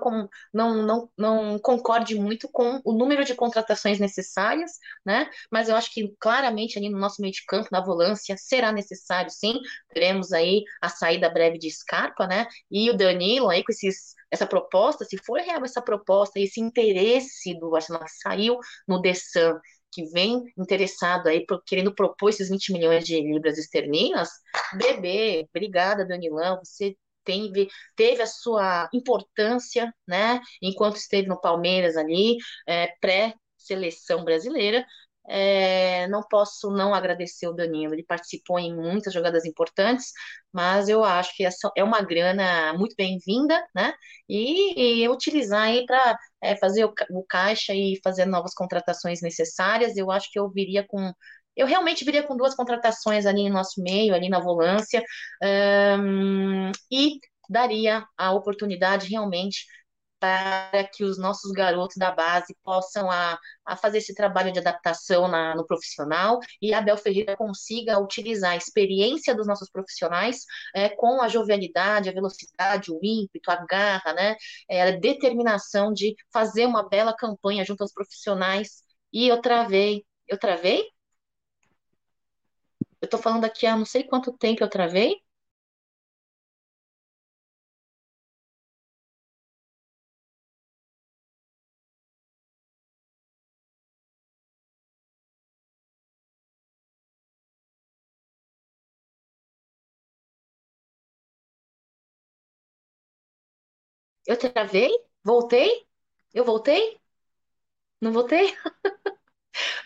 não, 0.53 0.83
não, 0.83 1.11
não 1.17 1.59
concorde 1.59 2.15
muito 2.15 2.49
com 2.51 2.81
o 2.85 2.93
número 2.93 3.25
de 3.25 3.35
contratações 3.35 3.99
necessárias, 3.99 4.73
né? 5.05 5.31
Mas 5.51 5.69
eu 5.69 5.77
acho 5.77 5.93
que 5.93 6.15
claramente 6.21 6.79
ali 6.79 6.91
no 6.91 6.99
nosso 6.99 7.21
meio 7.21 7.33
de 7.33 7.45
campo, 7.47 7.69
na 7.73 7.81
volância, 7.81 8.37
será 8.37 8.73
necessário, 8.73 9.31
sim. 9.31 9.59
Teremos 9.93 10.33
aí 10.33 10.63
a 10.81 10.89
saída 10.89 11.31
breve 11.31 11.59
de 11.59 11.71
Scarpa, 11.71 12.27
né? 12.27 12.47
E 12.71 12.91
o 12.91 12.97
Danilo 12.97 13.49
aí 13.49 13.65
com 13.65 13.73
esses, 13.73 14.15
essa 14.31 14.47
proposta, 14.47 15.05
se 15.05 15.17
for 15.19 15.41
real 15.41 15.65
essa 15.65 15.83
proposta, 15.83 16.39
esse 16.39 16.61
interesse 16.61 17.59
do 17.59 17.75
Arsenal 17.75 18.05
que 18.05 18.11
saiu 18.11 18.59
no 18.87 19.01
Dessan, 19.01 19.59
que 19.95 20.05
vem 20.07 20.43
interessado 20.59 21.29
aí, 21.29 21.47
querendo 21.67 21.95
propor 21.95 22.29
esses 22.29 22.49
20 22.49 22.73
milhões 22.73 23.05
de 23.05 23.21
libras 23.21 23.57
esterlinas, 23.57 24.29
bebê, 24.77 25.47
obrigada, 25.55 26.05
Danilão, 26.05 26.59
você 26.65 26.97
teve, 27.25 27.69
teve 27.97 28.23
a 28.23 28.27
sua 28.27 28.89
importância, 28.93 29.93
né, 30.07 30.41
enquanto 30.63 30.97
esteve 30.97 31.29
no 31.29 31.41
Palmeiras 31.41 31.97
ali, 31.97 32.37
é, 32.67 32.89
pré-seleção 33.01 34.25
brasileira. 34.25 34.85
É, 35.27 36.07
não 36.09 36.23
posso 36.29 36.71
não 36.71 36.95
agradecer 36.95 37.47
o 37.49 37.55
Danilo, 37.55 37.95
ele 37.95 38.05
participou 38.05 38.59
em 38.59 38.75
muitas 38.77 39.13
jogadas 39.15 39.47
importantes, 39.47 40.13
mas 40.53 40.87
eu 40.87 41.03
acho 41.03 41.35
que 41.35 41.45
essa 41.47 41.71
é 41.75 41.83
uma 41.83 42.03
grana 42.03 42.75
muito 42.75 42.95
bem-vinda, 42.95 43.67
né? 43.75 43.95
E, 44.29 45.03
e 45.03 45.09
utilizar 45.09 45.63
aí 45.63 45.87
para 45.87 46.19
fazer 46.61 46.85
o, 46.85 46.93
o 47.11 47.25
caixa 47.27 47.75
e 47.75 47.99
fazer 48.05 48.27
novas 48.27 48.53
contratações 48.55 49.23
necessárias. 49.23 49.97
Eu 49.97 50.11
acho 50.11 50.31
que 50.31 50.39
eu 50.39 50.51
viria 50.51 50.87
com 50.87 51.11
eu 51.57 51.67
realmente 51.67 52.05
viria 52.05 52.23
com 52.23 52.37
duas 52.37 52.55
contratações 52.55 53.27
ali 53.27 53.49
no 53.49 53.55
nosso 53.55 53.83
meio, 53.83 54.15
ali 54.15 54.29
na 54.29 54.41
volância, 54.41 55.03
Ahn, 55.43 56.73
e 56.91 57.19
daria 57.49 58.07
a 58.17 58.33
oportunidade 58.33 59.09
realmente 59.09 59.67
para 60.21 60.85
que 60.89 61.05
os 61.05 61.19
nossos 61.19 61.53
garotos 61.53 61.97
da 61.99 62.11
base 62.11 62.57
possam 62.65 63.11
a, 63.11 63.39
a 63.67 63.77
fazer 63.77 63.99
esse 63.99 64.15
trabalho 64.15 64.51
de 64.53 64.59
adaptação 64.59 65.29
na- 65.29 65.55
no 65.55 65.67
profissional 65.67 66.41
e 66.63 66.73
a 66.73 66.79
Abel 66.79 66.97
Ferreira 66.97 67.37
consiga 67.37 67.99
utilizar 67.99 68.53
a 68.53 68.57
experiência 68.57 69.35
dos 69.35 69.47
nossos 69.47 69.69
profissionais 69.71 70.45
é, 70.75 70.89
com 70.89 71.21
a 71.21 71.29
jovialidade, 71.29 72.09
a 72.09 72.13
velocidade, 72.13 72.91
o 72.91 72.99
ímpeto, 73.03 73.51
a 73.51 73.57
garra, 73.67 74.15
né, 74.15 74.35
é, 74.69 74.83
a 74.83 74.91
determinação 74.93 75.93
de 75.93 76.15
fazer 76.33 76.65
uma 76.67 76.89
bela 76.89 77.15
campanha 77.15 77.65
junto 77.65 77.83
aos 77.83 77.93
profissionais. 77.93 78.83
E 79.13 79.29
eu 79.29 79.41
travei, 79.43 80.05
eu 80.27 80.39
travei? 80.39 80.85
Eu 83.05 83.09
tô 83.11 83.19
falando 83.19 83.45
aqui 83.45 83.67
há 83.67 83.77
não 83.77 83.85
sei 83.85 84.03
quanto 84.05 84.33
tempo 84.33 84.65
eu 84.65 84.69
travei. 84.71 85.21
Eu 104.27 104.37
travei? 104.39 104.91
Voltei? 105.25 105.87
Eu 106.35 106.45
voltei? 106.45 107.01
Não 108.01 108.13
voltei? 108.13 108.55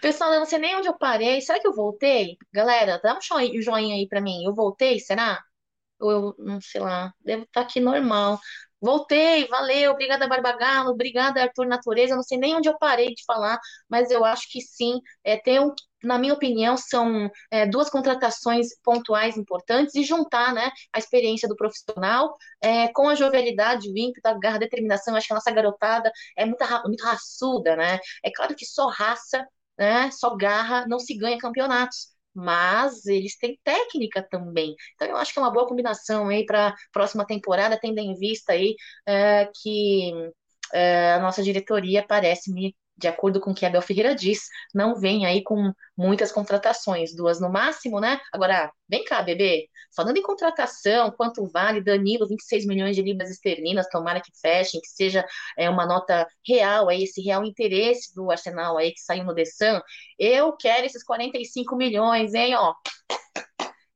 Pessoal, 0.01 0.33
eu 0.33 0.41
não 0.41 0.47
sei 0.47 0.59
nem 0.59 0.77
onde 0.77 0.89
eu 0.89 0.97
parei. 0.97 1.41
Será 1.41 1.61
que 1.61 1.67
eu 1.67 1.75
voltei? 1.75 2.37
Galera, 2.53 3.01
dá 3.03 3.17
um 3.17 3.21
joinha 3.63 3.95
aí 3.97 4.07
pra 4.09 4.21
mim. 4.21 4.45
Eu 4.45 4.55
voltei, 4.55 4.99
será? 5.01 5.43
Ou 6.01 6.11
eu, 6.13 6.35
não 6.39 6.61
sei 6.61 6.81
lá, 6.81 7.13
devo 7.21 7.45
estar 7.45 7.63
aqui 7.63 7.81
normal. 7.81 8.39
Voltei, 8.81 9.49
valeu, 9.49 9.93
obrigada 9.93 10.29
Barbagalo, 10.29 10.91
obrigada 10.91 11.43
Arthur 11.43 11.67
Natureza. 11.67 12.13
Eu 12.13 12.17
não 12.17 12.23
sei 12.23 12.39
nem 12.39 12.55
onde 12.57 12.69
eu 12.69 12.79
parei 12.79 13.15
de 13.15 13.25
falar, 13.27 13.59
mas 13.89 14.11
eu 14.11 14.25
acho 14.25 14.49
que 14.51 14.61
sim. 14.61 15.01
É, 15.25 15.37
tem 15.37 15.61
um, 15.61 15.75
na 16.05 16.19
minha 16.19 16.35
opinião, 16.35 16.77
são 16.77 17.29
é, 17.51 17.67
duas 17.67 17.91
contratações 17.91 18.69
pontuais 18.85 19.37
importantes 19.37 19.95
e 19.97 20.05
juntar, 20.05 20.55
né, 20.55 20.71
a 20.93 20.99
experiência 20.99 21.49
do 21.49 21.57
profissional 21.57 22.37
é, 22.63 22.89
com 22.93 23.09
a 23.09 23.17
jovialidade, 23.17 23.91
o 23.91 23.99
ímpeto, 23.99 24.29
a 24.29 24.35
garra, 24.39 24.57
a 24.57 24.61
determinação. 24.61 25.17
Acho 25.17 25.27
que 25.27 25.33
a 25.33 25.37
nossa 25.37 25.51
garotada 25.51 26.13
é 26.37 26.45
muito, 26.45 26.65
muito 26.87 27.05
raçuda, 27.05 27.75
né? 27.77 27.99
É 28.25 28.31
claro 28.31 28.55
que 28.55 28.65
só 28.65 28.87
raça, 28.89 29.45
né, 29.79 30.11
só 30.11 30.37
garra 30.37 30.87
não 30.87 30.99
se 30.99 31.17
ganha 31.17 31.39
campeonatos 31.39 32.09
mas 32.35 33.05
eles 33.07 33.37
têm 33.37 33.59
técnica 33.65 34.23
também. 34.31 34.75
Então, 34.95 35.09
eu 35.09 35.17
acho 35.17 35.33
que 35.33 35.39
é 35.41 35.43
uma 35.43 35.51
boa 35.53 35.67
combinação 35.67 36.29
aí 36.29 36.47
para 36.47 36.73
próxima 36.93 37.27
temporada, 37.27 37.77
tendo 37.81 37.99
em 37.99 38.15
vista 38.15 38.53
aí 38.53 38.77
é, 39.07 39.47
que 39.61 40.13
é, 40.73 41.15
a 41.15 41.21
nossa 41.21 41.43
diretoria 41.43 42.05
parece 42.07 42.53
me 42.53 42.77
de 42.99 43.07
acordo 43.07 43.41
com 43.41 43.53
o 43.53 43.55
que 43.55 43.65
Abel 43.65 43.81
Ferreira 43.81 44.15
diz, 44.15 44.49
não 44.75 44.97
vem 44.97 45.25
aí 45.25 45.43
com 45.43 45.73
muitas 45.97 46.33
contratações, 46.33 47.15
duas 47.15 47.41
no 47.41 47.49
máximo, 47.51 48.01
né? 48.01 48.21
Agora, 48.33 48.73
vem 48.89 49.05
cá, 49.05 49.23
bebê. 49.23 49.69
Falando 49.95 50.17
em 50.17 50.23
contratação, 50.23 51.11
quanto 51.13 51.47
vale 51.49 51.81
Danilo, 51.81 52.27
26 52.27 52.67
milhões 52.67 52.97
de 52.97 53.03
libras 53.03 53.31
esterlinas, 53.31 53.89
tomara 53.89 54.21
que 54.21 54.33
fechem, 54.41 54.81
que 54.81 54.89
seja 54.89 55.25
é, 55.57 55.71
uma 55.71 55.87
nota 55.87 56.27
real, 56.47 56.89
aí, 56.89 57.05
esse 57.05 57.23
real 57.23 57.45
interesse 57.45 58.15
do 58.15 58.31
Arsenal 58.31 58.77
aí 58.77 58.93
que 58.93 59.01
saiu 59.01 59.25
no 59.25 59.35
The 59.35 59.45
Sun. 59.45 59.81
Eu 60.19 60.57
quero 60.57 60.85
esses 60.87 61.05
45 61.05 61.77
milhões, 61.77 62.35
hein, 62.35 62.55
ó. 62.57 62.75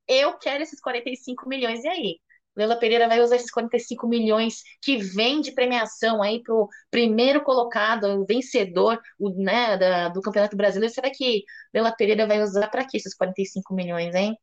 Eu 0.06 0.38
quero 0.38 0.62
esses 0.62 0.80
45 0.80 1.48
milhões, 1.48 1.84
e 1.84 1.88
aí? 1.88 2.20
Leila 2.56 2.76
Pereira 2.78 3.08
vai 3.08 3.20
usar 3.20 3.36
esses 3.36 3.50
45 3.50 4.06
milhões 4.06 4.62
que 4.80 4.98
vem 4.98 5.40
de 5.40 5.52
premiação 5.52 6.22
aí 6.22 6.42
para 6.42 6.54
o 6.54 6.68
primeiro 6.90 7.42
colocado, 7.42 8.04
o 8.20 8.26
vencedor 8.26 9.00
o, 9.18 9.30
né, 9.30 9.76
da, 9.76 10.08
do 10.08 10.20
Campeonato 10.20 10.56
Brasileiro. 10.56 10.94
Será 10.94 11.10
que 11.10 11.44
Leila 11.72 11.94
Pereira 11.96 12.26
vai 12.26 12.42
usar 12.42 12.68
para 12.68 12.84
que 12.86 12.96
esses 12.96 13.14
45 13.14 13.74
milhões, 13.74 14.14
hein? 14.14 14.36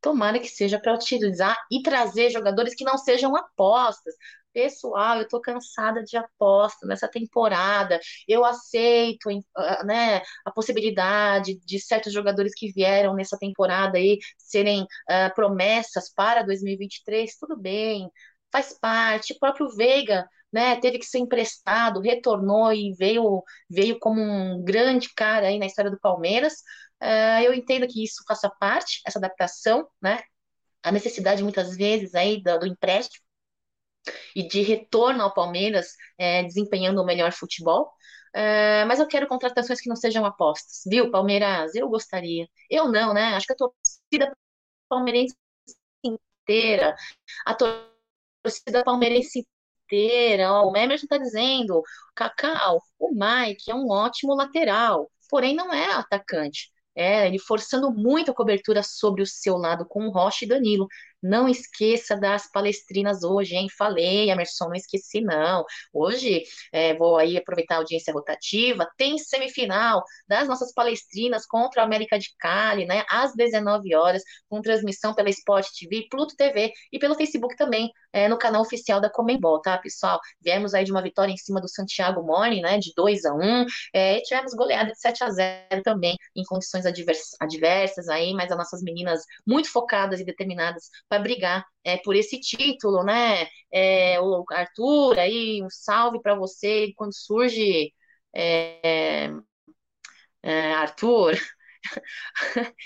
Tomara 0.00 0.38
que 0.38 0.48
seja 0.48 0.78
para 0.80 0.94
utilizar 0.94 1.56
e 1.70 1.82
trazer 1.82 2.30
jogadores 2.30 2.74
que 2.74 2.84
não 2.84 2.96
sejam 2.96 3.36
apostas. 3.36 4.14
Pessoal, 4.52 5.18
eu 5.18 5.28
tô 5.28 5.40
cansada 5.40 6.02
de 6.02 6.16
aposta 6.16 6.84
nessa 6.86 7.06
temporada. 7.08 8.00
Eu 8.26 8.44
aceito, 8.44 9.28
ah, 9.56 9.84
né, 9.84 10.22
a 10.44 10.50
possibilidade 10.50 11.56
de 11.64 11.78
certos 11.78 12.12
jogadores 12.12 12.52
que 12.54 12.72
vieram 12.72 13.14
nessa 13.14 13.38
temporada 13.38 13.96
aí 13.96 14.18
serem 14.36 14.82
uh, 14.82 15.34
promessas 15.36 16.12
para 16.12 16.42
2023. 16.42 17.36
Tudo 17.38 17.56
bem, 17.56 18.10
faz 18.50 18.76
parte. 18.78 19.32
O 19.34 19.38
próprio 19.38 19.68
Veiga, 19.76 20.28
né, 20.52 20.76
teve 20.80 20.98
que 20.98 21.06
ser 21.06 21.18
emprestado, 21.18 22.00
retornou 22.00 22.72
e 22.72 22.92
veio, 22.94 23.44
veio 23.68 23.98
como 24.00 24.20
um 24.20 24.62
grande 24.64 25.14
cara 25.14 25.46
aí 25.48 25.58
na 25.60 25.66
história 25.66 25.90
do 25.92 26.00
Palmeiras. 26.00 26.54
Uh, 27.00 27.42
eu 27.44 27.54
entendo 27.54 27.86
que 27.86 28.02
isso 28.04 28.24
faça 28.26 28.50
parte, 28.50 29.00
essa 29.06 29.18
adaptação, 29.18 29.88
né? 30.02 30.20
A 30.82 30.90
necessidade 30.92 31.42
muitas 31.42 31.76
vezes 31.76 32.14
aí 32.14 32.42
do, 32.42 32.58
do 32.58 32.66
empréstimo 32.66 33.29
e 34.34 34.46
de 34.46 34.62
retorno 34.62 35.22
ao 35.22 35.34
Palmeiras, 35.34 35.88
é, 36.18 36.42
desempenhando 36.44 37.00
o 37.02 37.06
melhor 37.06 37.32
futebol. 37.32 37.92
É, 38.34 38.84
mas 38.84 39.00
eu 39.00 39.06
quero 39.08 39.26
contratações 39.26 39.80
que 39.80 39.88
não 39.88 39.96
sejam 39.96 40.24
apostas, 40.24 40.82
viu, 40.86 41.10
Palmeiras? 41.10 41.74
Eu 41.74 41.88
gostaria. 41.88 42.48
Eu 42.70 42.88
não, 42.90 43.12
né? 43.12 43.34
Acho 43.34 43.46
que 43.46 43.52
a 43.52 43.56
torcida 43.56 44.36
palmeirense 44.88 45.34
inteira, 46.04 46.96
a 47.46 47.54
torcida 47.54 48.84
palmeirense 48.84 49.46
inteira, 49.84 50.52
ó, 50.52 50.70
o 50.70 50.76
Emerson 50.76 51.04
está 51.06 51.18
dizendo, 51.18 51.82
Cacau, 52.14 52.80
o 52.98 53.10
Mike 53.12 53.70
é 53.70 53.74
um 53.74 53.88
ótimo 53.90 54.34
lateral, 54.34 55.10
porém 55.28 55.54
não 55.54 55.72
é 55.72 55.92
atacante. 55.92 56.70
É, 56.94 57.26
ele 57.26 57.38
forçando 57.38 57.90
muito 57.92 58.30
a 58.30 58.34
cobertura 58.34 58.82
sobre 58.82 59.22
o 59.22 59.26
seu 59.26 59.56
lado 59.56 59.86
com 59.86 60.06
o 60.06 60.10
Rocha 60.10 60.44
e 60.44 60.48
Danilo. 60.48 60.86
Não 61.22 61.48
esqueça 61.48 62.16
das 62.16 62.50
palestrinas 62.50 63.22
hoje, 63.22 63.54
hein? 63.54 63.68
Falei, 63.76 64.30
Emerson, 64.30 64.68
não 64.68 64.74
esqueci, 64.74 65.20
não. 65.20 65.64
Hoje, 65.92 66.42
é, 66.72 66.94
vou 66.94 67.16
aí 67.16 67.36
aproveitar 67.36 67.76
a 67.76 67.78
audiência 67.78 68.12
rotativa, 68.12 68.88
tem 68.96 69.18
semifinal 69.18 70.02
das 70.26 70.48
nossas 70.48 70.72
palestrinas 70.72 71.46
contra 71.46 71.82
a 71.82 71.84
América 71.84 72.18
de 72.18 72.34
Cali, 72.38 72.86
né? 72.86 73.04
Às 73.08 73.34
19 73.34 73.94
horas, 73.94 74.22
com 74.48 74.60
transmissão 74.62 75.14
pela 75.14 75.28
Sport 75.30 75.66
TV, 75.78 76.06
Pluto 76.10 76.34
TV 76.36 76.72
e 76.92 76.98
pelo 76.98 77.14
Facebook 77.14 77.56
também, 77.56 77.90
é, 78.12 78.28
no 78.28 78.38
canal 78.38 78.62
oficial 78.62 79.00
da 79.00 79.10
Comembol, 79.10 79.60
tá, 79.60 79.78
pessoal? 79.78 80.20
Viemos 80.40 80.74
aí 80.74 80.84
de 80.84 80.90
uma 80.90 81.02
vitória 81.02 81.32
em 81.32 81.36
cima 81.36 81.60
do 81.60 81.68
Santiago 81.68 82.22
Morning, 82.22 82.60
né? 82.60 82.78
De 82.78 82.92
2 82.96 83.24
a 83.24 83.34
1 83.34 83.66
é, 83.94 84.18
e 84.18 84.22
tivemos 84.22 84.54
goleada 84.54 84.90
de 84.90 84.98
7 84.98 85.24
a 85.24 85.30
0 85.30 85.82
também, 85.82 86.16
em 86.34 86.42
condições 86.44 86.84
adversas 87.40 88.08
aí, 88.08 88.32
mas 88.34 88.50
as 88.50 88.58
nossas 88.58 88.82
meninas 88.82 89.22
muito 89.46 89.70
focadas 89.70 90.20
e 90.20 90.24
determinadas 90.24 90.90
para 91.10 91.22
brigar 91.22 91.66
é, 91.84 91.98
por 91.98 92.16
esse 92.16 92.40
título, 92.40 93.04
né? 93.04 93.48
É, 93.72 94.20
o 94.20 94.44
Arthur, 94.52 95.18
aí 95.18 95.62
um 95.62 95.68
salve 95.70 96.20
para 96.22 96.34
você 96.36 96.92
quando 96.96 97.14
surge 97.14 97.92
é, 98.34 99.30
é 100.42 100.72
Arthur. 100.74 101.34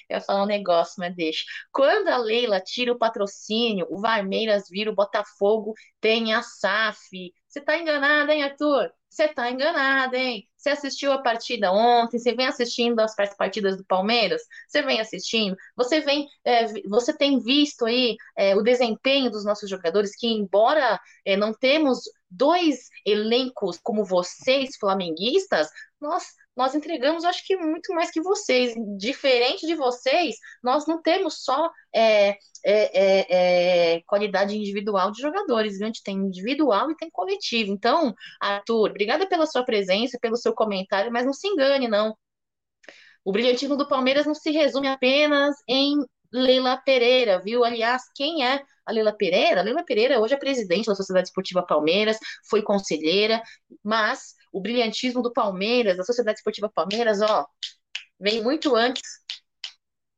Eu 0.09 0.17
ia 0.17 0.21
falar 0.21 0.45
um 0.45 0.47
negócio, 0.47 0.95
mas 0.99 1.15
deixa. 1.15 1.45
Quando 1.73 2.09
a 2.09 2.17
Leila 2.17 2.61
tira 2.61 2.93
o 2.93 2.99
patrocínio, 2.99 3.87
o 3.91 4.01
Varmeiras 4.01 4.65
vira 4.69 4.91
o 4.91 4.95
Botafogo, 4.95 5.75
tem 6.01 6.33
a 6.35 6.43
SAF. 6.43 7.33
Você 7.55 7.61
tá 7.61 7.79
enganado, 7.79 8.33
hein, 8.33 8.43
Arthur? 8.43 8.91
Você 9.09 9.29
tá 9.29 9.49
enganado, 9.49 10.17
hein? 10.17 10.45
Você 10.57 10.71
assistiu 10.71 11.13
a 11.13 11.23
partida 11.23 11.71
ontem? 11.71 12.19
Você 12.19 12.35
vem 12.35 12.49
assistindo 12.49 12.99
as 12.99 13.15
partidas 13.15 13.77
do 13.77 13.85
Palmeiras? 13.85 14.43
Você 14.67 14.83
vem 14.83 15.01
assistindo? 15.01 15.57
Você 15.77 16.01
vem, 16.01 16.27
é, 16.45 16.67
você 16.89 17.17
tem 17.17 17.39
visto 17.39 17.87
aí 17.87 18.17
é, 18.37 18.57
o 18.57 18.63
desempenho 18.63 19.31
dos 19.31 19.45
nossos 19.45 19.71
jogadores 19.71 20.17
que, 20.17 20.27
embora 20.27 21.01
é, 21.25 21.37
não 21.37 21.55
temos 21.55 22.01
dois 22.29 22.89
elencos 23.07 23.79
como 23.81 24.05
vocês, 24.05 24.77
flamenguistas, 24.77 25.69
nós 26.01 26.25
nós 26.57 26.75
entregamos, 26.75 27.25
acho 27.25 27.45
que 27.47 27.57
muito 27.57 27.93
mais 27.95 28.11
que 28.11 28.21
vocês. 28.21 28.75
Diferente 28.97 29.67
de 29.67 29.75
vocês, 29.75 30.37
nós 30.63 30.87
não 30.87 31.03
temos 31.03 31.43
só 31.43 31.71
é, 31.95 32.31
é, 32.31 32.37
é, 32.65 33.95
é, 33.97 34.03
qualidade 34.07 34.57
individual 34.57 35.11
de 35.11 35.21
jogadores, 35.21 35.81
a 35.81 35.87
gente 35.87 36.03
tem 36.03 36.17
individual 36.17 36.91
e 36.91 36.97
tem 36.97 37.11
coletivo. 37.11 37.73
Então, 37.73 38.15
Arthur, 38.41 38.91
obrigada 38.91 39.29
pela 39.29 39.47
sua 39.47 39.65
presença, 39.65 40.19
pelo 40.21 40.37
seu 40.37 40.55
comentário, 40.55 41.13
mas 41.13 41.27
não 41.27 41.33
se 41.33 41.49
engane, 41.49 41.89
não. 41.89 42.17
O 43.25 43.33
brilhantismo 43.33 43.77
do 43.77 43.89
Palmeiras 43.89 44.27
não 44.27 44.35
se 44.35 44.51
resume 44.51 44.87
apenas 44.87 45.57
em 45.69 45.97
Leila 46.33 46.77
Pereira, 46.77 47.41
viu? 47.41 47.65
Aliás, 47.65 48.03
quem 48.15 48.45
é 48.45 48.63
a 48.85 48.93
Leila 48.93 49.17
Pereira? 49.17 49.61
A 49.61 49.65
Leila 49.65 49.85
Pereira 49.85 50.21
hoje 50.21 50.35
é 50.35 50.37
presidente 50.37 50.87
da 50.87 50.95
Sociedade 50.95 51.29
Esportiva 51.29 51.65
Palmeiras, 51.65 52.19
foi 52.49 52.61
conselheira, 52.63 53.43
mas 53.83 54.35
o 54.55 54.61
brilhantismo 54.61 55.21
do 55.23 55.33
Palmeiras, 55.33 55.97
da 55.97 56.05
Sociedade 56.05 56.39
Esportiva 56.39 56.71
Palmeiras, 56.73 57.21
ó, 57.21 57.47
vem 58.21 58.43
muito 58.43 58.77
antes 58.77 59.03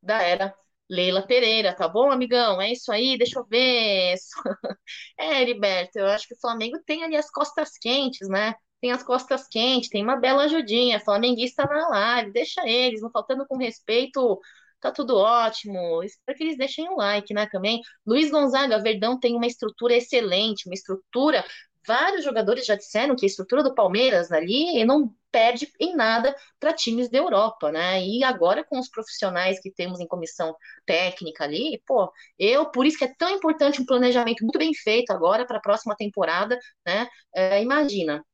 da 0.03 0.23
era 0.23 0.55
Leila 0.89 1.27
Pereira, 1.27 1.75
tá 1.75 1.89
bom, 1.89 2.11
amigão? 2.13 2.61
É 2.61 2.71
isso 2.71 2.93
aí, 2.93 3.19
deixa 3.19 3.39
eu 3.41 3.47
ver. 3.47 4.15
É, 5.19 5.43
Heriberto, 5.43 5.99
eu 5.99 6.07
acho 6.07 6.29
que 6.29 6.35
o 6.35 6.41
Flamengo 6.41 6.79
tem 6.87 7.03
ali 7.03 7.17
as 7.17 7.31
costas 7.31 7.71
quentes, 7.79 8.29
né? 8.29 8.55
Tem 8.81 8.93
as 8.93 9.03
costas 9.03 9.49
quentes, 9.49 9.89
tem 9.89 10.03
uma 10.03 10.17
bela 10.17 10.45
ajudinha, 10.45 11.01
flamenguista 11.01 11.65
na 11.65 11.89
live, 11.89 12.33
deixa 12.33 12.69
eles, 12.69 13.01
não 13.01 13.11
faltando 13.11 13.47
com 13.47 13.57
respeito, 13.57 14.39
tá 14.81 14.93
tudo 14.93 15.17
ótimo. 15.17 16.03
Espero 16.03 16.37
que 16.39 16.45
eles 16.45 16.59
deixem 16.59 16.89
o 16.91 16.97
like, 16.97 17.33
né, 17.35 17.49
também. 17.51 17.81
Luiz 18.07 18.31
Gonzaga, 18.31 18.83
Verdão 18.83 19.19
tem 19.19 19.35
uma 19.37 19.47
estrutura 19.47 19.95
excelente, 19.95 20.69
uma 20.69 20.75
estrutura 20.75 21.45
vários 21.87 22.25
jogadores 22.25 22.67
já 22.67 22.75
disseram 22.75 23.17
que 23.17 23.25
a 23.25 23.29
estrutura 23.29 23.63
do 23.63 23.75
Palmeiras 23.75 24.33
ali 24.33 24.85
não 24.85 25.15
perde 25.31 25.71
em 25.81 25.95
nada 25.95 26.35
para 26.59 26.73
times 26.73 27.11
da 27.11 27.19
Europa, 27.19 27.71
né? 27.71 28.03
E 28.05 28.25
agora 28.25 28.65
com 28.65 28.79
os 28.79 28.89
profissionais 28.89 29.61
que 29.61 29.71
temos 29.71 30.01
em 30.01 30.07
comissão 30.07 30.57
técnica 30.87 31.45
ali, 31.45 31.83
pô, 31.87 32.11
eu 32.39 32.71
por 32.71 32.87
isso 32.87 32.99
que 32.99 33.05
é 33.05 33.15
tão 33.19 33.31
importante 33.31 33.81
um 33.81 33.87
planejamento 33.87 34.43
muito 34.43 34.59
bem 34.59 34.73
feito 34.75 35.11
agora 35.11 35.47
para 35.47 35.59
a 35.59 35.61
próxima 35.61 35.95
temporada, 35.97 36.59
né? 36.87 37.07
É, 37.35 37.63
imagina 37.63 38.25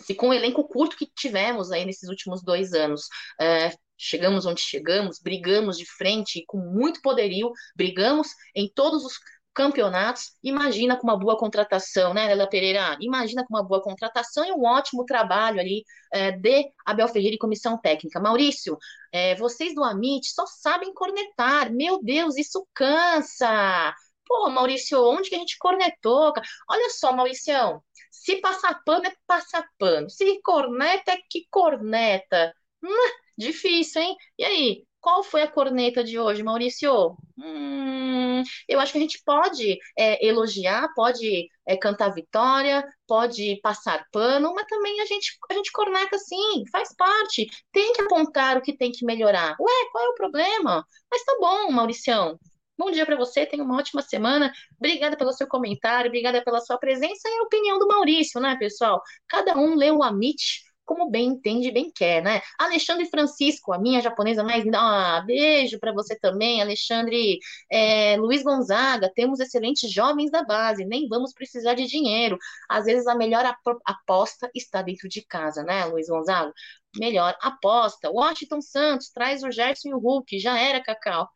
se 0.00 0.14
com 0.14 0.28
o 0.28 0.34
elenco 0.34 0.66
curto 0.68 0.96
que 0.96 1.06
tivemos 1.06 1.72
aí 1.72 1.84
nesses 1.84 2.08
últimos 2.08 2.42
dois 2.42 2.72
anos, 2.72 3.08
é, 3.40 3.72
chegamos 3.96 4.44
onde 4.46 4.60
chegamos, 4.60 5.18
brigamos 5.18 5.78
de 5.78 5.86
frente 5.86 6.44
com 6.46 6.58
muito 6.58 7.00
poderio, 7.00 7.50
brigamos 7.74 8.28
em 8.54 8.70
todos 8.74 9.04
os 9.04 9.14
campeonatos. 9.56 10.36
Imagina 10.42 10.96
com 10.96 11.06
uma 11.06 11.18
boa 11.18 11.36
contratação, 11.38 12.12
né, 12.12 12.26
Lela 12.28 12.46
Pereira? 12.46 12.96
Imagina 13.00 13.42
com 13.44 13.54
uma 13.54 13.64
boa 13.66 13.82
contratação 13.82 14.44
e 14.44 14.52
um 14.52 14.64
ótimo 14.64 15.04
trabalho 15.06 15.58
ali 15.58 15.82
é, 16.12 16.30
de 16.30 16.70
Abel 16.84 17.08
Ferreira 17.08 17.36
e 17.36 17.38
comissão 17.38 17.80
técnica. 17.80 18.20
Maurício, 18.20 18.76
é, 19.10 19.34
vocês 19.36 19.74
do 19.74 19.82
Amit 19.82 20.30
só 20.30 20.44
sabem 20.46 20.92
cornetar. 20.92 21.72
Meu 21.72 22.02
Deus, 22.02 22.36
isso 22.36 22.66
cansa. 22.74 23.94
Pô, 24.26 24.50
Maurício, 24.50 25.02
onde 25.02 25.30
que 25.30 25.36
a 25.36 25.38
gente 25.38 25.56
cornetou? 25.58 26.32
Olha 26.68 26.90
só, 26.90 27.12
Mauricião, 27.12 27.82
se 28.10 28.36
passar 28.36 28.82
pano 28.84 29.06
é 29.06 29.14
passar 29.26 29.66
pano. 29.78 30.10
Se 30.10 30.40
corneta 30.42 31.12
é 31.12 31.18
que 31.30 31.46
corneta. 31.50 32.52
Hum, 32.82 32.88
difícil, 33.38 34.02
hein? 34.02 34.16
E 34.38 34.44
aí, 34.44 34.84
qual 35.06 35.22
foi 35.22 35.42
a 35.42 35.48
corneta 35.48 36.02
de 36.02 36.18
hoje, 36.18 36.42
Maurício? 36.42 37.16
Hum, 37.38 38.42
eu 38.68 38.80
acho 38.80 38.90
que 38.90 38.98
a 38.98 39.00
gente 39.00 39.22
pode 39.24 39.78
é, 39.96 40.26
elogiar, 40.26 40.88
pode 40.96 41.48
é, 41.64 41.76
cantar 41.76 42.08
vitória, 42.08 42.84
pode 43.06 43.60
passar 43.62 44.04
pano, 44.10 44.52
mas 44.52 44.66
também 44.66 45.00
a 45.00 45.06
gente, 45.06 45.38
a 45.48 45.54
gente 45.54 45.70
corneta 45.70 46.18
sim, 46.18 46.64
faz 46.72 46.92
parte. 46.96 47.46
Tem 47.70 47.92
que 47.92 48.02
apontar 48.02 48.56
o 48.56 48.60
que 48.60 48.76
tem 48.76 48.90
que 48.90 49.06
melhorar. 49.06 49.54
Ué, 49.60 49.90
qual 49.92 50.06
é 50.06 50.08
o 50.08 50.14
problema? 50.14 50.84
Mas 51.08 51.22
tá 51.22 51.36
bom, 51.38 51.70
Mauricião. 51.70 52.36
Bom 52.76 52.90
dia 52.90 53.06
para 53.06 53.16
você, 53.16 53.46
tenha 53.46 53.62
uma 53.62 53.76
ótima 53.76 54.02
semana. 54.02 54.52
Obrigada 54.76 55.16
pelo 55.16 55.32
seu 55.32 55.46
comentário, 55.46 56.08
obrigada 56.08 56.42
pela 56.42 56.60
sua 56.60 56.78
presença 56.78 57.28
e 57.28 57.38
a 57.38 57.42
opinião 57.44 57.78
do 57.78 57.86
Maurício, 57.86 58.40
né, 58.40 58.56
pessoal? 58.58 59.00
Cada 59.28 59.56
um 59.56 59.76
lê 59.76 59.92
o 59.92 60.02
Amit 60.02 60.65
como 60.86 61.10
bem 61.10 61.26
entende 61.28 61.68
e 61.68 61.72
bem 61.72 61.90
quer, 61.94 62.22
né? 62.22 62.40
Alexandre 62.58 63.06
Francisco, 63.10 63.72
a 63.72 63.78
minha 63.78 64.00
japonesa 64.00 64.42
mais 64.42 64.64
linda, 64.64 64.78
ah, 64.80 65.20
beijo 65.26 65.78
para 65.78 65.92
você 65.92 66.18
também, 66.18 66.62
Alexandre 66.62 67.38
é, 67.70 68.16
Luiz 68.16 68.42
Gonzaga, 68.42 69.10
temos 69.14 69.40
excelentes 69.40 69.90
jovens 69.92 70.30
da 70.30 70.44
base, 70.44 70.84
nem 70.84 71.08
vamos 71.08 71.32
precisar 71.34 71.74
de 71.74 71.86
dinheiro. 71.86 72.38
Às 72.68 72.86
vezes 72.86 73.06
a 73.06 73.14
melhor 73.14 73.44
aposta 73.84 74.50
está 74.54 74.80
dentro 74.82 75.08
de 75.08 75.22
casa, 75.26 75.62
né, 75.62 75.84
Luiz 75.86 76.08
Gonzaga? 76.08 76.52
Melhor 76.98 77.36
aposta. 77.42 78.10
Washington 78.10 78.60
Santos 78.62 79.10
traz 79.10 79.42
o 79.42 79.50
Gerson 79.50 79.90
e 79.90 79.94
o 79.94 79.98
Hulk, 79.98 80.38
já 80.38 80.58
era, 80.58 80.82
Cacau. 80.82 81.28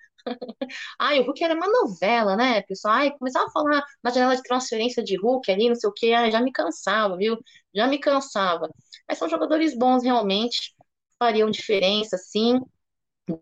Ai, 0.99 1.21
o 1.21 1.25
Hulk 1.25 1.43
era 1.45 1.55
uma 1.55 1.67
novela, 1.69 2.37
né, 2.37 2.63
pessoal? 2.63 2.95
Ai, 2.95 3.11
começava 3.19 3.47
a 3.47 3.51
falar 3.51 3.85
na 4.03 4.11
janela 4.11 4.37
de 4.37 4.43
transferência 4.43 5.03
de 5.03 5.17
Hulk 5.17 5.51
ali, 5.51 5.69
não 5.69 5.75
sei 5.77 5.89
o 5.89 5.93
quê, 5.93 6.13
ai, 6.13 6.31
já 6.31 6.41
me 6.41 6.53
cansava, 6.53 7.17
viu? 7.17 7.39
Já 7.75 7.87
me 7.87 7.99
cansava. 7.99 8.69
Mas 9.09 9.19
são 9.19 9.29
jogadores 9.29 9.77
bons, 9.77 10.03
realmente, 10.05 10.75
fariam 11.19 11.51
diferença, 11.51 12.17
sim. 12.19 12.61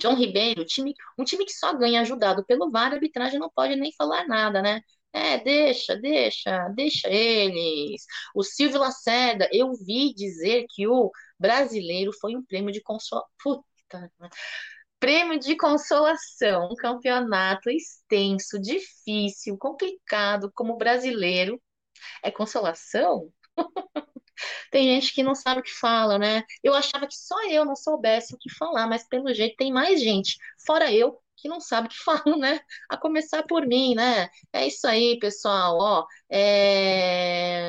John 0.00 0.14
Ribeiro, 0.16 0.64
time, 0.66 0.94
um 1.18 1.24
time 1.24 1.44
que 1.46 1.52
só 1.52 1.72
ganha 1.74 2.00
ajudado 2.02 2.44
pelo 2.46 2.70
VAR, 2.70 2.92
a 2.92 2.94
arbitragem 2.96 3.38
não 3.40 3.50
pode 3.50 3.74
nem 3.76 3.92
falar 3.96 4.26
nada, 4.28 4.60
né? 4.62 4.82
É, 5.12 5.38
deixa, 5.38 5.96
deixa, 5.96 6.68
deixa 6.70 7.08
eles. 7.08 8.04
O 8.34 8.42
Silvio 8.44 8.78
Lacerda, 8.80 9.48
eu 9.52 9.72
vi 9.74 10.14
dizer 10.14 10.66
que 10.70 10.86
o 10.86 11.10
brasileiro 11.38 12.12
foi 12.20 12.36
um 12.36 12.44
prêmio 12.44 12.72
de 12.72 12.82
consolação. 12.82 13.28
Puta. 13.42 13.64
Prêmio 15.00 15.38
de 15.38 15.56
consolação, 15.56 16.68
um 16.72 16.74
campeonato 16.74 17.70
extenso, 17.70 18.58
difícil, 18.60 19.56
complicado, 19.56 20.50
como 20.54 20.76
brasileiro. 20.76 21.60
É 22.22 22.30
consolação? 22.30 23.32
Tem 24.70 24.84
gente 24.88 25.12
que 25.14 25.22
não 25.22 25.34
sabe 25.34 25.60
o 25.60 25.62
que 25.62 25.72
fala, 25.72 26.18
né? 26.18 26.42
Eu 26.62 26.74
achava 26.74 27.06
que 27.06 27.14
só 27.16 27.36
eu 27.50 27.64
não 27.64 27.76
soubesse 27.76 28.34
o 28.34 28.38
que 28.38 28.50
falar, 28.54 28.86
mas 28.86 29.06
pelo 29.08 29.32
jeito 29.34 29.56
tem 29.56 29.72
mais 29.72 30.00
gente, 30.00 30.36
fora 30.66 30.92
eu, 30.92 31.20
que 31.36 31.48
não 31.48 31.60
sabe 31.60 31.86
o 31.88 31.90
que 31.90 31.96
fala, 32.04 32.36
né? 32.36 32.60
A 32.88 32.96
começar 32.96 33.42
por 33.44 33.66
mim, 33.66 33.94
né? 33.94 34.28
É 34.52 34.66
isso 34.66 34.86
aí, 34.86 35.18
pessoal. 35.18 35.78
Ó, 35.78 36.06
é... 36.30 37.62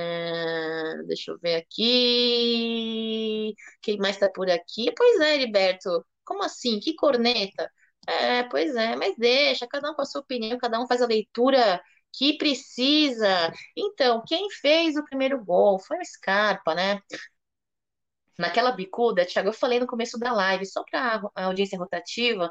deixa 1.07 1.31
eu 1.31 1.39
ver 1.39 1.55
aqui. 1.55 3.53
Quem 3.81 3.97
mais 3.97 4.17
tá 4.17 4.29
por 4.29 4.49
aqui? 4.49 4.91
Pois 4.95 5.19
é, 5.21 5.35
Heriberto. 5.35 6.05
Como 6.29 6.43
assim? 6.43 6.79
Que 6.79 6.93
corneta? 6.95 7.71
É, 8.07 8.43
pois 8.43 8.75
é, 8.75 8.95
mas 8.95 9.15
deixa, 9.17 9.67
cada 9.67 9.89
um 9.91 9.95
com 9.95 10.03
a 10.03 10.05
sua 10.05 10.21
opinião, 10.21 10.57
cada 10.59 10.79
um 10.79 10.87
faz 10.87 11.01
a 11.01 11.07
leitura 11.07 11.81
que 12.13 12.37
precisa. 12.37 13.51
Então, 13.77 14.23
quem 14.27 14.49
fez 14.61 14.95
o 14.95 15.03
primeiro 15.05 15.43
gol 15.43 15.79
foi 15.79 15.97
o 15.99 16.05
Scarpa, 16.05 16.75
né? 16.75 17.01
Naquela 18.37 18.71
bicuda, 18.71 19.25
Thiago, 19.25 19.49
eu 19.49 19.53
falei 19.53 19.79
no 19.79 19.87
começo 19.87 20.17
da 20.17 20.31
live, 20.31 20.65
só 20.65 20.81
para 20.89 21.21
a 21.35 21.45
audiência 21.45 21.77
rotativa, 21.77 22.49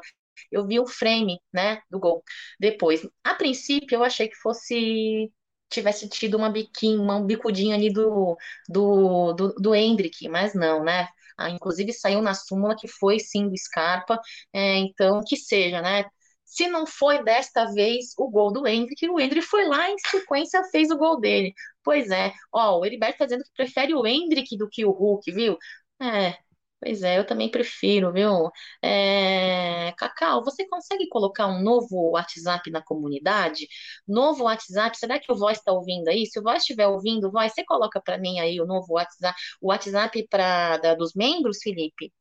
eu 0.51 0.65
vi 0.67 0.79
o 0.79 0.85
frame, 0.87 1.39
né, 1.51 1.81
do 1.89 1.99
gol. 1.99 2.23
Depois, 2.59 3.07
a 3.23 3.33
princípio, 3.35 3.95
eu 3.95 4.03
achei 4.03 4.27
que 4.29 4.35
fosse 4.37 5.31
tivesse 5.69 6.07
tido 6.09 6.35
uma 6.37 6.49
biquinha, 6.49 6.99
uma 7.01 7.21
bicudinha 7.23 7.75
ali 7.75 7.91
do 7.93 8.37
do, 8.67 9.33
do, 9.33 9.53
do 9.55 9.75
Hendrick, 9.75 10.27
mas 10.29 10.53
não, 10.53 10.83
né? 10.83 11.07
Ah, 11.39 11.49
inclusive 11.49 11.93
saiu 11.93 12.21
na 12.21 12.33
súmula 12.33 12.75
que 12.75 12.87
foi 12.87 13.19
sim 13.19 13.47
do 13.49 13.57
Scarpa, 13.57 14.19
é, 14.53 14.77
então 14.77 15.21
que 15.25 15.37
seja, 15.37 15.81
né? 15.81 16.05
Se 16.45 16.67
não 16.67 16.85
foi 16.87 17.23
desta 17.23 17.65
vez 17.73 18.13
o 18.17 18.29
gol 18.29 18.51
do 18.51 18.67
Hendrick, 18.67 19.07
o 19.09 19.19
Hendrick 19.19 19.45
foi 19.45 19.65
lá 19.67 19.89
em 19.89 19.97
sequência 19.99 20.63
fez 20.71 20.89
o 20.91 20.97
gol 20.97 21.19
dele. 21.19 21.53
Pois 21.83 22.09
é, 22.11 22.33
ó, 22.51 22.79
o 22.79 22.85
Heriberto 22.85 23.19
tá 23.19 23.25
dizendo 23.25 23.43
que 23.43 23.51
prefere 23.55 23.93
o 23.93 24.05
Hendrick 24.05 24.57
do 24.57 24.67
que 24.69 24.85
o 24.85 24.91
Hulk, 24.91 25.31
viu? 25.31 25.57
É, 26.01 26.37
pois 26.79 27.01
é, 27.03 27.17
eu 27.19 27.25
também 27.25 27.49
prefiro, 27.51 28.11
viu? 28.13 28.49
É... 28.81 29.91
Cacau, 29.97 30.43
você 30.43 30.67
consegue 30.67 31.07
colocar 31.09 31.47
um 31.47 31.61
novo 31.61 32.11
WhatsApp 32.11 32.69
na 32.71 32.81
comunidade? 32.81 33.67
Novo 34.07 34.43
WhatsApp, 34.45 34.97
será 34.97 35.19
que 35.19 35.31
o 35.31 35.35
Voz 35.35 35.57
está 35.57 35.71
ouvindo 35.71 36.07
aí? 36.09 36.25
Se 36.25 36.39
o 36.39 36.43
Voz 36.43 36.61
estiver 36.63 36.87
ouvindo, 36.87 37.31
Voz, 37.31 37.53
você 37.53 37.63
coloca 37.65 38.01
para 38.01 38.17
mim 38.17 38.39
aí 38.39 38.59
o 38.61 38.65
novo 38.65 38.93
WhatsApp, 38.93 39.37
o 39.61 39.67
WhatsApp 39.69 40.27
pra, 40.29 40.77
da, 40.77 40.95
dos 40.95 41.13
membros, 41.15 41.59
Felipe? 41.61 42.11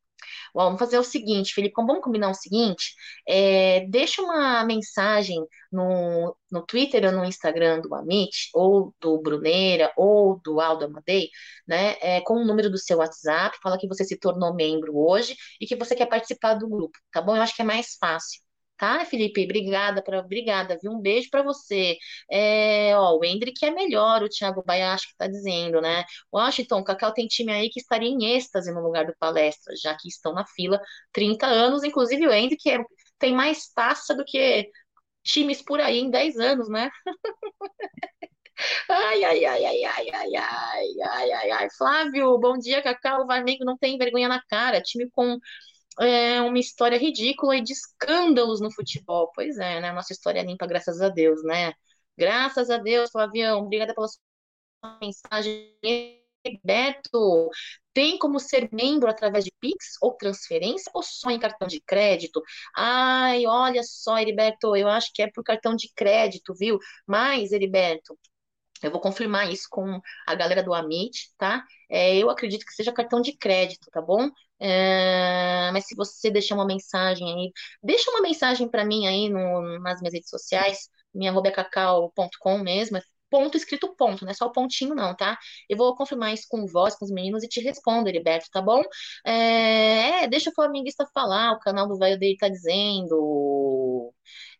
Vamos 0.54 0.78
fazer 0.78 0.98
o 0.98 1.04
seguinte, 1.04 1.54
Felipe, 1.54 1.74
vamos 1.76 2.02
combinar 2.02 2.30
o 2.30 2.34
seguinte: 2.34 2.94
é, 3.26 3.86
deixa 3.88 4.22
uma 4.22 4.64
mensagem 4.64 5.44
no, 5.70 6.36
no 6.50 6.62
Twitter 6.66 7.04
ou 7.04 7.12
no 7.12 7.24
Instagram 7.24 7.80
do 7.80 7.94
Amit, 7.94 8.50
ou 8.54 8.94
do 9.00 9.20
Bruneira, 9.20 9.92
ou 9.96 10.40
do 10.44 10.60
Aldo 10.60 10.86
Amadei, 10.86 11.30
né, 11.66 11.96
é, 12.00 12.20
com 12.22 12.34
o 12.34 12.44
número 12.46 12.70
do 12.70 12.78
seu 12.78 12.98
WhatsApp, 12.98 13.56
fala 13.62 13.78
que 13.78 13.88
você 13.88 14.04
se 14.04 14.18
tornou 14.18 14.54
membro 14.54 14.96
hoje 14.96 15.36
e 15.60 15.66
que 15.66 15.76
você 15.76 15.94
quer 15.94 16.06
participar 16.06 16.54
do 16.54 16.68
grupo, 16.68 16.98
tá 17.12 17.20
bom? 17.20 17.36
Eu 17.36 17.42
acho 17.42 17.54
que 17.54 17.62
é 17.62 17.64
mais 17.64 17.96
fácil. 18.00 18.47
Tá, 18.78 19.04
Felipe? 19.04 19.42
Obrigada, 19.44 20.00
pra, 20.02 20.20
obrigada, 20.20 20.78
viu? 20.80 20.92
Um 20.92 21.00
beijo 21.00 21.28
para 21.30 21.42
você. 21.42 21.96
É, 22.30 22.96
ó, 22.96 23.16
o 23.18 23.24
Hendrick 23.24 23.64
é 23.64 23.72
melhor, 23.72 24.22
o 24.22 24.28
Thiago 24.28 24.62
Baiacho 24.64 25.08
que 25.08 25.16
tá 25.16 25.26
dizendo, 25.26 25.80
né? 25.80 26.04
Washington, 26.32 26.84
Cacau 26.84 27.12
tem 27.12 27.26
time 27.26 27.52
aí 27.52 27.70
que 27.70 27.80
estaria 27.80 28.08
em 28.08 28.24
êxtase 28.36 28.72
no 28.72 28.80
lugar 28.80 29.04
do 29.06 29.14
palestra, 29.18 29.74
já 29.82 29.96
que 29.96 30.06
estão 30.08 30.32
na 30.32 30.46
fila 30.46 30.80
30 31.12 31.46
anos, 31.46 31.82
inclusive 31.82 32.24
o 32.26 32.32
Hendrick 32.32 32.70
é, 32.70 32.78
tem 33.18 33.34
mais 33.34 33.68
taça 33.72 34.14
do 34.14 34.24
que 34.24 34.70
times 35.24 35.62
por 35.62 35.80
aí 35.80 35.98
em 36.00 36.10
10 36.10 36.36
anos, 36.38 36.68
né? 36.68 36.90
Ai, 38.88 39.24
ai, 39.24 39.44
ai, 39.44 39.64
ai, 39.64 39.84
ai, 39.84 40.08
ai, 40.12 40.36
ai, 40.36 40.86
ai, 41.02 41.30
ai, 41.32 41.50
ai. 41.50 41.68
Flávio, 41.76 42.38
bom 42.38 42.58
dia, 42.58 42.82
Cacau. 42.82 43.22
O 43.22 43.26
Flamengo 43.26 43.64
não 43.64 43.76
tem 43.78 43.96
vergonha 43.98 44.28
na 44.28 44.42
cara. 44.48 44.82
Time 44.82 45.08
com 45.10 45.38
é 46.00 46.40
uma 46.42 46.58
história 46.58 46.98
ridícula 46.98 47.56
e 47.56 47.62
de 47.62 47.72
escândalos 47.72 48.60
no 48.60 48.70
futebol. 48.72 49.30
Pois 49.34 49.58
é, 49.58 49.80
né? 49.80 49.92
Nossa 49.92 50.12
história 50.12 50.40
é 50.40 50.44
limpa, 50.44 50.66
graças 50.66 51.00
a 51.00 51.08
Deus, 51.08 51.42
né? 51.44 51.72
Graças 52.16 52.70
a 52.70 52.78
Deus, 52.78 53.10
Flavião. 53.10 53.60
Obrigada 53.64 53.94
pela 53.94 54.08
sua 54.08 54.20
mensagem. 55.00 55.74
Beto, 56.64 57.50
tem 57.92 58.18
como 58.18 58.38
ser 58.40 58.68
membro 58.72 59.10
através 59.10 59.44
de 59.44 59.52
Pix 59.60 59.96
ou 60.00 60.14
transferência 60.14 60.90
ou 60.94 61.02
só 61.02 61.30
em 61.30 61.38
cartão 61.38 61.68
de 61.68 61.80
crédito? 61.80 62.42
Ai, 62.76 63.44
olha 63.46 63.82
só, 63.82 64.18
Heriberto, 64.18 64.74
eu 64.76 64.88
acho 64.88 65.10
que 65.12 65.22
é 65.22 65.30
por 65.30 65.44
cartão 65.44 65.74
de 65.76 65.92
crédito, 65.94 66.54
viu? 66.54 66.78
Mas, 67.06 67.52
Heriberto, 67.52 68.18
eu 68.82 68.90
vou 68.90 69.00
confirmar 69.00 69.50
isso 69.50 69.66
com 69.70 70.00
a 70.26 70.34
galera 70.34 70.62
do 70.62 70.74
Amit, 70.74 71.30
tá? 71.36 71.64
É, 71.90 72.16
eu 72.16 72.30
acredito 72.30 72.64
que 72.64 72.72
seja 72.72 72.92
cartão 72.92 73.20
de 73.20 73.36
crédito, 73.36 73.90
tá 73.90 74.00
bom? 74.00 74.28
É, 74.60 75.70
mas 75.72 75.86
se 75.86 75.94
você 75.94 76.30
deixar 76.30 76.54
uma 76.54 76.66
mensagem 76.66 77.26
aí, 77.32 77.52
deixa 77.82 78.10
uma 78.10 78.20
mensagem 78.22 78.68
para 78.68 78.84
mim 78.84 79.06
aí 79.06 79.28
no, 79.28 79.78
nas 79.80 80.00
minhas 80.00 80.14
redes 80.14 80.30
sociais, 80.30 80.88
minha 81.14 81.32
cacau.com 81.52 82.58
mesmo, 82.58 82.96
é 82.98 83.02
ponto 83.30 83.56
escrito 83.56 83.94
ponto, 83.96 84.24
não 84.24 84.30
é 84.30 84.34
só 84.34 84.46
o 84.46 84.52
pontinho 84.52 84.94
não, 84.94 85.14
tá? 85.14 85.38
Eu 85.68 85.76
vou 85.76 85.94
confirmar 85.94 86.32
isso 86.32 86.46
com 86.48 86.66
voz, 86.66 86.94
com 86.96 87.04
os 87.04 87.10
meninos 87.10 87.42
e 87.42 87.48
te 87.48 87.60
respondo, 87.60 88.08
Heriberto, 88.08 88.48
tá 88.50 88.60
bom? 88.62 88.82
É, 89.24 90.24
é, 90.24 90.28
deixa 90.28 90.50
o 90.50 90.54
flamenguista 90.54 91.06
falar, 91.12 91.52
o 91.52 91.60
canal 91.60 91.86
do 91.88 91.98
velho 91.98 92.18
dele 92.18 92.36
tá 92.38 92.48
dizendo... 92.48 94.12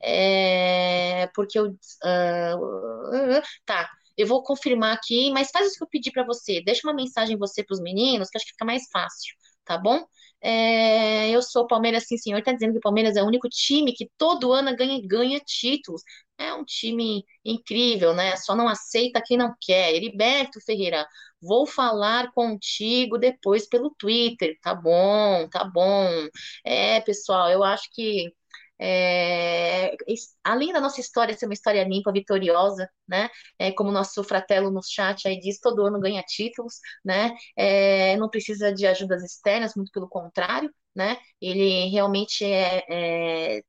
É, 0.03 1.29
porque 1.35 1.59
eu... 1.59 1.69
Uh, 1.71 3.43
tá, 3.65 3.91
eu 4.19 4.27
vou 4.27 4.43
confirmar 4.43 4.95
aqui, 4.97 5.31
mas 5.33 5.51
faz 5.51 5.73
o 5.75 5.79
que 5.79 5.85
eu 5.85 5.89
pedi 5.89 6.11
para 6.13 6.25
você. 6.27 6.63
Deixa 6.65 6.87
uma 6.87 6.95
mensagem 6.95 7.37
você 7.39 7.65
para 7.65 7.75
os 7.75 7.81
meninos, 7.81 8.29
que 8.31 8.37
acho 8.39 8.47
que 8.47 8.53
fica 8.53 8.65
mais 8.65 8.85
fácil, 8.93 9.35
tá 9.65 9.79
bom? 9.79 10.05
É, 10.41 11.31
eu 11.31 11.43
sou 11.43 11.67
Palmeiras, 11.67 12.07
sim, 12.07 12.17
senhor. 12.17 12.43
Tá 12.43 12.53
dizendo 12.53 12.73
que 12.73 12.79
o 12.79 12.81
Palmeiras 12.83 13.17
é 13.17 13.23
o 13.23 13.27
único 13.27 13.49
time 13.49 13.93
que 13.93 14.11
todo 14.19 14.53
ano 14.53 14.75
ganha, 14.77 15.01
ganha 15.07 15.41
títulos. 15.41 16.03
É 16.39 16.55
um 16.55 16.65
time 16.65 17.25
incrível, 17.45 18.15
né? 18.15 18.37
Só 18.37 18.55
não 18.55 18.69
aceita 18.69 19.23
quem 19.25 19.37
não 19.37 19.55
quer. 19.61 19.93
Heriberto 19.95 20.61
Ferreira, 20.65 21.07
vou 21.43 21.67
falar 21.67 22.31
contigo 22.33 23.19
depois 23.19 23.67
pelo 23.69 23.91
Twitter. 23.99 24.57
Tá 24.63 24.75
bom, 24.75 25.49
tá 25.49 25.65
bom. 25.65 26.09
É, 26.65 27.01
pessoal, 27.01 27.51
eu 27.51 27.65
acho 27.65 27.89
que 27.93 28.33
é, 28.81 29.97
além 30.45 30.73
da 30.73 30.81
nossa 30.81 31.01
história 31.01 31.37
ser 31.37 31.47
uma 31.47 31.55
história 31.55 31.85
limpa, 31.85 32.13
vitoriosa, 32.13 32.89
né? 33.07 33.29
É, 33.59 33.73
como 33.73 33.91
nosso 33.93 34.23
fratelo 34.25 34.71
no 34.71 34.83
chat 34.83 35.27
aí 35.29 35.39
diz, 35.41 35.59
todo 35.61 35.85
ano 35.87 36.01
ganha 36.01 36.23
títulos, 36.23 36.75
né? 37.05 37.35
É, 37.57 38.17
não 38.17 38.29
precisa 38.29 38.73
de 38.73 38.87
ajudas 38.87 39.23
externas, 39.25 39.75
muito 39.75 39.91
pelo 39.93 40.09
contrário, 40.09 40.73
né? 40.95 41.17
Ele 41.41 41.89
realmente 41.91 42.45
é, 42.45 42.85
é 43.59 43.63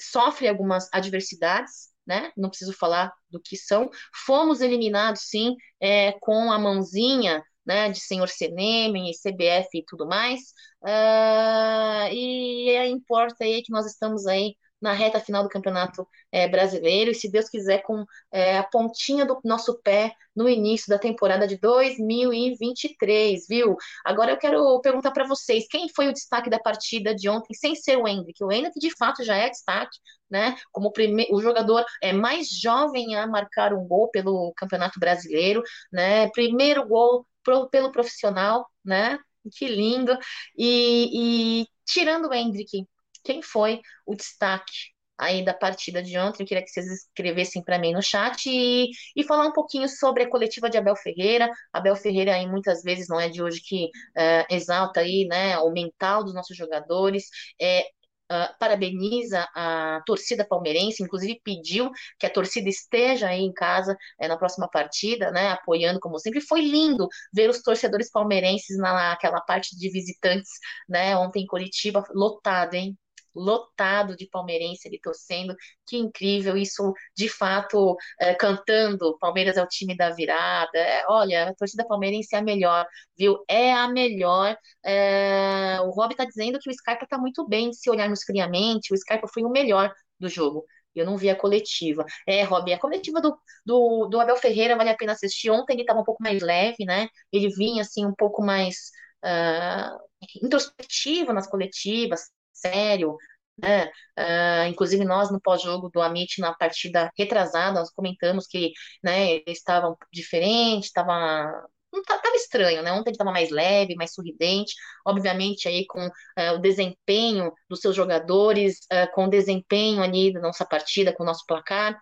sofre 0.00 0.48
algumas 0.48 0.88
adversidades, 0.92 1.90
né? 2.06 2.32
Não 2.36 2.48
preciso 2.48 2.72
falar 2.72 3.12
do 3.30 3.40
que 3.40 3.56
são. 3.56 3.90
Fomos 4.26 4.60
eliminados, 4.60 5.22
sim, 5.28 5.56
é, 5.80 6.12
com 6.20 6.50
a 6.52 6.58
mãozinha 6.58 7.42
né, 7.70 7.88
de 7.88 8.00
senhor 8.00 8.28
CNM, 8.28 9.12
CBF 9.14 9.78
e 9.78 9.84
tudo 9.86 10.04
mais, 10.04 10.40
uh, 10.82 12.12
e 12.12 12.88
importa 12.88 13.44
aí 13.44 13.62
que 13.62 13.70
nós 13.70 13.86
estamos 13.86 14.26
aí 14.26 14.56
na 14.80 14.92
reta 14.92 15.20
final 15.20 15.42
do 15.42 15.48
Campeonato 15.48 16.06
é, 16.32 16.48
Brasileiro 16.48 17.10
e, 17.10 17.14
se 17.14 17.30
Deus 17.30 17.48
quiser, 17.48 17.82
com 17.82 18.04
é, 18.32 18.58
a 18.58 18.64
pontinha 18.64 19.26
do 19.26 19.38
nosso 19.44 19.80
pé 19.82 20.14
no 20.34 20.48
início 20.48 20.88
da 20.88 20.98
temporada 20.98 21.46
de 21.46 21.58
2023, 21.58 23.46
viu? 23.48 23.76
Agora 24.04 24.32
eu 24.32 24.38
quero 24.38 24.80
perguntar 24.80 25.10
para 25.10 25.26
vocês, 25.26 25.66
quem 25.68 25.88
foi 25.88 26.08
o 26.08 26.12
destaque 26.12 26.48
da 26.48 26.58
partida 26.58 27.14
de 27.14 27.28
ontem, 27.28 27.54
sem 27.54 27.74
ser 27.74 27.96
o 27.96 28.06
Hendrick? 28.08 28.42
O 28.42 28.50
Hendrick, 28.50 28.78
de 28.78 28.90
fato, 28.96 29.24
já 29.24 29.36
é 29.36 29.50
destaque, 29.50 29.98
né? 30.30 30.56
Como 30.72 30.88
o, 30.88 30.92
prime... 30.92 31.26
o 31.30 31.40
jogador 31.40 31.84
é 32.02 32.12
mais 32.12 32.48
jovem 32.48 33.16
a 33.16 33.26
marcar 33.26 33.74
um 33.74 33.86
gol 33.86 34.08
pelo 34.10 34.52
Campeonato 34.56 34.98
Brasileiro, 34.98 35.62
né? 35.92 36.28
Primeiro 36.30 36.86
gol 36.86 37.26
pro... 37.42 37.68
pelo 37.68 37.92
profissional, 37.92 38.66
né? 38.84 39.18
Que 39.56 39.66
lindo. 39.66 40.16
E, 40.56 41.62
e 41.62 41.66
tirando 41.86 42.28
o 42.28 42.34
Hendrick, 42.34 42.86
quem 43.22 43.42
foi 43.42 43.80
o 44.06 44.14
destaque 44.14 44.72
aí 45.20 45.44
da 45.44 45.52
partida 45.54 46.02
de 46.02 46.18
ontem. 46.18 46.42
Eu 46.42 46.46
queria 46.46 46.64
que 46.64 46.70
vocês 46.70 46.86
escrevessem 46.86 47.62
para 47.62 47.78
mim 47.78 47.92
no 47.92 48.02
chat 48.02 48.46
e, 48.48 48.88
e 49.14 49.22
falar 49.24 49.46
um 49.46 49.52
pouquinho 49.52 49.88
sobre 49.88 50.24
a 50.24 50.30
coletiva 50.30 50.70
de 50.70 50.78
Abel 50.78 50.96
Ferreira. 50.96 51.48
Abel 51.72 51.94
Ferreira 51.94 52.34
aí 52.34 52.46
muitas 52.46 52.82
vezes 52.82 53.06
não 53.08 53.20
é 53.20 53.28
de 53.28 53.42
hoje 53.42 53.60
que 53.62 53.90
é, 54.16 54.46
exalta 54.50 55.00
aí, 55.00 55.26
né, 55.28 55.58
o 55.58 55.70
mental 55.70 56.24
dos 56.24 56.34
nossos 56.34 56.56
jogadores. 56.56 57.24
É, 57.60 57.84
Uh, 58.32 58.46
parabeniza 58.60 59.44
a 59.56 60.00
torcida 60.06 60.46
palmeirense, 60.46 61.02
inclusive 61.02 61.40
pediu 61.42 61.90
que 62.16 62.24
a 62.24 62.30
torcida 62.30 62.68
esteja 62.68 63.26
aí 63.26 63.40
em 63.40 63.52
casa 63.52 63.96
é, 64.20 64.28
na 64.28 64.36
próxima 64.36 64.68
partida, 64.70 65.32
né, 65.32 65.48
apoiando 65.48 65.98
como 65.98 66.16
sempre. 66.16 66.40
Foi 66.40 66.60
lindo 66.60 67.08
ver 67.34 67.50
os 67.50 67.60
torcedores 67.60 68.08
palmeirenses 68.08 68.78
naquela 68.78 69.40
parte 69.40 69.76
de 69.76 69.90
visitantes, 69.90 70.48
né, 70.88 71.16
ontem 71.16 71.42
em 71.42 71.46
Curitiba, 71.46 72.04
lotado, 72.14 72.74
hein? 72.74 72.96
Lotado 73.34 74.16
de 74.16 74.28
palmeirense 74.28 74.88
ali 74.88 75.00
torcendo, 75.00 75.54
que 75.86 75.96
incrível, 75.96 76.56
isso 76.56 76.92
de 77.16 77.28
fato 77.28 77.96
é, 78.20 78.34
cantando, 78.34 79.16
Palmeiras 79.18 79.56
é 79.56 79.62
o 79.62 79.68
time 79.68 79.96
da 79.96 80.10
virada, 80.10 80.78
é, 80.78 81.04
olha, 81.08 81.48
a 81.50 81.54
torcida 81.54 81.86
palmeirense 81.86 82.34
é 82.34 82.38
a 82.38 82.42
melhor, 82.42 82.86
viu, 83.16 83.42
é 83.48 83.72
a 83.72 83.88
melhor, 83.88 84.56
é, 84.84 85.78
o 85.82 85.90
Rob 85.90 86.14
tá 86.14 86.24
dizendo 86.24 86.58
que 86.58 86.70
o 86.70 86.74
Scarpa 86.74 87.06
tá 87.06 87.18
muito 87.18 87.46
bem, 87.48 87.72
se 87.72 87.90
olharmos 87.90 88.22
friamente, 88.22 88.92
o 88.92 88.96
Scarpa 88.96 89.28
foi 89.32 89.42
o 89.44 89.50
melhor 89.50 89.92
do 90.18 90.28
jogo, 90.28 90.64
eu 90.94 91.06
não 91.06 91.16
vi 91.16 91.30
a 91.30 91.36
coletiva. 91.36 92.04
É, 92.26 92.42
Rob, 92.42 92.72
a 92.72 92.78
coletiva 92.78 93.20
do, 93.20 93.36
do, 93.64 94.06
do 94.08 94.20
Abel 94.20 94.36
Ferreira 94.36 94.76
vale 94.76 94.90
a 94.90 94.96
pena 94.96 95.12
assistir. 95.12 95.50
Ontem 95.50 95.74
ele 95.74 95.82
estava 95.82 96.00
um 96.00 96.04
pouco 96.04 96.22
mais 96.22 96.42
leve, 96.42 96.84
né? 96.84 97.08
Ele 97.32 97.48
vinha 97.48 97.82
assim 97.82 98.04
um 98.04 98.14
pouco 98.14 98.42
mais 98.42 98.90
uh, 99.24 99.98
introspectivo 100.42 101.32
nas 101.32 101.46
coletivas, 101.48 102.30
sério, 102.60 103.16
né? 103.58 103.86
Uh, 104.18 104.68
inclusive 104.68 105.04
nós 105.04 105.30
no 105.30 105.40
pós-jogo 105.40 105.90
do 105.90 106.00
Amit 106.00 106.40
na 106.40 106.54
partida 106.54 107.10
retrasada 107.16 107.78
nós 107.80 107.90
comentamos 107.90 108.46
que 108.46 108.72
né, 109.02 109.32
ele 109.32 109.44
estava 109.48 109.94
diferente, 110.12 110.84
estava 110.84 111.66
estava 111.92 112.36
estranho, 112.36 112.82
né? 112.82 112.92
Ontem 112.92 113.10
ele 113.10 113.14
estava 113.14 113.32
mais 113.32 113.50
leve, 113.50 113.96
mais 113.96 114.14
sorridente, 114.14 114.74
obviamente 115.04 115.68
aí 115.68 115.86
com 115.86 116.06
uh, 116.06 116.54
o 116.54 116.58
desempenho 116.58 117.52
dos 117.68 117.80
seus 117.80 117.96
jogadores, 117.96 118.78
uh, 118.92 119.10
com 119.12 119.24
o 119.24 119.30
desempenho 119.30 120.02
ali 120.02 120.32
da 120.32 120.40
nossa 120.40 120.64
partida, 120.64 121.12
com 121.12 121.22
o 121.22 121.26
nosso 121.26 121.44
placar. 121.46 122.00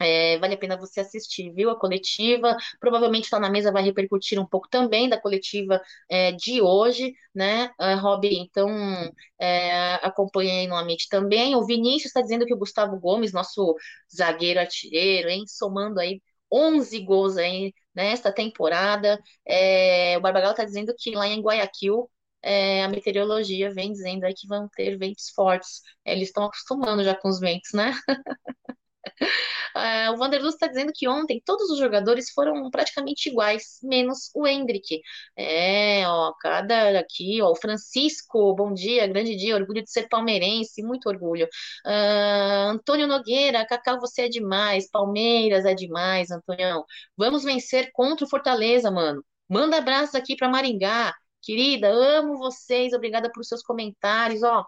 É, 0.00 0.38
vale 0.38 0.54
a 0.54 0.58
pena 0.58 0.76
você 0.78 1.00
assistir, 1.00 1.52
viu? 1.52 1.70
A 1.70 1.78
coletiva, 1.78 2.56
provavelmente 2.80 3.24
está 3.24 3.38
na 3.38 3.50
mesa, 3.50 3.70
vai 3.72 3.82
repercutir 3.82 4.40
um 4.40 4.46
pouco 4.46 4.68
também 4.68 5.08
da 5.08 5.20
coletiva 5.20 5.80
é, 6.08 6.32
de 6.32 6.62
hoje, 6.62 7.12
né, 7.34 7.70
uh, 7.80 7.98
Rob? 8.00 8.26
Então, 8.26 8.68
é, 9.38 9.94
acompanhei 9.96 10.66
no 10.66 10.74
Amit 10.74 11.08
também. 11.08 11.54
O 11.56 11.64
Vinícius 11.66 12.06
está 12.06 12.20
dizendo 12.20 12.46
que 12.46 12.54
o 12.54 12.58
Gustavo 12.58 12.98
Gomes, 12.98 13.32
nosso 13.32 13.74
zagueiro 14.14 14.60
artilheiro, 14.60 15.28
hein, 15.28 15.44
somando 15.46 16.00
aí 16.00 16.20
11 16.50 16.98
gols 17.00 17.36
aí 17.36 17.72
nesta 17.94 18.32
temporada. 18.32 19.18
É, 19.46 20.16
o 20.18 20.20
Barbagal 20.20 20.52
está 20.52 20.64
dizendo 20.64 20.94
que 20.98 21.10
lá 21.12 21.26
em 21.26 21.40
Guayaquil 21.42 22.10
é, 22.42 22.82
a 22.84 22.88
meteorologia 22.88 23.72
vem 23.72 23.92
dizendo 23.92 24.24
aí 24.24 24.34
que 24.34 24.46
vão 24.46 24.68
ter 24.74 24.96
ventos 24.98 25.30
fortes. 25.30 25.82
É, 26.04 26.12
eles 26.12 26.28
estão 26.28 26.44
acostumando 26.44 27.04
já 27.04 27.14
com 27.14 27.28
os 27.28 27.38
ventos, 27.40 27.70
né? 27.74 27.92
Uh, 29.76 30.12
o 30.14 30.16
Vanderlust 30.16 30.54
está 30.56 30.66
dizendo 30.66 30.92
que 30.94 31.08
ontem 31.08 31.42
todos 31.44 31.70
os 31.70 31.78
jogadores 31.78 32.30
foram 32.30 32.70
praticamente 32.70 33.28
iguais, 33.28 33.78
menos 33.82 34.30
o 34.34 34.46
Hendrick. 34.46 35.00
É, 35.36 36.06
ó, 36.06 36.32
cada 36.40 36.98
aqui, 36.98 37.40
ó, 37.42 37.50
o 37.50 37.56
Francisco, 37.56 38.54
bom 38.54 38.72
dia, 38.72 39.06
grande 39.06 39.36
dia, 39.36 39.54
orgulho 39.54 39.82
de 39.82 39.90
ser 39.90 40.08
palmeirense, 40.08 40.82
muito 40.82 41.08
orgulho. 41.08 41.46
Uh, 41.86 42.70
Antônio 42.70 43.06
Nogueira, 43.06 43.66
Cacau, 43.66 43.98
você 44.00 44.22
é 44.22 44.28
demais, 44.28 44.90
Palmeiras 44.90 45.64
é 45.64 45.74
demais, 45.74 46.30
Antonião. 46.30 46.84
Vamos 47.16 47.44
vencer 47.44 47.90
contra 47.92 48.24
o 48.24 48.28
Fortaleza, 48.28 48.90
mano. 48.90 49.24
Manda 49.48 49.78
abraços 49.78 50.14
aqui 50.14 50.36
para 50.36 50.48
Maringá. 50.48 51.14
Querida, 51.42 51.88
amo 51.88 52.36
vocês, 52.38 52.92
obrigada 52.92 53.30
por 53.32 53.44
seus 53.44 53.62
comentários, 53.62 54.42
ó. 54.42 54.64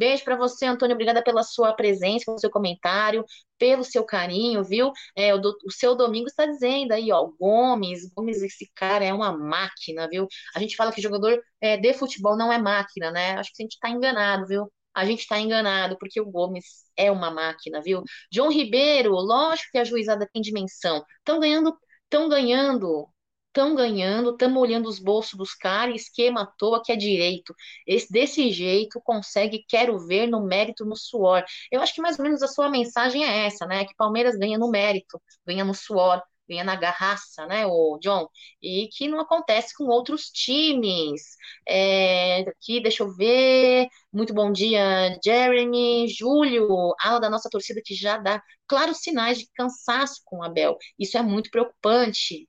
Beijo 0.00 0.24
para 0.24 0.34
você, 0.34 0.64
Antônio. 0.64 0.94
Obrigada 0.94 1.22
pela 1.22 1.42
sua 1.42 1.74
presença, 1.74 2.24
pelo 2.24 2.38
seu 2.38 2.48
comentário, 2.50 3.22
pelo 3.58 3.84
seu 3.84 4.02
carinho, 4.02 4.64
viu? 4.64 4.92
É, 5.14 5.34
o, 5.34 5.38
do, 5.38 5.54
o 5.66 5.70
seu 5.70 5.94
domingo 5.94 6.26
está 6.26 6.46
dizendo 6.46 6.92
aí, 6.92 7.12
ó, 7.12 7.26
Gomes, 7.38 8.10
Gomes, 8.14 8.42
esse 8.42 8.70
cara 8.74 9.04
é 9.04 9.12
uma 9.12 9.36
máquina, 9.36 10.08
viu? 10.08 10.26
A 10.54 10.58
gente 10.58 10.74
fala 10.74 10.90
que 10.90 11.02
jogador 11.02 11.38
é, 11.60 11.76
de 11.76 11.92
futebol 11.92 12.34
não 12.34 12.50
é 12.50 12.56
máquina, 12.56 13.10
né? 13.10 13.32
Acho 13.36 13.50
que 13.54 13.62
a 13.62 13.64
gente 13.64 13.72
está 13.74 13.90
enganado, 13.90 14.46
viu? 14.46 14.72
A 14.94 15.04
gente 15.04 15.20
está 15.20 15.38
enganado, 15.38 15.98
porque 15.98 16.18
o 16.18 16.30
Gomes 16.30 16.64
é 16.96 17.12
uma 17.12 17.30
máquina, 17.30 17.82
viu? 17.82 18.02
John 18.32 18.48
Ribeiro, 18.50 19.12
lógico 19.12 19.68
que 19.72 19.78
a 19.78 19.84
juizada 19.84 20.26
tem 20.32 20.40
dimensão. 20.40 21.04
Estão 21.18 21.38
ganhando, 21.38 21.76
estão 22.04 22.26
ganhando 22.26 23.06
estão 23.50 23.74
ganhando, 23.74 24.30
estamos 24.30 24.60
olhando 24.62 24.88
os 24.88 24.98
bolsos 24.98 25.34
dos 25.34 25.54
caras, 25.54 26.02
esquema 26.02 26.42
à 26.42 26.46
toa 26.46 26.82
que 26.82 26.92
é 26.92 26.96
direito. 26.96 27.54
Esse, 27.86 28.10
desse 28.12 28.50
jeito 28.52 29.00
consegue, 29.02 29.64
quero 29.68 29.98
ver 30.06 30.26
no 30.28 30.44
mérito, 30.46 30.84
no 30.84 30.96
suor. 30.96 31.44
Eu 31.70 31.80
acho 31.82 31.94
que 31.94 32.00
mais 32.00 32.18
ou 32.18 32.24
menos 32.24 32.42
a 32.42 32.48
sua 32.48 32.68
mensagem 32.70 33.24
é 33.24 33.46
essa, 33.46 33.66
né? 33.66 33.84
Que 33.84 33.94
Palmeiras 33.96 34.36
ganha 34.36 34.58
no 34.58 34.70
mérito, 34.70 35.20
ganha 35.46 35.64
no 35.64 35.74
suor, 35.74 36.22
ganha 36.48 36.64
na 36.64 36.76
garraça, 36.76 37.46
né, 37.46 37.64
o 37.66 37.98
John? 38.00 38.28
E 38.62 38.88
que 38.88 39.08
não 39.08 39.20
acontece 39.20 39.74
com 39.76 39.84
outros 39.84 40.30
times. 40.30 41.22
É, 41.68 42.40
aqui, 42.42 42.80
deixa 42.80 43.02
eu 43.02 43.14
ver. 43.14 43.88
Muito 44.12 44.34
bom 44.34 44.52
dia, 44.52 45.18
Jeremy, 45.24 46.08
Júlio, 46.08 46.94
ala 47.00 47.20
da 47.20 47.30
nossa 47.30 47.48
torcida 47.50 47.80
que 47.84 47.94
já 47.94 48.16
dá 48.18 48.42
claros 48.66 48.98
sinais 48.98 49.38
de 49.38 49.48
cansaço 49.54 50.20
com 50.24 50.38
o 50.38 50.42
Abel. 50.44 50.76
Isso 50.98 51.16
é 51.18 51.22
muito 51.22 51.50
preocupante. 51.50 52.48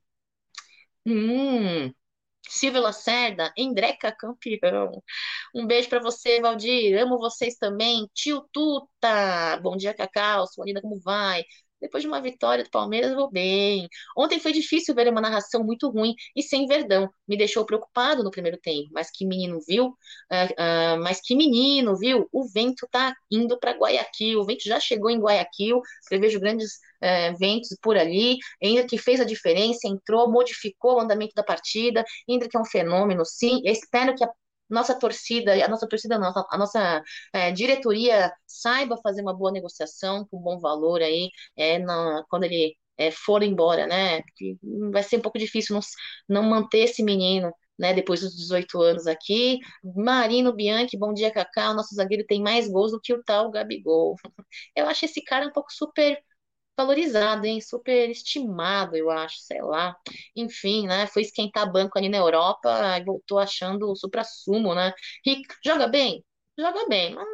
Hum, 1.06 1.92
Silvio 2.48 2.82
Lacerda, 2.82 3.52
Endreca 3.56 4.12
campeão. 4.16 5.02
Um 5.54 5.66
beijo 5.66 5.88
para 5.90 6.00
você, 6.02 6.40
Valdir. 6.40 6.98
Amo 7.00 7.18
vocês 7.18 7.56
também. 7.56 8.08
Tio 8.14 8.48
Tuta. 8.52 9.58
Bom 9.62 9.76
dia, 9.76 9.94
Cacau. 9.94 10.46
Sua 10.48 10.66
linda, 10.66 10.82
como 10.82 11.00
vai? 11.00 11.44
Depois 11.82 12.02
de 12.02 12.08
uma 12.08 12.20
vitória 12.20 12.62
do 12.62 12.70
Palmeiras, 12.70 13.12
vou 13.12 13.28
bem. 13.28 13.88
Ontem 14.16 14.38
foi 14.38 14.52
difícil 14.52 14.94
ver 14.94 15.08
uma 15.08 15.20
narração 15.20 15.64
muito 15.64 15.90
ruim 15.90 16.14
e 16.36 16.42
sem 16.42 16.66
verdão. 16.66 17.10
Me 17.26 17.36
deixou 17.36 17.66
preocupado 17.66 18.22
no 18.22 18.30
primeiro 18.30 18.56
tempo. 18.56 18.88
Mas 18.92 19.10
que 19.10 19.26
menino, 19.26 19.58
viu? 19.66 19.86
Uh, 19.86 20.96
uh, 20.96 21.02
mas 21.02 21.20
que 21.20 21.34
menino, 21.34 21.96
viu? 21.96 22.28
O 22.32 22.44
vento 22.48 22.86
tá 22.90 23.12
indo 23.30 23.58
para 23.58 23.72
Guayaquil. 23.72 24.40
O 24.40 24.46
vento 24.46 24.62
já 24.64 24.78
chegou 24.78 25.10
em 25.10 25.18
Guayaquil. 25.18 25.80
Prevejo 26.08 26.38
grandes 26.38 26.74
uh, 27.02 27.36
ventos 27.36 27.76
por 27.82 27.96
ali. 27.96 28.38
Ainda 28.62 28.86
que 28.86 28.96
fez 28.96 29.20
a 29.20 29.24
diferença, 29.24 29.88
entrou, 29.88 30.30
modificou 30.30 30.96
o 30.96 31.00
andamento 31.00 31.34
da 31.34 31.42
partida. 31.42 32.04
Ainda 32.30 32.48
que 32.48 32.56
é 32.56 32.60
um 32.60 32.64
fenômeno, 32.64 33.24
sim. 33.26 33.60
Eu 33.64 33.72
espero 33.72 34.14
que 34.14 34.22
a 34.24 34.28
nossa 34.72 34.98
torcida, 34.98 35.52
a 35.64 35.68
nossa 35.68 35.88
torcida 35.88 36.18
não, 36.18 36.32
a 36.50 36.58
nossa 36.58 37.02
é, 37.32 37.52
diretoria 37.52 38.32
saiba 38.46 38.96
fazer 39.02 39.22
uma 39.22 39.34
boa 39.34 39.52
negociação 39.52 40.26
com 40.30 40.38
bom 40.40 40.58
valor 40.58 41.02
aí, 41.02 41.30
é, 41.56 41.78
na, 41.78 42.24
quando 42.28 42.44
ele 42.44 42.76
é, 42.98 43.10
for 43.10 43.42
embora, 43.42 43.86
né? 43.86 44.22
Vai 44.92 45.02
ser 45.02 45.18
um 45.18 45.20
pouco 45.22 45.38
difícil 45.38 45.74
não, 45.74 45.82
não 46.28 46.48
manter 46.50 46.80
esse 46.84 47.02
menino. 47.02 47.52
Né, 47.78 47.92
depois 47.94 48.20
dos 48.20 48.36
18 48.36 48.80
anos 48.80 49.06
aqui. 49.08 49.58
Marino 49.96 50.52
Bianchi, 50.52 50.96
bom 50.96 51.12
dia, 51.12 51.32
Cacá. 51.32 51.70
O 51.70 51.74
nosso 51.74 51.94
zagueiro 51.94 52.24
tem 52.26 52.40
mais 52.40 52.68
gols 52.68 52.92
do 52.92 53.00
que 53.00 53.12
o 53.12 53.22
tal 53.24 53.50
Gabigol. 53.50 54.14
Eu 54.76 54.86
acho 54.86 55.04
esse 55.06 55.22
cara 55.24 55.46
um 55.48 55.52
pouco 55.52 55.72
super 55.72 56.22
valorizado, 56.76 57.46
hein? 57.46 57.60
Super 57.60 58.10
estimado, 58.10 58.96
eu 58.96 59.10
acho, 59.10 59.38
sei 59.40 59.62
lá. 59.62 59.96
Enfim, 60.36 60.86
né? 60.86 61.06
Foi 61.06 61.22
esquentar 61.22 61.70
banco 61.70 61.98
ali 61.98 62.08
na 62.08 62.18
Europa 62.18 62.70
e 62.98 63.04
voltou 63.04 63.38
achando 63.38 63.90
o 63.90 63.96
supra-sumo, 63.96 64.74
né? 64.74 64.92
Ric... 65.24 65.46
Joga 65.64 65.86
bem? 65.88 66.24
Joga 66.58 66.86
bem, 66.88 67.14
mas 67.14 67.26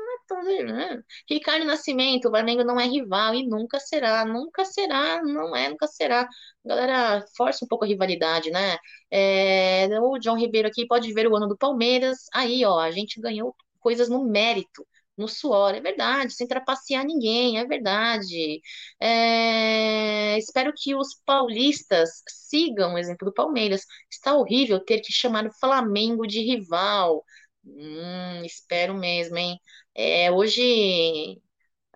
é. 0.46 0.62
Né? 0.64 1.02
Ricardo 1.28 1.64
Nascimento, 1.64 2.28
o 2.28 2.30
Flamengo 2.30 2.62
não 2.64 2.78
é 2.78 2.86
rival 2.86 3.34
e 3.34 3.46
nunca 3.46 3.80
será, 3.80 4.24
nunca 4.24 4.64
será, 4.64 5.22
não 5.22 5.56
é, 5.56 5.68
nunca 5.70 5.86
será. 5.86 6.28
Galera, 6.64 7.24
força 7.36 7.64
um 7.64 7.68
pouco 7.68 7.84
a 7.84 7.88
rivalidade, 7.88 8.50
né? 8.50 8.76
É... 9.10 9.88
O 10.00 10.18
John 10.18 10.36
Ribeiro 10.36 10.68
aqui 10.68 10.86
pode 10.86 11.12
ver 11.12 11.26
o 11.26 11.36
ano 11.36 11.48
do 11.48 11.56
Palmeiras. 11.56 12.26
Aí, 12.32 12.64
ó, 12.64 12.78
a 12.78 12.90
gente 12.90 13.20
ganhou 13.20 13.54
coisas 13.80 14.08
no 14.08 14.24
mérito 14.24 14.86
no 15.18 15.28
suor, 15.28 15.74
é 15.74 15.80
verdade, 15.80 16.32
sem 16.32 16.46
trapacear 16.46 17.04
ninguém, 17.04 17.58
é 17.58 17.66
verdade. 17.66 18.60
É, 19.00 20.38
espero 20.38 20.72
que 20.76 20.94
os 20.94 21.14
paulistas 21.26 22.22
sigam 22.28 22.94
o 22.94 22.98
exemplo 22.98 23.26
do 23.26 23.34
Palmeiras. 23.34 23.84
Está 24.10 24.34
horrível 24.34 24.80
ter 24.84 25.00
que 25.00 25.12
chamar 25.12 25.46
o 25.46 25.52
Flamengo 25.60 26.26
de 26.26 26.40
rival. 26.40 27.24
Hum, 27.64 28.44
espero 28.44 28.94
mesmo, 28.94 29.36
hein? 29.38 29.58
É, 29.94 30.30
hoje, 30.32 31.40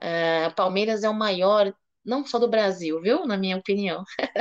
é, 0.00 0.50
Palmeiras 0.50 1.04
é 1.04 1.10
o 1.10 1.14
maior, 1.14 1.74
não 2.04 2.26
só 2.26 2.38
do 2.38 2.48
Brasil, 2.48 3.00
viu? 3.00 3.26
Na 3.26 3.36
minha 3.36 3.56
opinião. 3.56 4.04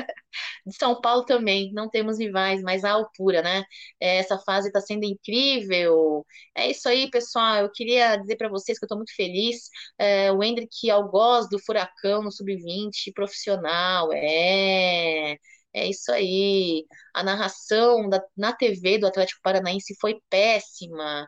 De 0.65 0.75
São 0.75 0.99
Paulo 1.01 1.25
também, 1.25 1.71
não 1.73 1.89
temos 1.89 2.19
rivais, 2.19 2.61
mas 2.61 2.83
a 2.83 2.91
altura, 2.91 3.41
né? 3.41 3.63
É, 3.99 4.17
essa 4.17 4.37
fase 4.39 4.67
está 4.67 4.81
sendo 4.81 5.03
incrível. 5.05 6.25
É 6.55 6.69
isso 6.69 6.87
aí, 6.89 7.09
pessoal. 7.09 7.57
Eu 7.57 7.71
queria 7.71 8.15
dizer 8.17 8.35
para 8.37 8.49
vocês 8.49 8.77
que 8.79 8.83
eu 8.85 8.87
estou 8.87 8.97
muito 8.97 9.15
feliz. 9.15 9.69
É, 9.97 10.31
o 10.31 10.43
Hendrick 10.43 10.89
Algoz 10.89 11.49
do 11.49 11.59
Furacão 11.59 12.23
no 12.23 12.31
Sub-20, 12.31 13.11
profissional. 13.13 14.09
É. 14.13 15.37
É 15.73 15.87
isso 15.87 16.11
aí. 16.11 16.85
A 17.13 17.23
narração 17.23 18.09
da, 18.09 18.21
na 18.35 18.53
TV 18.53 18.97
do 18.97 19.07
Atlético 19.07 19.41
Paranaense 19.41 19.95
foi 19.99 20.21
péssima. 20.29 21.27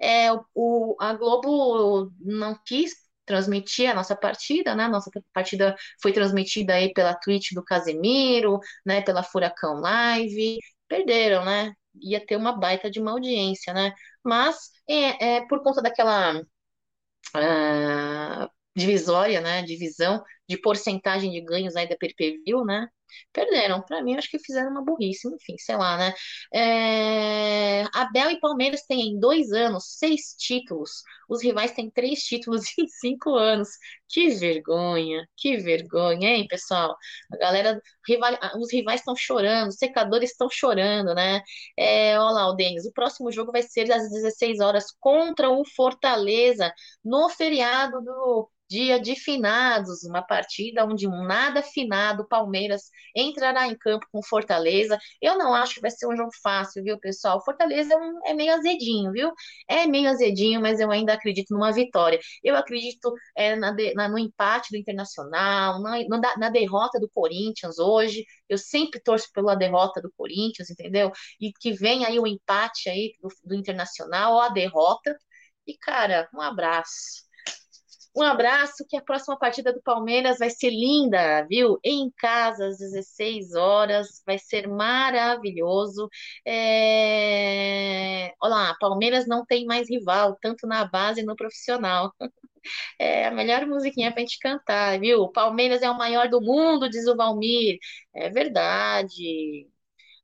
É, 0.00 0.28
o, 0.54 0.96
a 1.00 1.14
Globo 1.14 2.12
não 2.20 2.58
quis 2.66 2.92
transmitir 3.24 3.90
a 3.90 3.94
nossa 3.94 4.16
partida, 4.16 4.74
né? 4.74 4.88
Nossa 4.88 5.10
partida 5.32 5.76
foi 6.00 6.12
transmitida 6.12 6.74
aí 6.74 6.92
pela 6.92 7.14
Twitch 7.14 7.52
do 7.54 7.64
Casemiro, 7.64 8.58
né? 8.84 9.00
Pela 9.02 9.22
Furacão 9.22 9.74
Live. 9.80 10.58
Perderam, 10.88 11.44
né? 11.44 11.72
Ia 12.02 12.24
ter 12.24 12.36
uma 12.36 12.52
baita 12.58 12.90
de 12.90 13.00
uma 13.00 13.12
audiência, 13.12 13.72
né? 13.72 13.92
Mas 14.24 14.70
é, 14.88 15.36
é 15.36 15.46
por 15.48 15.62
conta 15.62 15.82
daquela 15.82 16.40
uh, 17.36 18.48
divisória, 18.76 19.40
né? 19.40 19.62
Divisão 19.62 20.22
de 20.52 20.60
porcentagem 20.60 21.30
de 21.30 21.40
ganhos 21.40 21.76
aí 21.76 21.88
da 21.88 21.96
PPV, 21.96 22.64
né? 22.64 22.88
Perderam. 23.32 23.82
Para 23.82 24.02
mim, 24.02 24.16
acho 24.16 24.30
que 24.30 24.38
fizeram 24.38 24.70
uma 24.70 24.84
burrice, 24.84 25.28
enfim, 25.28 25.56
sei 25.58 25.76
lá, 25.76 25.96
né? 25.98 26.14
É... 26.52 27.84
Abel 27.92 28.30
e 28.30 28.40
Palmeiras 28.40 28.82
têm 28.86 29.08
em 29.08 29.20
dois 29.20 29.52
anos 29.52 29.84
seis 29.98 30.34
títulos. 30.38 31.02
Os 31.28 31.42
rivais 31.42 31.72
têm 31.72 31.90
três 31.90 32.20
títulos 32.20 32.62
em 32.78 32.86
cinco 32.88 33.34
anos. 33.34 33.68
Que 34.08 34.30
vergonha, 34.30 35.26
que 35.36 35.56
vergonha, 35.58 36.28
hein, 36.36 36.46
pessoal? 36.48 36.96
A 37.32 37.36
galera, 37.36 37.80
rival... 38.06 38.38
os 38.58 38.72
rivais 38.72 39.00
estão 39.00 39.16
chorando, 39.16 39.68
os 39.68 39.76
secadores 39.76 40.30
estão 40.30 40.48
chorando, 40.50 41.14
né? 41.14 41.40
É, 41.76 42.18
olha 42.18 42.32
lá, 42.34 42.48
o 42.48 42.54
Denis, 42.54 42.86
o 42.86 42.92
próximo 42.92 43.30
jogo 43.32 43.52
vai 43.52 43.62
ser 43.62 43.90
às 43.92 44.10
16 44.10 44.60
horas 44.60 44.86
contra 45.00 45.50
o 45.50 45.64
Fortaleza, 45.64 46.72
no 47.04 47.28
feriado 47.30 48.02
do 48.02 48.50
dia 48.72 48.98
de 48.98 49.14
finados, 49.14 50.02
uma 50.04 50.22
partida 50.22 50.84
onde 50.86 51.06
um 51.06 51.24
nada 51.24 51.62
finado 51.62 52.26
Palmeiras 52.26 52.90
entrará 53.14 53.66
em 53.66 53.76
campo 53.76 54.06
com 54.10 54.22
Fortaleza. 54.22 54.98
Eu 55.20 55.36
não 55.36 55.54
acho 55.54 55.74
que 55.74 55.80
vai 55.82 55.90
ser 55.90 56.06
um 56.06 56.16
jogo 56.16 56.30
fácil, 56.42 56.82
viu, 56.82 56.98
pessoal? 56.98 57.44
Fortaleza 57.44 57.92
é, 57.92 57.96
um, 57.96 58.20
é 58.26 58.32
meio 58.34 58.54
azedinho, 58.54 59.12
viu? 59.12 59.30
É 59.68 59.86
meio 59.86 60.08
azedinho, 60.08 60.60
mas 60.60 60.80
eu 60.80 60.90
ainda 60.90 61.12
acredito 61.12 61.52
numa 61.52 61.70
vitória. 61.72 62.18
Eu 62.42 62.56
acredito 62.56 63.12
é, 63.36 63.54
na, 63.56 63.72
de, 63.72 63.92
na, 63.94 64.08
no 64.08 64.18
empate 64.18 64.70
do 64.70 64.78
Internacional, 64.78 65.80
na, 65.82 65.98
na 66.38 66.48
derrota 66.50 66.98
do 66.98 67.10
Corinthians 67.10 67.78
hoje. 67.78 68.24
Eu 68.48 68.56
sempre 68.56 69.00
torço 69.00 69.28
pela 69.34 69.54
derrota 69.54 70.00
do 70.00 70.10
Corinthians, 70.16 70.70
entendeu? 70.70 71.12
E 71.40 71.52
que 71.52 71.72
venha 71.72 72.08
aí 72.08 72.18
o 72.18 72.26
empate 72.26 72.88
aí 72.88 73.12
do, 73.20 73.28
do 73.44 73.54
Internacional 73.54 74.32
ou 74.34 74.40
a 74.40 74.48
derrota. 74.48 75.14
E, 75.66 75.76
cara, 75.76 76.28
um 76.34 76.40
abraço. 76.40 77.22
Um 78.14 78.22
abraço, 78.22 78.84
que 78.88 78.96
a 78.96 79.02
próxima 79.02 79.38
partida 79.38 79.72
do 79.72 79.80
Palmeiras 79.82 80.38
vai 80.38 80.50
ser 80.50 80.68
linda, 80.70 81.46
viu? 81.48 81.78
Em 81.82 82.10
casa, 82.18 82.66
às 82.66 82.76
16 82.78 83.54
horas, 83.54 84.22
vai 84.26 84.38
ser 84.38 84.68
maravilhoso. 84.68 86.08
É... 86.46 88.34
Olha 88.40 88.50
lá, 88.54 88.76
Palmeiras 88.78 89.26
não 89.26 89.46
tem 89.46 89.64
mais 89.64 89.88
rival, 89.88 90.36
tanto 90.42 90.66
na 90.66 90.84
base 90.84 91.20
e 91.22 91.24
no 91.24 91.36
profissional. 91.36 92.12
É 92.98 93.26
a 93.26 93.30
melhor 93.32 93.66
musiquinha 93.66 94.12
pra 94.12 94.20
gente 94.20 94.38
cantar, 94.38 94.98
viu? 95.00 95.28
Palmeiras 95.32 95.82
é 95.82 95.90
o 95.90 95.98
maior 95.98 96.28
do 96.28 96.40
mundo, 96.40 96.88
diz 96.88 97.06
o 97.08 97.16
Valmir. 97.16 97.78
É 98.14 98.30
verdade. 98.30 99.68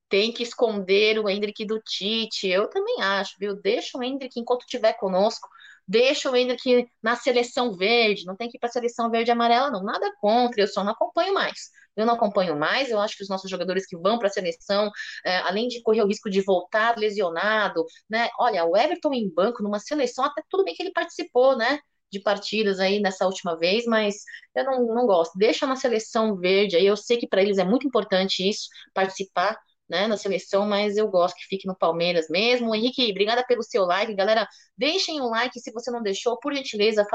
Tem 0.08 0.32
que 0.32 0.42
esconder 0.42 1.18
o 1.18 1.28
Hendrick 1.28 1.66
do 1.66 1.80
Tite. 1.82 2.48
Eu 2.48 2.68
também 2.70 3.02
acho, 3.02 3.34
viu? 3.38 3.54
Deixa 3.60 3.98
o 3.98 4.02
Hendrick 4.02 4.38
enquanto 4.40 4.62
estiver 4.62 4.94
conosco 4.94 5.48
deixa 5.88 6.30
o 6.30 6.36
Hendrick 6.36 6.86
na 7.02 7.16
seleção 7.16 7.72
verde, 7.72 8.26
não 8.26 8.36
tem 8.36 8.48
que 8.50 8.58
ir 8.58 8.60
para 8.60 8.68
a 8.68 8.72
seleção 8.72 9.10
verde 9.10 9.30
e 9.30 9.32
amarela, 9.32 9.70
não. 9.70 9.82
Nada 9.82 10.12
contra, 10.20 10.60
eu 10.60 10.68
só 10.68 10.84
não 10.84 10.92
acompanho 10.92 11.32
mais. 11.32 11.70
Eu 11.96 12.06
não 12.06 12.14
acompanho 12.14 12.56
mais, 12.56 12.90
eu 12.90 13.00
acho 13.00 13.16
que 13.16 13.24
os 13.24 13.28
nossos 13.28 13.50
jogadores 13.50 13.86
que 13.86 13.96
vão 13.96 14.18
para 14.18 14.28
a 14.28 14.30
seleção, 14.30 14.90
é, 15.24 15.38
além 15.38 15.66
de 15.66 15.82
correr 15.82 16.02
o 16.02 16.06
risco 16.06 16.30
de 16.30 16.40
voltar 16.42 16.96
lesionado, 16.96 17.84
né? 18.08 18.28
Olha, 18.38 18.64
o 18.64 18.76
Everton 18.76 19.12
em 19.14 19.28
banco 19.32 19.62
numa 19.62 19.80
seleção, 19.80 20.24
até 20.24 20.42
tudo 20.48 20.64
bem 20.64 20.74
que 20.74 20.82
ele 20.82 20.92
participou, 20.92 21.56
né? 21.56 21.80
De 22.12 22.20
partidas 22.20 22.78
aí 22.78 23.00
nessa 23.00 23.26
última 23.26 23.58
vez, 23.58 23.84
mas 23.86 24.16
eu 24.54 24.64
não, 24.64 24.86
não 24.94 25.06
gosto. 25.06 25.36
Deixa 25.36 25.66
na 25.66 25.74
seleção 25.76 26.36
verde 26.36 26.76
aí, 26.76 26.86
eu 26.86 26.96
sei 26.96 27.16
que 27.16 27.26
para 27.26 27.42
eles 27.42 27.58
é 27.58 27.64
muito 27.64 27.86
importante 27.86 28.48
isso, 28.48 28.68
participar, 28.94 29.58
né, 29.88 30.06
na 30.06 30.16
seleção, 30.16 30.66
mas 30.66 30.96
eu 30.96 31.08
gosto 31.08 31.36
que 31.36 31.46
fique 31.46 31.66
no 31.66 31.76
Palmeiras 31.76 32.26
mesmo. 32.28 32.74
Henrique, 32.74 33.10
obrigada 33.10 33.44
pelo 33.46 33.62
seu 33.62 33.84
like, 33.84 34.14
galera. 34.14 34.46
Deixem 34.76 35.20
o 35.20 35.28
like 35.28 35.58
se 35.58 35.72
você 35.72 35.90
não 35.90 36.02
deixou, 36.02 36.38
por 36.38 36.54
gentileza, 36.54 37.06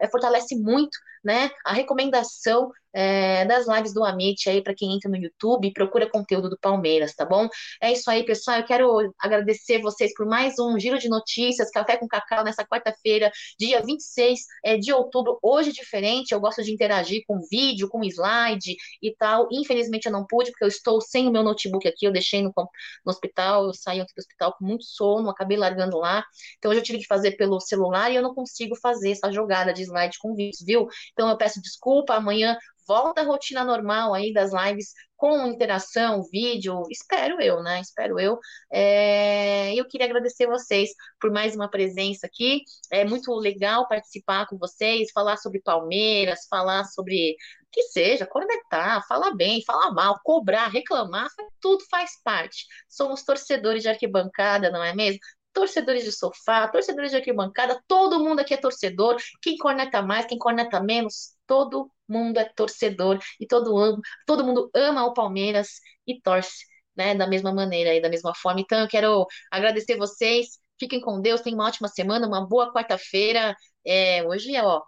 é, 0.00 0.08
fortalece 0.08 0.56
muito, 0.56 0.96
né, 1.24 1.50
a 1.64 1.72
recomendação 1.72 2.70
é, 2.92 3.44
das 3.44 3.66
lives 3.66 3.92
do 3.92 4.04
Amit 4.04 4.48
aí 4.48 4.62
para 4.62 4.74
quem 4.74 4.94
entra 4.94 5.10
no 5.10 5.16
YouTube 5.16 5.72
procura 5.72 6.08
conteúdo 6.08 6.48
do 6.48 6.58
Palmeiras, 6.58 7.14
tá 7.14 7.24
bom? 7.24 7.48
É 7.80 7.92
isso 7.92 8.10
aí, 8.10 8.24
pessoal. 8.24 8.58
Eu 8.58 8.64
quero 8.64 9.14
agradecer 9.18 9.80
vocês 9.80 10.12
por 10.14 10.26
mais 10.26 10.58
um 10.58 10.78
giro 10.78 10.98
de 10.98 11.08
notícias, 11.08 11.70
Café 11.70 11.96
com 11.96 12.06
Cacau, 12.06 12.44
nessa 12.44 12.64
quarta-feira, 12.64 13.30
dia 13.58 13.82
26 13.82 14.40
é, 14.64 14.76
de 14.76 14.92
outubro. 14.92 15.38
Hoje 15.42 15.72
diferente, 15.72 16.32
eu 16.32 16.40
gosto 16.40 16.62
de 16.62 16.72
interagir 16.72 17.22
com 17.26 17.40
vídeo, 17.50 17.88
com 17.88 18.04
slide 18.04 18.76
e 19.02 19.14
tal. 19.16 19.48
Infelizmente 19.52 20.06
eu 20.06 20.12
não 20.12 20.26
pude, 20.26 20.50
porque 20.50 20.64
eu 20.64 20.68
estou 20.68 21.00
sem 21.00 21.28
o 21.28 21.32
meu 21.32 21.42
notebook 21.42 21.86
aqui, 21.88 22.06
eu 22.06 22.12
deixei 22.12 22.42
no, 22.42 22.52
no 22.54 23.10
hospital, 23.10 23.66
eu 23.66 23.74
saí 23.74 24.00
aqui 24.00 24.12
do 24.14 24.20
hospital 24.20 24.54
com 24.58 24.64
muito 24.64 24.84
sono, 24.84 25.30
acabei 25.30 25.56
largando 25.56 25.98
lá. 25.98 26.24
Então 26.58 26.70
hoje 26.70 26.80
eu 26.80 26.84
tive 26.84 26.98
que 26.98 27.06
fazer 27.06 27.32
pelo 27.32 27.60
celular 27.60 28.10
e 28.10 28.16
eu 28.16 28.22
não 28.22 28.34
consigo 28.34 28.76
fazer 28.76 29.12
essa 29.12 29.30
jogada 29.32 29.72
de 29.72 29.82
slide 29.82 30.18
com 30.18 30.34
vídeos, 30.34 30.62
viu? 30.64 30.86
Então 31.12 31.28
eu 31.28 31.36
peço 31.36 31.60
desculpa, 31.60 32.14
amanhã 32.14 32.56
volta 32.86 33.20
à 33.22 33.24
rotina 33.24 33.64
normal 33.64 34.14
aí 34.14 34.32
das 34.32 34.52
lives 34.52 34.92
com 35.16 35.46
interação, 35.46 36.24
vídeo, 36.32 36.82
espero 36.90 37.40
eu, 37.40 37.62
né? 37.62 37.80
Espero 37.80 38.18
eu. 38.18 38.40
É, 38.72 39.72
eu 39.74 39.86
queria 39.86 40.06
agradecer 40.06 40.48
vocês 40.48 40.90
por 41.20 41.30
mais 41.30 41.54
uma 41.54 41.70
presença 41.70 42.26
aqui. 42.26 42.62
É 42.90 43.04
muito 43.04 43.32
legal 43.32 43.86
participar 43.86 44.46
com 44.48 44.58
vocês, 44.58 45.12
falar 45.12 45.36
sobre 45.36 45.60
Palmeiras, 45.60 46.46
falar 46.50 46.84
sobre 46.86 47.36
que 47.70 47.82
seja, 47.84 48.26
conectar, 48.26 49.02
falar 49.06 49.34
bem, 49.34 49.62
falar 49.64 49.92
mal, 49.92 50.18
cobrar, 50.24 50.68
reclamar, 50.68 51.28
tudo 51.60 51.84
faz 51.88 52.20
parte. 52.22 52.66
Somos 52.88 53.22
torcedores 53.22 53.82
de 53.82 53.88
arquibancada, 53.88 54.70
não 54.70 54.82
é 54.82 54.94
mesmo? 54.94 55.20
Torcedores 55.52 56.04
de 56.04 56.12
sofá, 56.12 56.68
torcedores 56.68 57.10
de 57.10 57.16
arquibancada, 57.18 57.80
todo 57.86 58.20
mundo 58.20 58.40
aqui 58.40 58.54
é 58.54 58.56
torcedor. 58.56 59.16
Quem 59.40 59.56
corneta 59.56 60.02
mais, 60.02 60.26
quem 60.26 60.38
corneta 60.38 60.80
menos, 60.80 61.34
todo 61.46 61.90
mundo 62.08 62.38
é 62.38 62.44
torcedor 62.44 63.18
e 63.40 63.46
todo, 63.46 64.00
todo 64.26 64.44
mundo 64.44 64.70
ama 64.74 65.04
o 65.04 65.14
Palmeiras 65.14 65.80
e 66.06 66.20
torce, 66.20 66.64
né, 66.96 67.14
da 67.14 67.26
mesma 67.26 67.52
maneira 67.52 67.94
e 67.94 68.00
da 68.00 68.08
mesma 68.08 68.34
forma. 68.34 68.60
Então, 68.60 68.80
eu 68.80 68.88
quero 68.88 69.26
agradecer 69.50 69.96
vocês. 69.96 70.58
Fiquem 70.78 71.00
com 71.00 71.20
Deus, 71.20 71.40
tenham 71.40 71.58
uma 71.58 71.66
ótima 71.68 71.88
semana, 71.88 72.26
uma 72.26 72.46
boa 72.46 72.72
quarta-feira. 72.72 73.54
É, 73.84 74.22
hoje 74.26 74.54
é, 74.54 74.62
ó, 74.64 74.82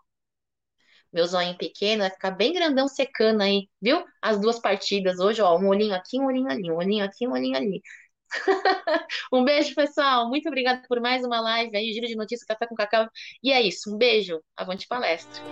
meu 1.12 1.26
zóio 1.26 1.56
pequeno 1.56 2.02
vai 2.02 2.10
ficar 2.10 2.32
bem 2.32 2.52
grandão 2.52 2.88
secando 2.88 3.42
aí, 3.42 3.68
viu? 3.80 4.04
As 4.20 4.40
duas 4.40 4.58
partidas 4.58 5.18
hoje, 5.20 5.40
ó, 5.40 5.56
um 5.58 5.68
olhinho 5.68 5.94
aqui, 5.94 6.18
um 6.20 6.26
olhinho 6.26 6.48
ali, 6.50 6.70
um 6.70 6.76
olhinho 6.76 7.04
aqui, 7.04 7.26
um 7.28 7.32
olhinho 7.32 7.56
ali. 7.56 7.80
um 9.32 9.44
beijo, 9.44 9.74
pessoal. 9.74 10.28
Muito 10.28 10.48
obrigada 10.48 10.82
por 10.88 11.00
mais 11.00 11.24
uma 11.24 11.40
live 11.40 11.76
aí, 11.76 11.92
Giro 11.92 12.06
de 12.06 12.16
Notícias 12.16 12.46
Café 12.46 12.66
com 12.66 12.74
Cacau. 12.74 13.08
E 13.42 13.52
é 13.52 13.60
isso. 13.60 13.94
Um 13.94 13.98
beijo. 13.98 14.40
Avante 14.56 14.86
palestra. 14.86 15.42